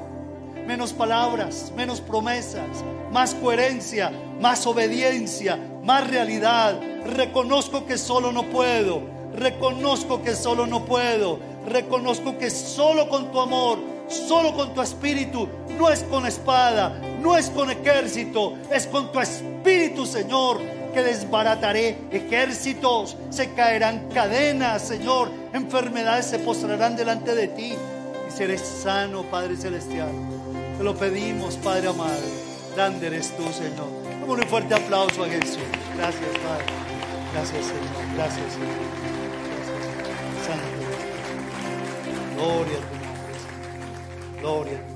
Menos 0.67 0.91
palabras, 0.91 1.71
menos 1.75 2.01
promesas, 2.01 2.83
más 3.11 3.33
coherencia, 3.35 4.11
más 4.41 4.67
obediencia, 4.67 5.57
más 5.83 6.09
realidad. 6.09 6.79
Reconozco 7.05 7.85
que 7.85 7.97
solo 7.97 8.33
no 8.33 8.43
puedo. 8.43 9.01
Reconozco 9.33 10.21
que 10.21 10.35
solo 10.35 10.67
no 10.67 10.83
puedo. 10.83 11.39
Reconozco 11.67 12.37
que 12.37 12.49
solo 12.49 13.07
con 13.07 13.31
tu 13.31 13.39
amor, 13.39 13.79
solo 14.09 14.53
con 14.53 14.73
tu 14.73 14.81
espíritu, 14.81 15.47
no 15.77 15.89
es 15.89 16.03
con 16.03 16.25
espada, 16.25 16.99
no 17.23 17.37
es 17.37 17.49
con 17.49 17.71
ejército, 17.71 18.55
es 18.71 18.85
con 18.85 19.11
tu 19.11 19.19
espíritu, 19.19 20.05
Señor 20.05 20.83
que 20.93 21.01
desbarataré 21.01 21.97
ejércitos, 22.11 23.17
se 23.31 23.51
caerán 23.53 24.09
cadenas, 24.13 24.87
Señor, 24.87 25.29
enfermedades 25.51 26.27
se 26.27 26.39
postrarán 26.39 26.95
delante 26.95 27.33
de 27.35 27.47
ti 27.47 27.73
y 28.27 28.31
seré 28.31 28.57
sano, 28.57 29.23
Padre 29.23 29.57
Celestial. 29.57 30.11
Te 30.77 30.83
lo 30.83 30.95
pedimos, 30.95 31.55
Padre 31.57 31.89
amado. 31.89 32.21
Grande 32.75 33.07
eres 33.07 33.35
tú, 33.35 33.43
Señor. 33.51 33.89
Damos 34.21 34.37
un 34.37 34.47
fuerte 34.47 34.75
aplauso 34.75 35.23
a 35.23 35.27
Jesús. 35.27 35.57
Gracias, 35.97 36.29
Padre. 36.43 36.65
Gracias, 37.33 37.65
Señor. 37.65 38.15
Gracias, 38.15 38.53
Señor. 38.53 38.69
Gracias, 40.35 40.45
Santo. 40.45 40.83
Gloria 42.35 42.77
a 42.77 42.81
tu 42.81 42.95
nombre, 43.05 43.33
Gloria 44.41 44.77
a 44.77 44.92